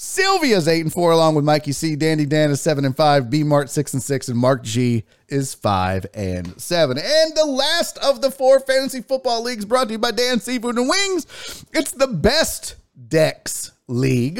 [0.00, 1.96] Sylvia's eight and four, along with Mikey C.
[1.96, 3.30] Dandy Dan is seven and five.
[3.30, 6.96] B Mart six and six, and Mark G is five and seven.
[6.98, 10.78] And the last of the four fantasy football leagues brought to you by Dan Seafood
[10.78, 11.64] and Wings.
[11.72, 12.76] It's the best
[13.08, 14.38] decks league.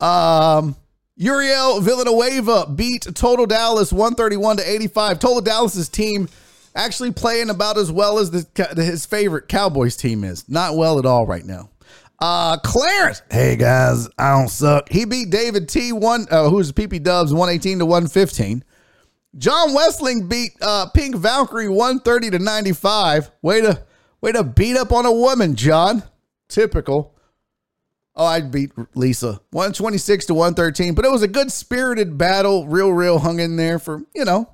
[0.00, 0.74] Um,
[1.16, 5.18] Uriel Villanueva beat Total Dallas 131 to 85.
[5.20, 6.28] Total Dallas's team
[6.74, 8.46] actually playing about as well as the,
[8.76, 10.48] his favorite Cowboys team is.
[10.48, 11.70] Not well at all right now.
[12.18, 13.22] Uh, Clarence.
[13.30, 14.88] Hey guys, I don't suck.
[14.88, 18.64] He beat David T one, uh, who's PP Dubs 118 to 115.
[19.36, 23.30] John Westling beat uh, Pink Valkyrie 130 to 95.
[23.42, 23.82] Way to
[24.20, 26.04] way to beat up on a woman, John.
[26.48, 27.14] Typical.
[28.16, 32.66] Oh, I beat Lisa 126 to 113, but it was a good spirited battle.
[32.68, 34.48] Real, real hung in there for, you know,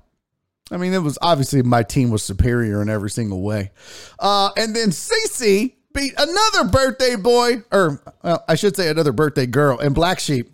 [0.71, 3.73] I mean, it was obviously my team was superior in every single way.
[4.19, 9.47] Uh, and then CC beat another birthday boy, or well, I should say another birthday
[9.47, 10.51] girl, and Black Sheep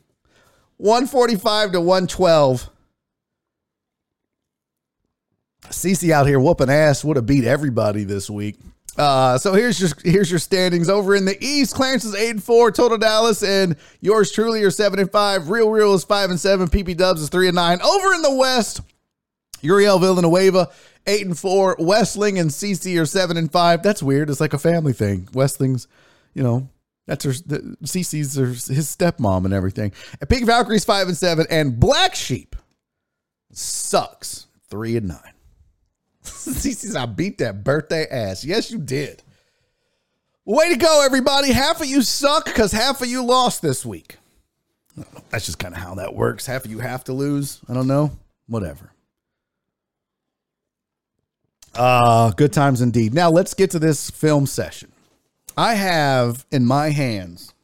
[0.78, 2.70] 145 to 112.
[5.68, 8.56] CC out here whooping ass would have beat everybody this week.
[8.96, 11.74] Uh, so here's your here's your standings over in the East.
[11.74, 15.50] Clarence is eight and four, total Dallas, and yours truly are seven and five.
[15.50, 16.68] Real Real is five and seven.
[16.68, 17.82] PP Dubs is three and nine.
[17.82, 18.80] Over in the West,
[19.62, 20.70] Uriel Villanueva
[21.06, 21.76] eight and four.
[21.78, 23.82] Westling and CC are seven and five.
[23.82, 24.30] That's weird.
[24.30, 25.28] It's like a family thing.
[25.32, 25.88] Westling's,
[26.34, 26.68] you know,
[27.06, 27.32] that's her.
[27.32, 29.92] The, CC's her, his stepmom and everything.
[30.20, 32.56] And Pink Valkyrie's five and seven, and Black Sheep
[33.52, 35.32] sucks three and nine.
[36.24, 38.44] CC's I beat that birthday ass.
[38.44, 39.22] Yes, you did.
[40.44, 41.52] Way to go, everybody.
[41.52, 44.16] Half of you suck because half of you lost this week.
[45.30, 46.46] That's just kind of how that works.
[46.46, 47.60] Half of you have to lose.
[47.68, 48.12] I don't know.
[48.46, 48.92] Whatever.
[51.76, 53.12] Uh, good times indeed.
[53.12, 54.92] Now let's get to this film session.
[55.56, 57.54] I have in my hands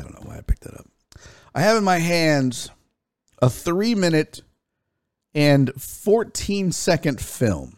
[0.00, 0.86] I don't know why I picked that up.
[1.54, 2.70] I have in my hands
[3.42, 4.42] a three minute
[5.34, 7.76] and 14 second film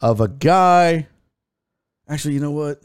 [0.00, 1.08] of a guy.
[2.08, 2.82] Actually, you know what?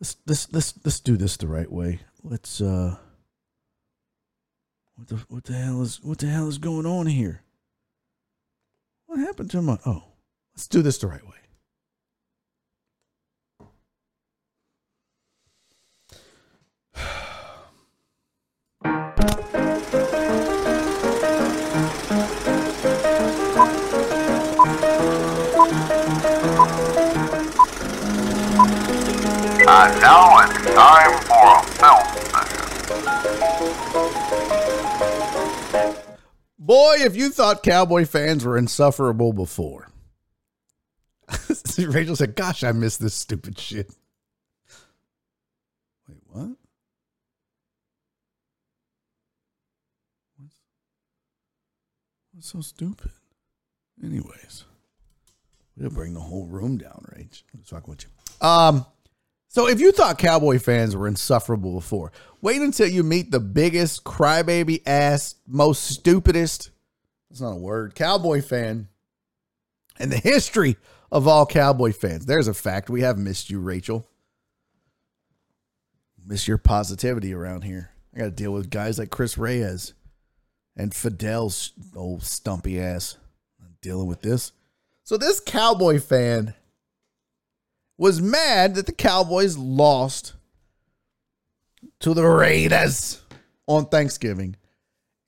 [0.00, 2.00] Let's let's let's let's do this the right way.
[2.22, 2.96] Let's uh
[5.00, 7.40] what the what the hell is what the hell is going on here?
[9.06, 10.04] What happened to my oh
[10.54, 11.36] let's do this the right way.
[29.72, 33.89] And now it's time for a film session.
[36.58, 39.88] Boy, if you thought Cowboy fans were insufferable before.
[41.78, 43.90] Rachel said, Gosh, I miss this stupid shit.
[46.08, 46.50] Wait, what?
[50.36, 50.56] What's,
[52.32, 53.12] what's so stupid?
[54.02, 54.64] Anyways,
[55.76, 57.42] we'll bring the whole room down, Rach.
[57.54, 58.46] I'm talking with you.
[58.46, 58.86] Um,
[59.50, 64.04] so if you thought Cowboy fans were insufferable before, wait until you meet the biggest
[64.04, 66.70] crybaby ass, most stupidest,
[67.28, 68.86] that's not a word, Cowboy fan
[69.98, 70.76] in the history
[71.10, 72.26] of all Cowboy fans.
[72.26, 72.88] There's a fact.
[72.88, 74.06] We have missed you, Rachel.
[76.24, 77.90] Miss your positivity around here.
[78.14, 79.94] I got to deal with guys like Chris Reyes
[80.76, 83.16] and Fidel's old stumpy ass.
[83.60, 84.52] I'm dealing with this.
[85.02, 86.54] So this Cowboy fan
[88.00, 90.32] was mad that the Cowboys lost
[92.00, 93.20] to the Raiders
[93.66, 94.56] on Thanksgiving.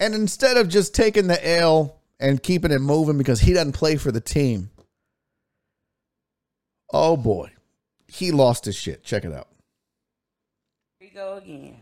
[0.00, 3.96] And instead of just taking the L and keeping it moving because he doesn't play
[3.96, 4.70] for the team,
[6.90, 7.50] oh boy,
[8.06, 9.04] he lost his shit.
[9.04, 9.48] Check it out.
[10.98, 11.76] Here you go again.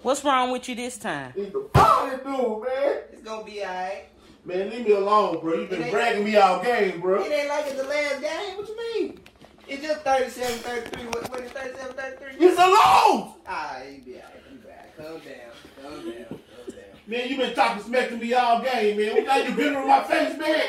[0.00, 1.34] What's wrong with you this time?
[1.74, 2.98] Fuck it, dude, man.
[3.12, 4.08] It's gonna be alright.
[4.46, 5.60] Man, leave me alone, bro.
[5.60, 7.22] You've been bragging me all game, bro.
[7.22, 8.56] It ain't like it's the last game.
[8.56, 9.20] What you mean?
[9.68, 11.04] It's just 37 33.
[11.06, 12.46] What, what is 37 33?
[12.46, 13.34] It's a loss!
[13.46, 14.32] Ah, you be alright.
[14.52, 14.96] You be alright.
[14.96, 15.22] Calm down.
[15.82, 16.24] Calm down.
[16.28, 16.38] Calm
[16.70, 16.78] down.
[17.08, 19.14] Man, you been talking smack to me all game, man.
[19.14, 20.62] What Now you been in my face, man.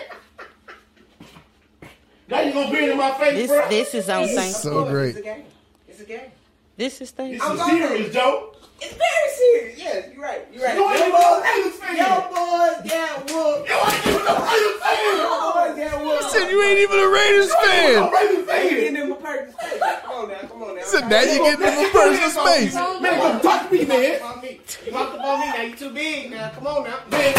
[2.29, 3.69] Now you gonna be in my face, This, bro.
[3.69, 4.53] this is on Thanksgiving.
[4.53, 5.09] So great.
[5.09, 5.43] It's a game.
[5.87, 6.31] It's a game.
[6.77, 7.57] This is This Thanksgiving.
[7.57, 8.53] is serious, Joe.
[8.79, 9.79] It's very serious.
[9.79, 10.45] Yes, you're right.
[10.53, 10.75] You're right.
[10.77, 11.97] You ain't Your even no boys- Ravens fan.
[11.97, 13.65] Your boys got whooped.
[13.65, 15.17] You ain't even no Ravens fan.
[15.17, 16.29] Your boys got whooped.
[16.31, 18.13] Said you ain't even a Raiders You ain't even no fan.
[18.13, 18.93] Ravens Getting fan.
[18.93, 19.81] them a personal space.
[20.05, 20.83] Come on now, come on now.
[20.85, 22.73] Said now you getting in my personal space.
[22.75, 24.21] Man, come touch me, man.
[24.21, 24.61] On me.
[24.85, 26.49] You walked up on me, now you too big now.
[26.51, 26.99] Come on now.
[27.09, 27.33] Man,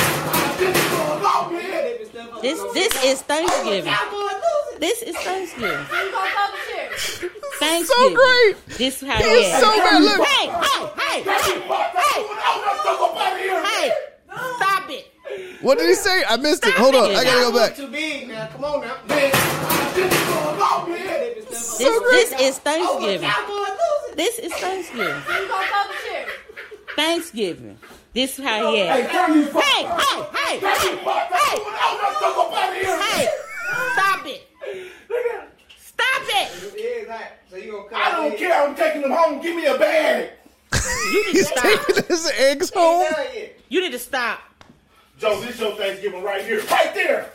[0.59, 2.43] this is going on, man.
[2.43, 3.94] This this is Thanksgiving.
[3.94, 4.80] Oh, Cowboys losing.
[4.80, 5.86] This is Thanksgiving.
[5.86, 7.30] So you gonna come to church?
[7.59, 7.86] Thanksgiving.
[7.88, 8.56] So great.
[8.78, 9.60] This is how He he is is.
[9.60, 10.02] so bad.
[10.02, 10.26] Look.
[10.26, 11.24] Hey, hey, hey, hey!
[13.64, 13.92] Hey.
[14.56, 15.05] Stop it!
[15.62, 16.24] What did he say?
[16.28, 16.74] I missed it.
[16.74, 17.10] Hold on.
[17.10, 17.76] I gotta go back.
[17.76, 18.46] Too big now.
[18.48, 18.96] Come on now.
[19.06, 19.34] This
[19.96, 21.34] is going on, man.
[21.50, 23.30] This this is Thanksgiving.
[24.16, 25.22] This is Thanksgiving.
[25.26, 26.28] So you gonna come to church?
[26.96, 27.78] Thanksgiving.
[28.14, 29.10] This is how he Hey, is.
[29.12, 29.42] turn you.
[29.44, 30.98] Hey, hey, hey, hey,
[32.84, 33.28] hey!
[33.94, 34.47] Stop it!
[35.78, 36.49] Stop it!
[37.51, 38.39] So you gonna come I don't in.
[38.39, 38.62] care.
[38.69, 39.40] I'm taking them home.
[39.43, 40.31] Give me a bag.
[41.12, 41.62] You need to He's stop.
[41.65, 43.05] taking his eggs home.
[43.12, 43.27] Hell.
[43.69, 44.40] You need to stop.
[45.19, 46.62] Joe, this your Thanksgiving right here.
[46.70, 47.31] Right there.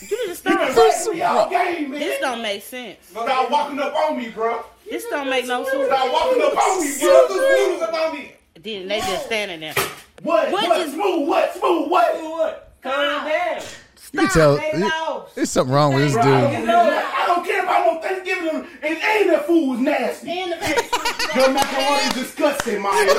[0.00, 0.58] You need to You stop.
[0.60, 2.00] been fighting me all game, man.
[2.00, 2.98] This don't make sense.
[3.10, 4.64] Stop walking up on me, bro.
[4.88, 5.86] This don't make no sense.
[5.86, 7.66] Stop walking up on me, Smooth, bro.
[7.66, 8.32] smooth about me.
[8.54, 9.74] Then they just standing there.
[10.22, 10.50] What?
[10.52, 10.80] What What?
[10.80, 11.28] is- Smooth?
[11.28, 11.52] What?
[11.54, 11.90] Smooth?
[11.90, 12.22] What?
[12.22, 12.72] What?
[12.82, 13.28] Calm ah.
[13.28, 13.62] down.
[14.12, 14.90] You can tell They
[15.34, 16.24] there's something wrong with this dude.
[16.24, 20.30] don't, I don't care about no Thanksgiving, and, and that food was nasty.
[20.42, 21.36] In the face.
[21.36, 23.14] Your macaroni is disgusting, Maya.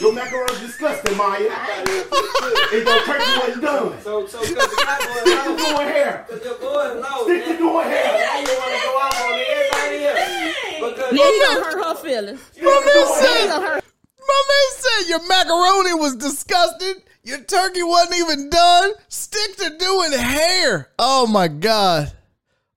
[0.00, 1.50] Your macaroni is disgusting, Maya.
[1.50, 4.00] And your turkey wasn't done.
[4.02, 5.74] So, so, cause the Cowboys Stick to lost.
[5.76, 6.26] doing hair.
[6.28, 7.24] Cause the boys lost.
[7.24, 7.58] Stick to man.
[7.58, 8.12] doing hair.
[8.16, 10.94] Now you wanna go out on everybody else.
[10.96, 12.40] Because Now you don't hurt her feelings.
[12.62, 17.02] My man said, my man said your macaroni was disgusting.
[17.26, 18.92] Your turkey wasn't even done.
[19.08, 20.90] Stick to doing hair.
[20.96, 22.12] Oh my god.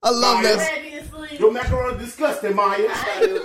[0.01, 0.57] I love that.
[0.57, 1.38] Ready to?
[1.38, 2.89] Your macaroni is disgusting, Maya.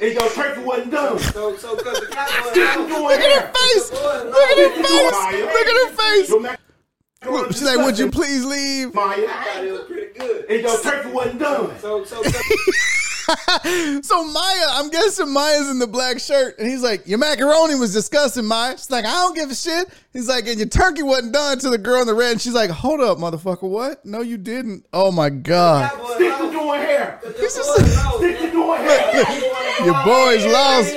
[0.00, 1.18] And your turkey wasn't done.
[1.18, 2.88] So, so, cause the Cowboys Stick to lost.
[2.88, 3.92] doing Look at her face.
[3.92, 5.40] Look at her Stick to doing face.
[5.40, 6.28] Look at her face.
[6.30, 8.94] Your macaroni She's like, would you please leave?
[8.94, 9.16] Maya.
[9.28, 10.46] I thought it was pretty good.
[10.46, 11.78] And your turkey wasn't done.
[11.80, 12.34] So, so, cause
[14.02, 17.92] so Maya, I'm guessing Maya's in the black shirt, and he's like, "Your macaroni was
[17.92, 21.32] disgusting, Maya." She's like, "I don't give a shit." He's like, "And your turkey wasn't
[21.32, 24.04] done." To the girl in the red, and she's like, "Hold up, motherfucker, what?
[24.04, 27.20] No, you didn't." Oh my god, Stick to doing hair.
[27.22, 29.84] The This is- Stick to doing hair.
[29.84, 30.94] your boys lost.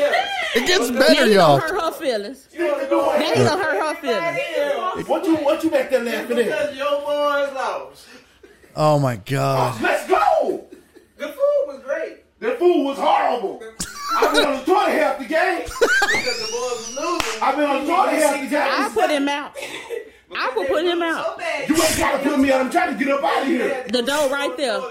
[0.56, 1.58] It gets better, you y'all.
[1.60, 2.44] don't hurt her feelings.
[2.44, 3.36] Stick to doing Now hair.
[3.36, 5.08] don't hurt her feelings.
[5.10, 6.46] What you what you back there laughing at?
[6.46, 8.06] Because your boys lost.
[8.76, 9.82] Oh my god.
[9.82, 10.66] Let's go.
[11.18, 12.23] The food was great.
[12.44, 13.64] The food was horrible.
[14.18, 15.62] I've been on the toilet half the game.
[15.64, 17.42] Because the boys was losing.
[17.42, 18.68] I've been on the toilet half the game.
[18.70, 19.56] I put him out.
[20.36, 21.38] I will put him out.
[21.38, 21.70] bad.
[21.70, 22.60] You ain't gotta put me out.
[22.60, 23.86] I'm trying to get up out of here.
[23.88, 24.82] The door right there.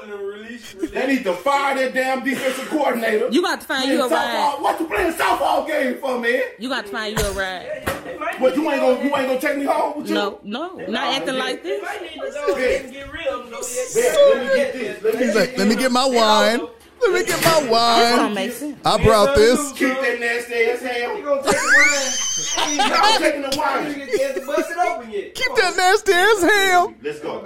[0.92, 3.28] They need to fire that damn defensive coordinator.
[3.30, 4.56] You got to find you a Playing ride.
[4.58, 6.42] What you playing softball game for, man?
[6.58, 7.86] You got to find you a ride.
[8.38, 10.14] What you ain't gonna you ain't gonna take me home with you?
[10.14, 11.82] No, no, not acting like this.
[11.82, 13.44] might need to go get real.
[13.44, 15.02] Let me get this.
[15.02, 16.66] Let me He's get like, "Let me get my wine.
[17.02, 18.78] Let me get my wine." don't make sense.
[18.84, 19.72] I brought this.
[19.72, 21.16] Keep that nasty ass ham.
[21.16, 22.92] You gonna take the wine?
[22.92, 25.34] I'm taking the You get to bust it open yet.
[25.34, 26.94] Keep that nasty ass ham.
[27.02, 27.44] Let's go.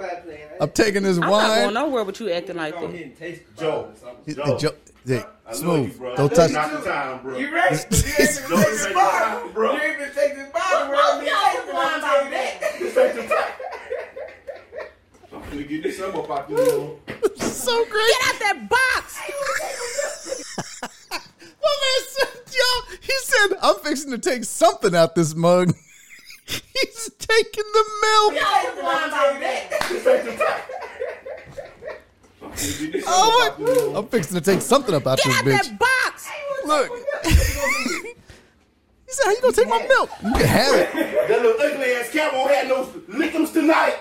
[0.59, 1.29] I'm taking this wine.
[1.31, 2.83] I'm not going nowhere with you acting like that.
[2.83, 3.57] ahead and taste it.
[3.57, 3.91] Joe.
[4.27, 4.57] Joe.
[4.57, 4.75] Joe-
[5.05, 5.91] hey, I love smooth.
[5.93, 6.15] you, bro.
[6.15, 6.51] Don't touch.
[6.51, 7.37] Not the time, bro.
[7.37, 7.71] You right?
[7.71, 9.73] You ain't Don't been take take this the bottle, bro.
[9.73, 10.89] You ain't been take this bottle.
[10.89, 12.75] Where Both I'm y'all taking lying about that.
[12.79, 13.53] Just take the time.
[15.33, 16.99] I'm gonna get this some up out this little.
[17.37, 18.07] so great.
[18.07, 19.19] Get out that box!
[21.39, 25.73] My man said, y'all, he said, I'm fixing to take something out this mug.
[26.45, 28.33] He's taking the milk.
[28.35, 29.69] Y'all was lying about that.
[29.89, 30.61] Just take the time.
[32.41, 33.91] I'm gonna get this some Oh up out this little.
[33.93, 35.63] my, I'm fixing to take something up out Get this out bitch.
[35.63, 36.29] that box!
[36.65, 36.91] Look.
[37.25, 37.33] he
[39.07, 40.09] said, how you gonna take my milk?
[40.23, 40.93] You can have it.
[41.27, 43.95] That little ugly ass cowboy had no lickums tonight.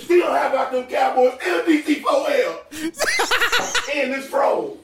[0.00, 1.34] Still have out them cowboys.
[1.40, 2.56] Still DC4L.
[3.96, 4.76] and this froze.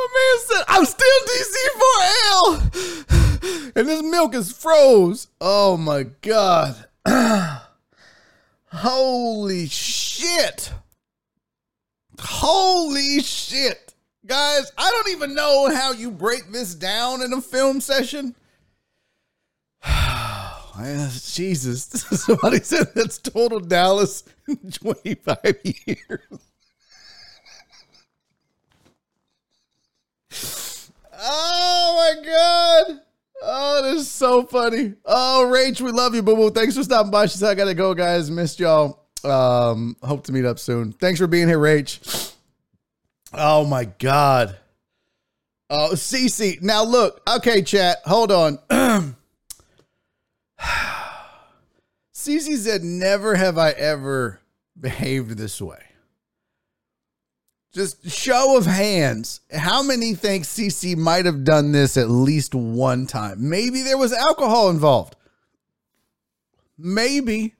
[0.00, 1.20] My man said, I'm still
[2.50, 2.50] DC4L.
[3.76, 5.28] And this milk is froze.
[5.40, 6.74] Oh my God.
[8.72, 10.72] Holy shit.
[12.18, 13.94] Holy shit.
[14.26, 18.34] Guys, I don't even know how you break this down in a film session.
[21.34, 21.84] Jesus.
[22.10, 25.38] Somebody said that's total Dallas in 25
[25.86, 26.49] years.
[31.22, 33.00] Oh my god.
[33.42, 34.94] Oh, this is so funny.
[35.04, 36.50] Oh, Rach, we love you, boo boo.
[36.50, 37.26] Thanks for stopping by.
[37.26, 38.30] She said, I gotta go, guys.
[38.30, 39.06] Missed y'all.
[39.24, 40.92] Um, hope to meet up soon.
[40.92, 42.34] Thanks for being here, Rach.
[43.32, 44.56] Oh my God.
[45.68, 46.60] Oh, Cece.
[46.62, 47.98] Now look, okay, chat.
[48.04, 48.58] Hold on.
[52.14, 54.40] Cece said, "Never have I ever
[54.78, 55.89] behaved this way."
[57.72, 59.40] Just show of hands.
[59.52, 63.48] How many think CC might have done this at least one time?
[63.48, 65.14] Maybe there was alcohol involved.
[66.76, 67.54] Maybe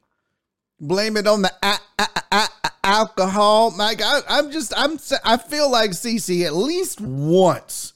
[0.80, 2.48] blame it on the a- a- a-
[2.82, 3.72] alcohol.
[3.76, 7.92] Like I, I'm just, I'm, I feel like CC at least once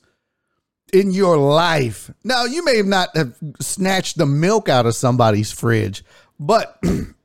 [0.93, 2.12] in your life.
[2.23, 6.05] Now you may have not have snatched the milk out of somebody's fridge,
[6.39, 6.78] but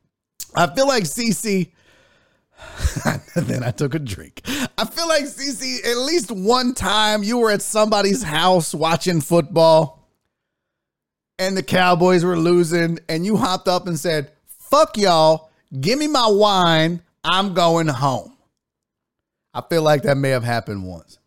[0.55, 1.73] I feel like CC.
[3.05, 4.41] And then I took a drink.
[4.77, 9.99] I feel like CC, at least one time you were at somebody's house watching football
[11.39, 15.49] and the Cowboys were losing, and you hopped up and said, Fuck y'all,
[15.79, 18.35] give me my wine, I'm going home.
[19.53, 21.17] I feel like that may have happened once.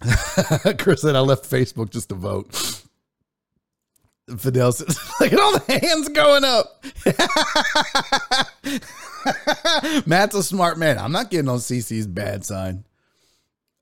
[0.78, 2.82] Chris said, I left Facebook just to vote.
[4.38, 4.88] Fidel said,
[5.20, 6.84] look at all the hands going up.
[10.06, 10.98] Matt's a smart man.
[10.98, 12.82] I'm not getting on CC's bad side.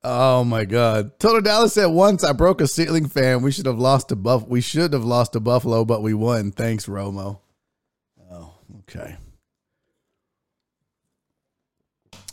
[0.03, 1.19] Oh my God.
[1.19, 3.41] Total Dallas said once I broke a ceiling fan.
[3.41, 4.47] We should have lost to Buff.
[4.47, 6.51] We should have lost to Buffalo, but we won.
[6.51, 7.39] Thanks, Romo.
[8.31, 9.15] Oh, okay.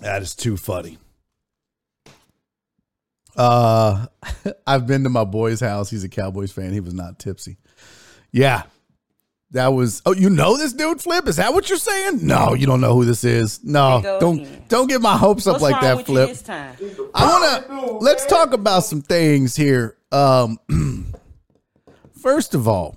[0.00, 0.98] That is too funny.
[3.34, 4.06] Uh
[4.66, 5.88] I've been to my boy's house.
[5.88, 6.74] He's a Cowboys fan.
[6.74, 7.56] He was not tipsy.
[8.32, 8.62] Yeah.
[9.52, 11.28] That was oh, you know this dude, Flip?
[11.28, 12.26] Is that what you're saying?
[12.26, 13.62] No, you don't know who this is.
[13.62, 14.64] No, Here you go don't again.
[14.68, 16.28] don't get my hopes up What's like wrong that, with you Flip.
[16.30, 16.76] this time?
[17.14, 19.98] I wanna let's talk about some things here.
[20.10, 20.58] Um
[22.22, 22.96] first of all,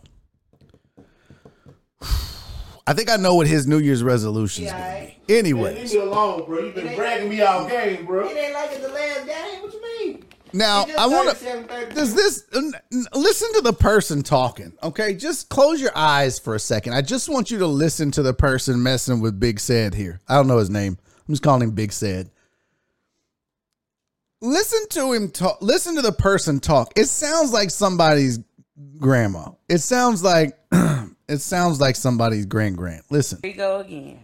[2.88, 5.36] I think I know what his New Year's resolution is gonna be.
[5.36, 6.60] Anyway, Leave me alone, bro.
[6.60, 8.30] You've been bragging me all game, bro.
[8.30, 9.62] It ain't like it's the last game.
[9.62, 10.24] What you mean?
[10.56, 11.94] Now I want to.
[11.94, 14.72] Does this n- n- listen to the person talking?
[14.82, 16.94] Okay, just close your eyes for a second.
[16.94, 20.22] I just want you to listen to the person messing with Big Sad here.
[20.30, 20.98] I don't know his name.
[21.28, 22.30] I'm just calling him Big Sad.
[24.42, 25.58] Listen to him talk.
[25.62, 26.94] Listen to the person talk.
[26.96, 28.40] It sounds like somebody's
[29.00, 29.50] grandma.
[29.68, 30.58] It sounds like
[31.28, 33.02] it sounds like somebody's grand grand.
[33.10, 34.20] Listen, Here you go again.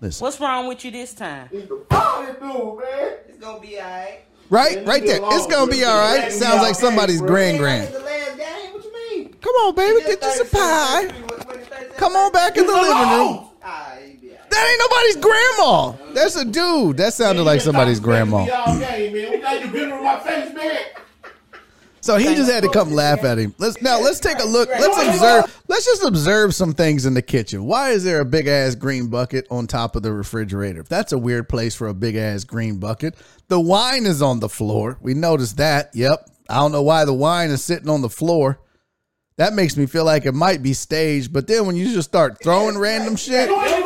[0.00, 0.24] listen.
[0.24, 1.48] What's wrong with you this time?
[1.88, 3.14] Fuck this dude, man.
[3.28, 4.24] It's gonna be alright.
[4.52, 5.18] Right, right there.
[5.22, 6.30] It's gonna be all right.
[6.30, 7.84] Sounds like somebody's grand grand.
[7.84, 8.72] It's the last game.
[8.74, 9.34] What you mean?
[9.40, 11.08] Come on, baby, get you some pie.
[11.96, 13.48] Come on back in the living room.
[13.62, 16.12] That ain't nobody's grandma.
[16.12, 16.98] That's a dude.
[16.98, 18.44] That sounded like somebody's grandma.
[22.02, 23.54] So he just had to come laugh at him.
[23.58, 24.68] Let's now let's take a look.
[24.68, 25.62] Let's observe.
[25.68, 27.64] Let's just observe some things in the kitchen.
[27.64, 30.82] Why is there a big ass green bucket on top of the refrigerator?
[30.82, 33.14] That's a weird place for a big ass green bucket.
[33.46, 34.98] The wine is on the floor.
[35.00, 35.90] We noticed that.
[35.94, 36.28] Yep.
[36.50, 38.60] I don't know why the wine is sitting on the floor.
[39.36, 41.32] That makes me feel like it might be staged.
[41.32, 43.80] But then when you just start throwing random shit, Yo, boys, yo,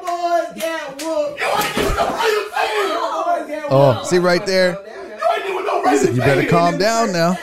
[0.00, 1.40] boys, get whooped.
[1.40, 3.66] Yo, I didn't even know how you saying.
[3.70, 4.78] oh, see right there.
[6.00, 7.36] You better calm down now.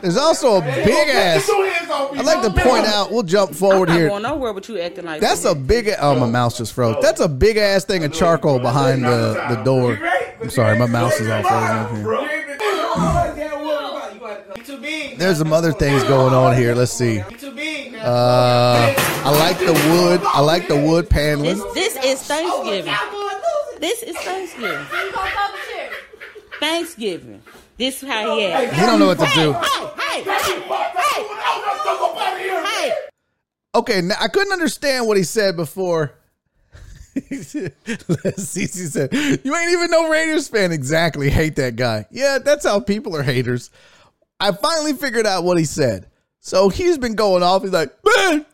[0.00, 1.48] There's also a big ass.
[1.50, 3.10] I'd like to point out.
[3.10, 4.08] We'll jump forward I'm not here.
[4.08, 5.90] going nowhere with you acting like That's a big.
[5.98, 6.96] Oh, my mouse just froze.
[7.00, 9.98] That's a big ass thing of charcoal behind the, the door.
[10.40, 12.04] I'm sorry, my mouse is all frozen up here.
[14.64, 15.16] too big.
[15.18, 16.74] There's some other things going on here.
[16.74, 17.22] Let's see.
[17.38, 17.94] Too big.
[17.96, 18.94] Uh,
[19.24, 20.20] I like the wood.
[20.22, 21.56] I like the wood paneling.
[21.56, 22.94] This, this is Thanksgiving.
[23.80, 24.86] This is Thanksgiving.
[26.60, 27.42] Thanksgiving.
[27.76, 28.76] This is how he acts.
[28.76, 29.52] He don't know what to do.
[29.52, 30.94] Hey, hey, hey, hey.
[33.74, 36.12] Okay, now I couldn't understand what he said before.
[37.16, 39.12] Cece said,
[39.44, 41.28] "You ain't even no Raiders fan." Exactly.
[41.28, 42.06] Hate that guy.
[42.10, 43.70] Yeah, that's how people are haters.
[44.38, 46.06] I finally figured out what he said.
[46.40, 47.62] So he's been going off.
[47.62, 48.44] He's like, man,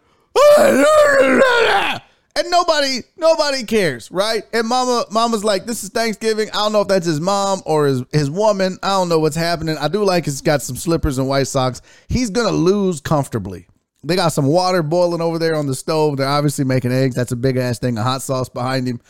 [2.36, 4.44] and nobody, nobody cares, right?
[4.52, 6.48] And mama, mama's like, this is Thanksgiving.
[6.50, 8.78] I don't know if that's his mom or his his woman.
[8.82, 9.76] I don't know what's happening.
[9.78, 11.82] I do like he's got some slippers and white socks.
[12.08, 13.66] He's gonna lose comfortably.
[14.02, 16.16] They got some water boiling over there on the stove.
[16.16, 17.14] They're obviously making eggs.
[17.14, 19.00] That's a big ass thing a hot sauce behind him.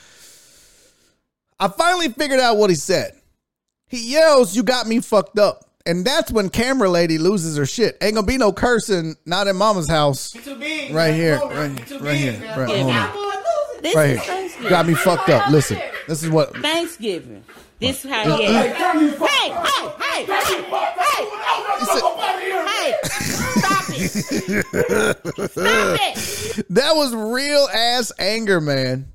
[1.60, 3.12] I finally figured out what he said.
[3.86, 5.69] He yells, You got me fucked up.
[5.90, 7.96] And that's when camera lady loses her shit.
[8.00, 10.32] Ain't gonna be no cursing, not in mama's house.
[10.36, 10.94] You too big.
[10.94, 11.58] Right here, Hold on.
[11.58, 12.58] right, You too right here, man.
[12.60, 13.82] right, Yeah, hold on.
[13.82, 14.34] This Right is here.
[14.34, 14.70] Thanksgiving.
[14.70, 15.50] Got me fucked up.
[15.50, 17.42] Listen, this is what Thanksgiving.
[17.80, 18.78] This is how he uh, uh, Hey, acts.
[18.78, 20.34] tell you Hey, hey, hey, hey, hey,
[22.66, 22.94] hey,
[23.58, 24.12] stop it.
[26.70, 29.06] That was real ass anger, man.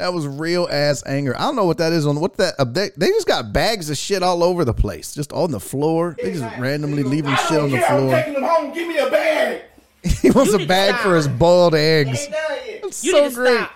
[0.00, 1.36] That was real ass anger.
[1.36, 3.90] I don't know what that is on what that uh, they, they just got bags
[3.90, 6.16] of shit all over the place, just on the floor.
[6.22, 7.90] They just randomly leaving I shit on the care.
[7.90, 8.12] I'm floor.
[8.14, 8.72] taking them home.
[8.72, 9.62] Give me a bag.
[10.22, 12.28] he wants a bag for his boiled eggs.
[12.64, 13.68] It's so great.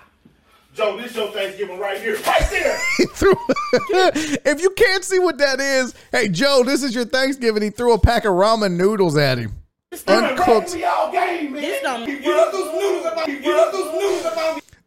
[0.73, 2.17] Joe, this your Thanksgiving right here.
[2.17, 2.79] Right there.
[2.97, 3.35] He threw.
[3.75, 7.63] if you can't see what that is, hey Joe, this is your Thanksgiving.
[7.63, 9.53] He threw a pack of ramen noodles at him,
[10.07, 10.75] uncooked.
[10.75, 11.61] Me all game, man.
[11.61, 13.41] This don't- You love those noodles about me.
[13.45, 13.55] You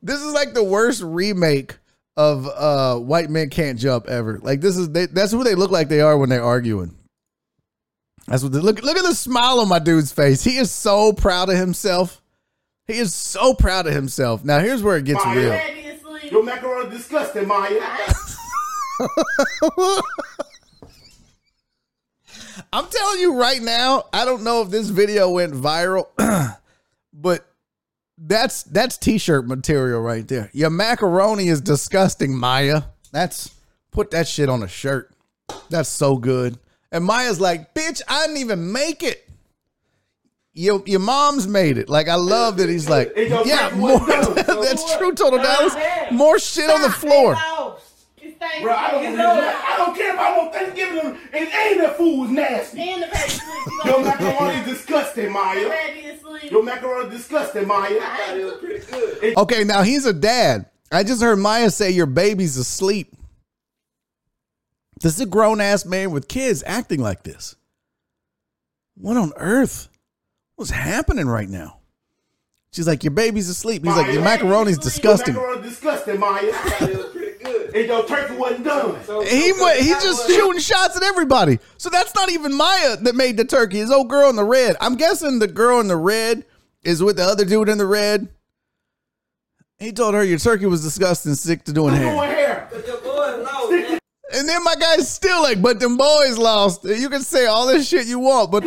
[0.04, 0.22] love those noodles about me.
[0.22, 1.78] This is like the worst remake
[2.16, 4.40] of uh White Men Can't Jump ever.
[4.40, 6.96] Like this is they, that's who they look like they are when they're arguing.
[8.28, 8.84] That's what they look.
[8.84, 10.44] Look at the smile on my dude's face.
[10.44, 12.22] He is so proud of himself.
[12.86, 14.44] He is so proud of himself.
[14.44, 15.58] Now here's where it gets Maya, real.
[16.32, 17.80] Your macaroni disgusting, Maya.
[22.74, 26.08] I'm telling you right now, I don't know if this video went viral,
[27.14, 27.46] but
[28.18, 30.50] that's that's t-shirt material right there.
[30.54, 32.84] Your macaroni is disgusting, Maya.
[33.12, 33.54] That's
[33.92, 35.12] put that shit on a shirt.
[35.70, 36.58] That's so good.
[36.92, 39.24] And Maya's like, bitch, I didn't even make it.
[40.54, 41.88] Your your mom's made it.
[41.88, 44.00] Like I love that he's like, yeah, more.
[44.08, 45.76] that's true, Total Dallas.
[46.12, 47.36] More shit on the floor.
[48.62, 49.66] Bro, I don't, believe that.
[49.74, 52.82] I don't care if I want Thanksgiving and, and, and the food was nasty.
[52.82, 53.38] And the baby.
[53.86, 55.70] Your macaroni is disgusting, Maya.
[55.70, 56.52] Baby is asleep.
[56.52, 58.00] Your macaroni is disgusting, Maya.
[58.60, 59.38] pretty good.
[59.38, 60.68] Okay, now he's a dad.
[60.92, 63.16] I just heard Maya say your baby's asleep.
[65.02, 67.56] This is a grown ass man with kids acting like this.
[68.96, 69.90] What on earth?
[70.56, 71.78] What's happening right now?
[72.72, 73.84] She's like, Your baby's asleep.
[73.84, 75.36] He's like, Your macaroni's disgusting.
[75.36, 77.14] Your macaroni is disgusting, Maya.
[77.52, 77.76] Pretty good.
[77.76, 79.26] And your turkey wasn't done.
[79.26, 81.60] He went, he's just shooting shots at everybody.
[81.78, 83.78] So that's not even Maya that made the turkey.
[83.78, 84.76] His old girl in the red.
[84.82, 86.46] I'm guessing the girl in the red
[86.84, 88.30] is with the other dude in the red.
[89.80, 92.14] He told her your turkey was disgusting, sick to doing hair.
[92.14, 92.70] Doing hair.
[94.30, 96.84] And then my guy's still like, but them boys lost.
[96.84, 98.62] You can say all this shit you want, but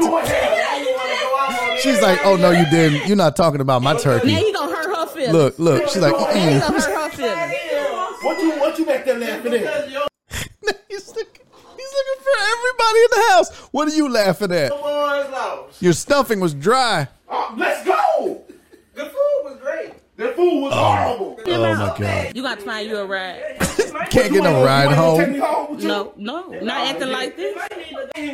[1.81, 3.07] she's like, oh no, you didn't.
[3.07, 4.31] You're not talking about my Now turkey.
[4.35, 5.33] he gonna hurt her feelings.
[5.33, 5.89] Look, look.
[5.89, 6.61] She's like, Now he mm.
[6.61, 7.70] gonna hurt her feelings.
[8.31, 9.89] What you what you back there laughing at?
[10.89, 11.43] he's looking,
[11.77, 13.57] he's looking for everybody in the house.
[13.73, 14.71] What are you laughing at?
[15.81, 17.09] Your stuffing was dry.
[17.29, 18.45] Uh, let's go.
[18.95, 19.95] The food was great.
[20.17, 21.41] The food was horrible.
[21.45, 22.37] Oh my god.
[22.37, 23.57] You got to find you a ride.
[24.11, 25.35] Can't get no ride home.
[25.35, 25.79] home?
[25.81, 27.57] No, no, not acting like this.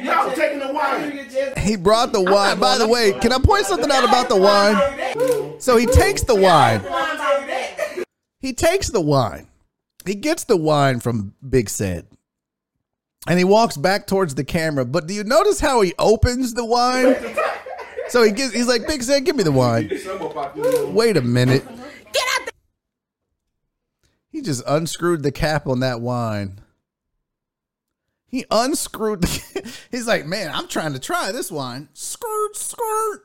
[0.04, 1.56] Y'all taking the wine.
[1.56, 2.60] He brought the wine.
[2.60, 5.58] By the way, can I point something out about the wine?
[5.58, 6.82] So he takes the wine.
[8.40, 9.48] He takes the wine.
[10.06, 12.06] He gets the wine from Big Sad.
[13.28, 14.84] And he walks back towards the camera.
[14.84, 17.16] But do you notice how he opens the wine?
[18.08, 19.90] So he gets he's like, Big Sad, give me the wine.
[20.94, 21.66] Wait a minute.
[21.66, 22.52] Get out there.
[24.30, 26.60] He just unscrewed the cap on that wine.
[28.28, 31.88] He unscrewed the He's like, man, I'm trying to try this wine.
[31.94, 33.24] Skirt, skirt.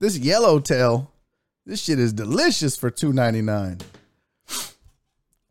[0.00, 1.12] This yellowtail.
[1.64, 3.78] This shit is delicious for two ninety nine.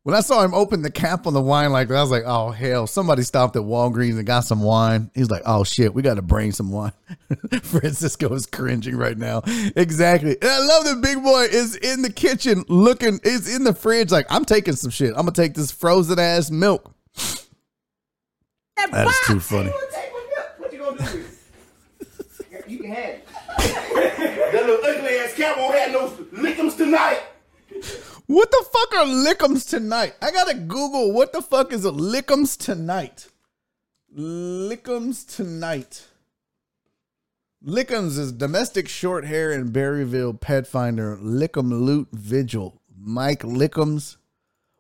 [0.06, 2.26] When I saw him open the cap on the wine like that, I was like,
[2.28, 5.10] oh hell, somebody stopped at Walgreens and got some wine.
[5.16, 6.92] He's like, oh shit, we got to bring some wine.
[7.64, 9.42] Francisco is cringing right now.
[9.76, 10.38] Exactly.
[10.40, 14.12] And I love that big boy is in the kitchen looking, is in the fridge
[14.12, 15.10] like, I'm taking some shit.
[15.10, 16.94] I'm going to take this frozen ass milk.
[18.76, 19.72] That is too funny.
[20.60, 22.68] What you gonna do with it?
[22.70, 23.28] You can have it.
[23.58, 26.10] that little ugly ass cat won't have no
[26.40, 27.24] lickums tonight.
[28.28, 30.16] What the fuck are lickums tonight?
[30.22, 33.28] I gotta Google what the fuck is a lickums tonight.
[34.18, 36.08] Lickums tonight.
[37.64, 41.18] Lickums is domestic short hair in Berryville pet finder.
[41.18, 42.82] Lickum loot vigil.
[42.98, 44.18] Mike Lickums.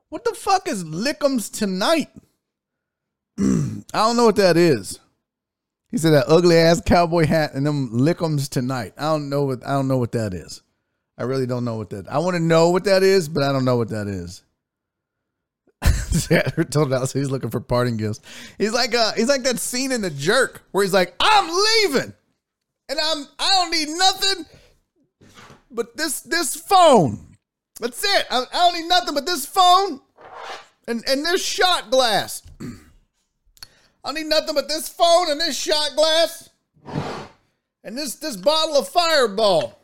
[0.09, 2.09] What the fuck is Lickums tonight?
[3.39, 4.99] I don't know what that is.
[5.91, 8.93] He said that ugly ass cowboy hat and them Lickums tonight.
[8.97, 10.61] I don't know what I don't know what that is.
[11.17, 12.07] I really don't know what that.
[12.09, 14.43] I want to know what that is, but I don't know what that is.
[16.71, 18.21] told us he's looking for parting gifts.
[18.57, 22.13] He's like uh he's like that scene in the jerk where he's like, I'm leaving.
[22.89, 24.45] And I'm I don't need nothing
[25.71, 27.35] but this this phone.
[27.79, 28.25] That's it.
[28.29, 29.99] I, I don't need nothing but this phone
[30.87, 32.43] and, and this shot glass.
[34.03, 36.49] I need nothing but this phone and this shot glass
[37.83, 39.79] and this this bottle of fireball.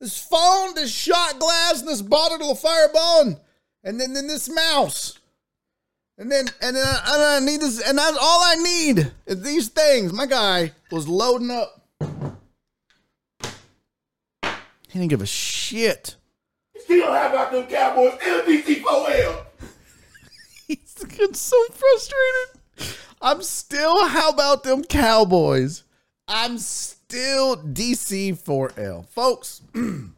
[0.00, 3.36] This phone, this shot glass, and this bottle of fireball, and,
[3.82, 5.18] and then, then this mouse.
[6.18, 9.42] And then and then I, and I need this, and that's all I need is
[9.42, 10.12] these things.
[10.12, 11.82] My guy was loading up.
[14.88, 16.16] He didn't give a shit.
[16.78, 18.14] Still how about them Cowboys?
[18.20, 19.44] Still DC4L.
[20.68, 22.96] He's getting so frustrated.
[23.20, 25.84] I'm still, how about them Cowboys?
[26.28, 29.06] I'm still DC4L.
[29.08, 29.62] Folks,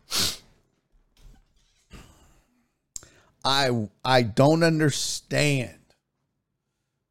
[3.45, 5.75] I I don't understand.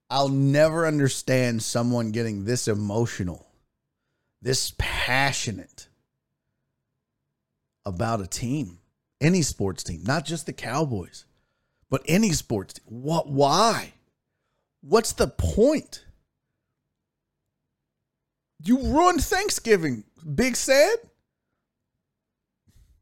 [0.10, 3.46] I'll never understand someone getting this emotional,
[4.42, 5.90] this passionate
[7.86, 8.80] about a team,
[9.20, 11.26] any sports team, not just the Cowboys,
[11.90, 12.86] but any sports team.
[12.88, 13.94] What why?
[14.82, 16.06] What's the point?
[18.64, 20.04] You ruined Thanksgiving,
[20.36, 20.98] Big Sad.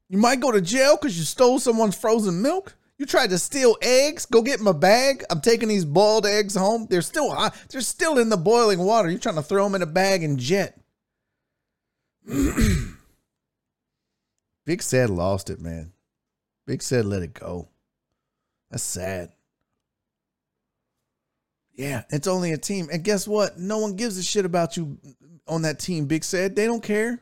[0.09, 2.75] You might go to jail because you stole someone's frozen milk.
[2.97, 4.25] You tried to steal eggs.
[4.25, 5.23] Go get my bag.
[5.29, 6.87] I'm taking these boiled eggs home.
[6.89, 7.55] They're still hot.
[7.69, 9.09] They're still in the boiling water.
[9.09, 10.79] You're trying to throw them in a bag and jet.
[14.65, 15.91] Big Sad lost it, man.
[16.65, 17.67] Big Sad let it go.
[18.71, 19.31] That's sad.
[21.73, 22.87] Yeah, it's only a team.
[22.91, 23.59] And guess what?
[23.59, 24.97] No one gives a shit about you
[25.47, 27.19] on that team, Big said, They don't care.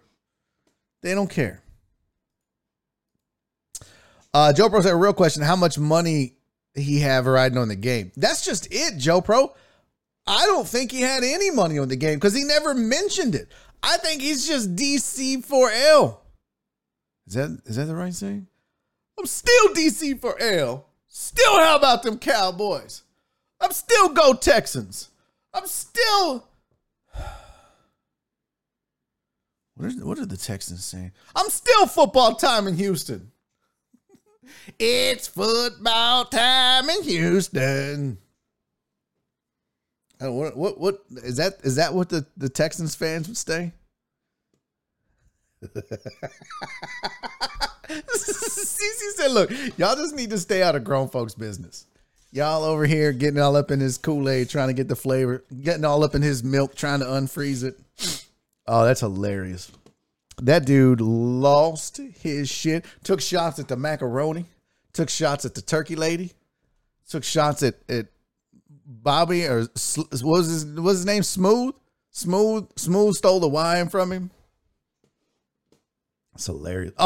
[1.02, 1.62] They don't care.
[4.34, 6.36] Uh, Joe Pro said a real question: How much money
[6.74, 8.12] he have riding on the game?
[8.18, 9.54] That's just it, Joe Pro.
[10.26, 13.50] I don't think he had any money on the game because he never mentioned it.
[13.84, 16.18] I think he's just DC4L.
[17.28, 18.48] Is that is that the right saying?
[19.20, 20.84] I'm still DC4L.
[21.08, 23.04] Still, how about them Cowboys?
[23.60, 25.10] I'm still go Texans.
[25.54, 26.48] I'm still.
[29.76, 31.12] What are, what are the Texans saying?
[31.36, 33.32] I'm still football time in Houston.
[34.80, 38.18] it's football time in Houston.
[40.20, 41.54] Don't- What, what what is that?
[41.64, 43.72] Is that what the, the Texans fans would say?
[47.90, 51.86] Cece said, "Look, y'all just need to stay out of grown folks' business.
[52.32, 55.44] Y'all over here getting all up in his Kool Aid, trying to get the flavor,
[55.62, 57.80] getting all up in his milk, trying to unfreeze it.
[58.68, 59.72] Oh, that's hilarious.
[60.42, 62.86] That dude lost his shit.
[63.04, 64.46] Took shots at the macaroni.
[64.94, 66.32] Took shots at the turkey lady.
[67.10, 68.08] Took shots at at
[68.86, 71.24] Bobby or what was his what was his name?
[71.24, 71.76] Smooth.
[72.12, 72.68] Smooth.
[72.76, 74.32] Smooth stole the wine from him.
[76.36, 76.94] It's hilarious.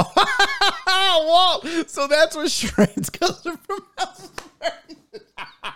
[0.89, 1.89] Oh, Walt.
[1.89, 3.79] So that's where Shrines comes from.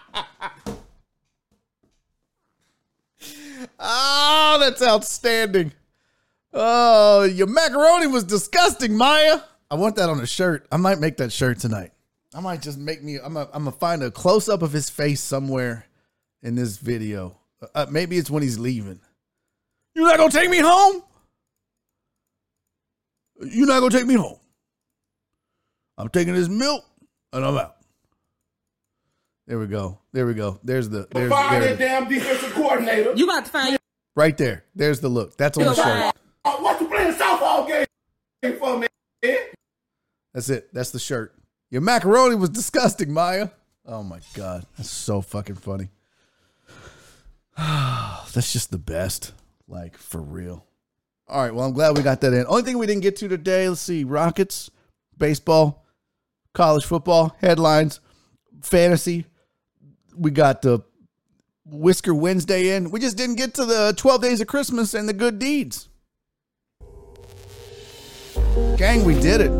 [3.81, 5.73] oh, that's outstanding.
[6.53, 9.39] Oh, your macaroni was disgusting, Maya.
[9.69, 10.67] I want that on a shirt.
[10.71, 11.91] I might make that shirt tonight.
[12.33, 13.17] I might just make me.
[13.17, 15.85] I'm gonna, I'm find a close up of his face somewhere
[16.41, 17.37] in this video.
[17.75, 18.99] Uh, maybe it's when he's leaving.
[19.95, 21.03] You're not gonna take me home.
[23.41, 24.39] You're not gonna take me home.
[25.97, 26.85] I'm taking this milk
[27.33, 27.75] and I'm out.
[29.47, 29.99] There we go.
[30.13, 30.59] There we go.
[30.63, 33.13] There's the there's Fire there, that damn defensive coordinator.
[33.15, 33.77] You got to find
[34.15, 34.65] right there.
[34.75, 35.37] There's the look.
[35.37, 36.15] That's on the shirt.
[36.45, 39.37] Uh, what you playing softball game for, man?
[40.33, 40.73] That's it.
[40.73, 41.35] That's the shirt.
[41.69, 43.49] Your macaroni was disgusting, Maya.
[43.85, 45.89] Oh my god, that's so fucking funny.
[47.57, 49.33] that's just the best.
[49.67, 50.65] Like for real.
[51.27, 51.53] All right.
[51.53, 52.45] Well, I'm glad we got that in.
[52.47, 53.69] Only thing we didn't get to today.
[53.69, 54.69] Let's see: Rockets,
[55.17, 55.85] baseball,
[56.53, 57.99] college football headlines,
[58.61, 59.25] fantasy.
[60.17, 60.81] We got the
[61.65, 62.91] Whisker Wednesday in.
[62.91, 65.87] We just didn't get to the 12 days of Christmas and the good deeds.
[68.77, 69.51] Gang, we did it.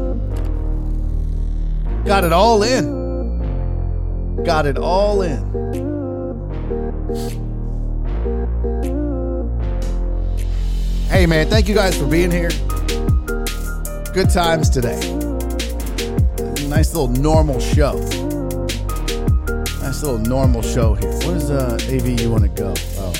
[2.06, 4.44] Got it all in.
[4.44, 5.40] Got it all in.
[11.08, 12.50] Hey, man, thank you guys for being here.
[14.14, 15.00] Good times today.
[16.68, 18.31] Nice little normal show.
[19.92, 21.12] Nice little normal show here.
[21.12, 22.74] What is uh, AV you want to go?
[22.96, 23.12] Oh.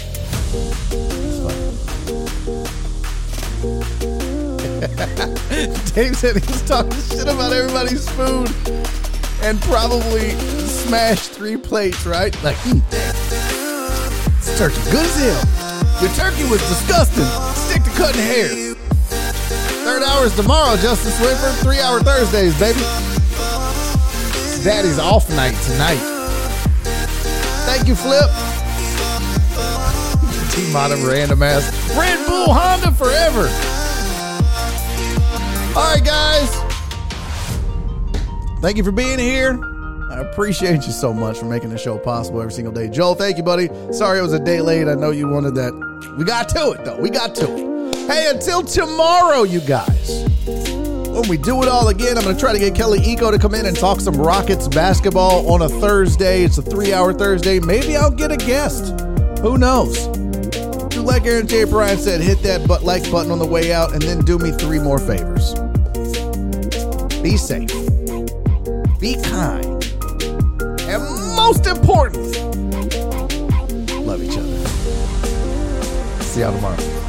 [5.94, 8.50] Dave said he was talking shit about everybody's food
[9.44, 10.30] and probably
[10.64, 12.34] smashed three plates, right?
[12.42, 16.02] Like, mm, this turkey good as hell.
[16.02, 17.26] Your turkey was disgusting.
[17.68, 18.76] Stick to cutting hair.
[19.84, 21.62] Third hour is tomorrow, Justin Swinford.
[21.64, 22.80] Three hour Thursdays, baby.
[24.64, 26.11] Daddy's off night tonight.
[27.74, 28.30] Thank you, Flip.
[30.52, 31.72] Team of random ass.
[31.98, 33.48] Red Bull Honda forever.
[35.80, 36.50] All right, guys.
[38.62, 39.58] Thank you for being here.
[40.12, 42.90] I appreciate you so much for making the show possible every single day.
[42.90, 43.70] Joel, thank you, buddy.
[43.94, 44.90] Sorry it was a day late.
[44.90, 45.72] I know you wanted that.
[46.18, 47.00] We got to it, though.
[47.00, 47.96] We got to it.
[48.08, 50.26] Hey, until tomorrow, you guys.
[51.12, 53.38] When we do it all again, I'm going to try to get Kelly Iko to
[53.38, 56.44] come in and talk some Rockets basketball on a Thursday.
[56.44, 57.60] It's a three hour Thursday.
[57.60, 58.98] Maybe I'll get a guest.
[59.42, 60.08] Who knows?
[60.88, 61.66] Do like Aaron J.
[61.66, 64.52] Bryan said, hit that but like button on the way out and then do me
[64.52, 65.54] three more favors.
[67.22, 67.70] Be safe.
[69.00, 69.84] Be kind.
[70.82, 72.40] And most importantly,
[74.00, 74.68] love each other.
[76.24, 77.01] See y'all tomorrow.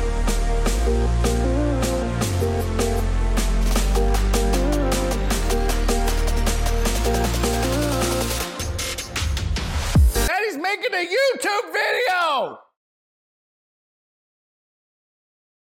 [11.12, 11.72] YouTube!